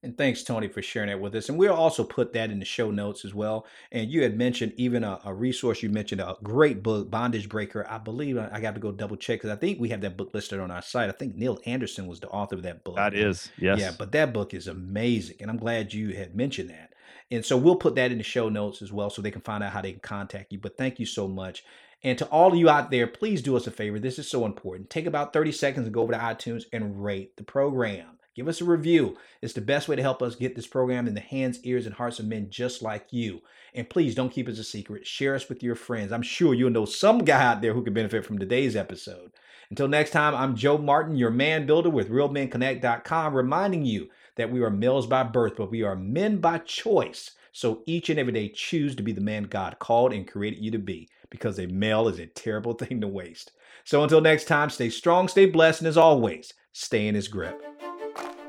And 0.03 0.17
thanks, 0.17 0.41
Tony, 0.41 0.67
for 0.67 0.81
sharing 0.81 1.09
that 1.09 1.19
with 1.19 1.35
us. 1.35 1.49
And 1.49 1.59
we'll 1.59 1.75
also 1.75 2.03
put 2.03 2.33
that 2.33 2.49
in 2.49 2.57
the 2.57 2.65
show 2.65 2.89
notes 2.89 3.23
as 3.23 3.35
well. 3.35 3.67
And 3.91 4.09
you 4.09 4.23
had 4.23 4.35
mentioned 4.35 4.73
even 4.75 5.03
a, 5.03 5.19
a 5.25 5.33
resource, 5.33 5.83
you 5.83 5.89
mentioned 5.89 6.21
a 6.21 6.35
great 6.41 6.81
book, 6.81 7.11
Bondage 7.11 7.47
Breaker. 7.47 7.85
I 7.87 7.99
believe 7.99 8.35
I 8.37 8.59
got 8.59 8.73
to 8.73 8.79
go 8.79 8.91
double 8.91 9.15
check 9.15 9.39
because 9.39 9.51
I 9.51 9.55
think 9.55 9.79
we 9.79 9.89
have 9.89 10.01
that 10.01 10.17
book 10.17 10.33
listed 10.33 10.59
on 10.59 10.71
our 10.71 10.81
site. 10.81 11.09
I 11.09 11.11
think 11.11 11.35
Neil 11.35 11.59
Anderson 11.67 12.07
was 12.07 12.19
the 12.19 12.29
author 12.29 12.55
of 12.55 12.63
that 12.63 12.83
book. 12.83 12.95
That 12.95 13.13
is, 13.13 13.51
yes. 13.59 13.79
Yeah, 13.79 13.91
but 13.97 14.11
that 14.13 14.33
book 14.33 14.55
is 14.55 14.67
amazing. 14.67 15.37
And 15.39 15.51
I'm 15.51 15.57
glad 15.57 15.93
you 15.93 16.15
had 16.15 16.35
mentioned 16.35 16.71
that. 16.71 16.90
And 17.31 17.45
so 17.45 17.55
we'll 17.55 17.77
put 17.77 17.95
that 17.95 18.11
in 18.11 18.17
the 18.17 18.23
show 18.23 18.49
notes 18.49 18.81
as 18.81 18.91
well 18.91 19.09
so 19.09 19.21
they 19.21 19.31
can 19.31 19.41
find 19.41 19.63
out 19.63 19.71
how 19.71 19.81
they 19.81 19.93
can 19.93 20.01
contact 20.01 20.51
you. 20.51 20.59
But 20.59 20.77
thank 20.77 20.99
you 20.99 21.05
so 21.05 21.27
much. 21.27 21.63
And 22.03 22.17
to 22.17 22.25
all 22.25 22.51
of 22.51 22.57
you 22.57 22.69
out 22.69 22.91
there, 22.91 23.07
please 23.07 23.41
do 23.41 23.55
us 23.55 23.67
a 23.67 23.71
favor. 23.71 23.99
This 23.99 24.19
is 24.19 24.27
so 24.27 24.45
important. 24.45 24.89
Take 24.89 25.05
about 25.05 25.33
30 25.33 25.51
seconds 25.51 25.85
and 25.85 25.93
go 25.93 26.01
over 26.01 26.13
to 26.13 26.19
iTunes 26.19 26.63
and 26.73 27.03
rate 27.03 27.37
the 27.37 27.43
program. 27.43 28.17
Give 28.35 28.47
us 28.47 28.61
a 28.61 28.65
review. 28.65 29.17
It's 29.41 29.53
the 29.53 29.61
best 29.61 29.87
way 29.87 29.97
to 29.97 30.01
help 30.01 30.21
us 30.21 30.35
get 30.35 30.55
this 30.55 30.67
program 30.67 31.07
in 31.07 31.13
the 31.13 31.19
hands, 31.19 31.59
ears, 31.63 31.85
and 31.85 31.93
hearts 31.93 32.19
of 32.19 32.25
men 32.25 32.49
just 32.49 32.81
like 32.81 33.07
you. 33.11 33.41
And 33.73 33.89
please 33.89 34.15
don't 34.15 34.31
keep 34.31 34.47
us 34.47 34.57
a 34.57 34.63
secret. 34.63 35.05
Share 35.05 35.35
us 35.35 35.47
with 35.47 35.61
your 35.61 35.75
friends. 35.75 36.11
I'm 36.11 36.21
sure 36.21 36.53
you'll 36.53 36.69
know 36.69 36.85
some 36.85 37.19
guy 37.19 37.43
out 37.43 37.61
there 37.61 37.73
who 37.73 37.83
could 37.83 37.93
benefit 37.93 38.25
from 38.25 38.39
today's 38.39 38.75
episode. 38.75 39.31
Until 39.69 39.87
next 39.87 40.11
time, 40.11 40.33
I'm 40.33 40.55
Joe 40.55 40.77
Martin, 40.77 41.15
your 41.15 41.29
man 41.29 41.65
builder 41.65 41.89
with 41.89 42.09
RealMenConnect.com, 42.09 43.33
reminding 43.33 43.85
you 43.85 44.09
that 44.35 44.51
we 44.51 44.61
are 44.61 44.69
males 44.69 45.07
by 45.07 45.23
birth, 45.23 45.53
but 45.57 45.71
we 45.71 45.83
are 45.83 45.95
men 45.95 46.37
by 46.37 46.59
choice. 46.59 47.31
So 47.51 47.83
each 47.85 48.09
and 48.09 48.19
every 48.19 48.33
day, 48.33 48.49
choose 48.49 48.95
to 48.95 49.03
be 49.03 49.11
the 49.11 49.21
man 49.21 49.43
God 49.43 49.77
called 49.79 50.13
and 50.13 50.27
created 50.27 50.63
you 50.63 50.71
to 50.71 50.79
be, 50.79 51.09
because 51.29 51.59
a 51.59 51.67
male 51.67 52.07
is 52.07 52.19
a 52.19 52.27
terrible 52.27 52.73
thing 52.73 53.01
to 53.01 53.07
waste. 53.07 53.51
So 53.83 54.03
until 54.03 54.21
next 54.21 54.45
time, 54.45 54.69
stay 54.69 54.89
strong, 54.89 55.27
stay 55.27 55.45
blessed, 55.45 55.81
and 55.81 55.87
as 55.87 55.97
always, 55.97 56.53
stay 56.71 57.07
in 57.07 57.15
his 57.15 57.27
grip. 57.27 57.61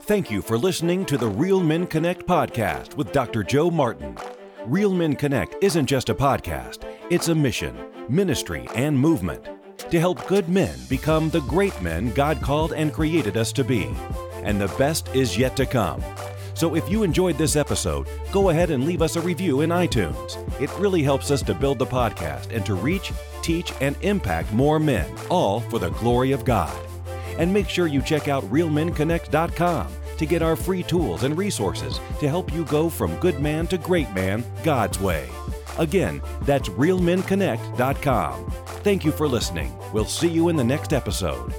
Thank 0.03 0.31
you 0.31 0.43
for 0.43 0.59
listening 0.59 1.05
to 1.07 1.17
the 1.17 1.29
Real 1.29 1.61
Men 1.61 1.87
Connect 1.87 2.27
podcast 2.27 2.97
with 2.97 3.13
Dr. 3.13 3.43
Joe 3.43 3.71
Martin. 3.71 4.17
Real 4.67 4.93
Men 4.93 5.17
Connect 5.17 5.57
isn't 5.63 5.87
just 5.87 6.09
a 6.09 6.15
podcast, 6.15 6.85
it's 7.11 7.29
a 7.29 7.35
mission, 7.35 7.77
ministry, 8.09 8.69
and 8.75 8.99
movement 8.99 9.49
to 9.91 10.01
help 10.01 10.27
good 10.27 10.49
men 10.49 10.79
become 10.89 11.29
the 11.31 11.41
great 11.41 11.81
men 11.83 12.11
God 12.15 12.41
called 12.41 12.73
and 12.73 12.93
created 12.93 13.37
us 13.37 13.53
to 13.53 13.65
be. 13.65 13.91
And 14.43 14.61
the 14.61 14.69
best 14.79 15.09
is 15.15 15.39
yet 15.39 15.57
to 15.57 15.67
come. 15.67 16.03
So 16.55 16.75
if 16.77 16.89
you 16.89 17.03
enjoyed 17.03 17.39
this 17.39 17.57
episode, 17.57 18.07
go 18.31 18.51
ahead 18.51 18.71
and 18.71 18.85
leave 18.85 19.03
us 19.03 19.17
a 19.17 19.21
review 19.21 19.63
in 19.63 19.71
iTunes. 19.71 20.37
It 20.61 20.71
really 20.79 21.03
helps 21.03 21.31
us 21.31 21.43
to 21.43 21.55
build 21.55 21.79
the 21.79 21.87
podcast 21.87 22.55
and 22.55 22.65
to 22.67 22.75
reach, 22.75 23.13
teach, 23.43 23.73
and 23.81 23.97
impact 24.03 24.53
more 24.53 24.79
men, 24.79 25.11
all 25.31 25.61
for 25.61 25.79
the 25.79 25.91
glory 25.91 26.33
of 26.33 26.45
God. 26.45 26.79
And 27.39 27.53
make 27.53 27.69
sure 27.69 27.87
you 27.87 28.03
check 28.03 28.29
out 28.29 28.45
realmenconnect.com 28.45 29.89
to 30.19 30.27
get 30.27 30.43
our 30.43 30.57
free 30.57 30.83
tools 30.83 31.25
and 31.25 31.37
resources 31.37 31.99
to 32.21 32.29
help 32.29 32.53
you 32.53 32.65
go 32.67 32.89
from 32.89 33.17
good 33.17 33.41
man 33.41 33.67
to 33.69 33.79
great 33.79 34.13
man 34.13 34.45
God's 34.63 35.01
way. 35.01 35.29
Again, 35.79 36.21
that's 36.43 36.69
realmenconnect.com. 36.69 38.51
Thank 38.85 39.05
you 39.05 39.13
for 39.13 39.27
listening. 39.27 39.75
We'll 39.93 40.05
see 40.05 40.29
you 40.29 40.49
in 40.49 40.57
the 40.57 40.65
next 40.65 40.93
episode. 40.93 41.55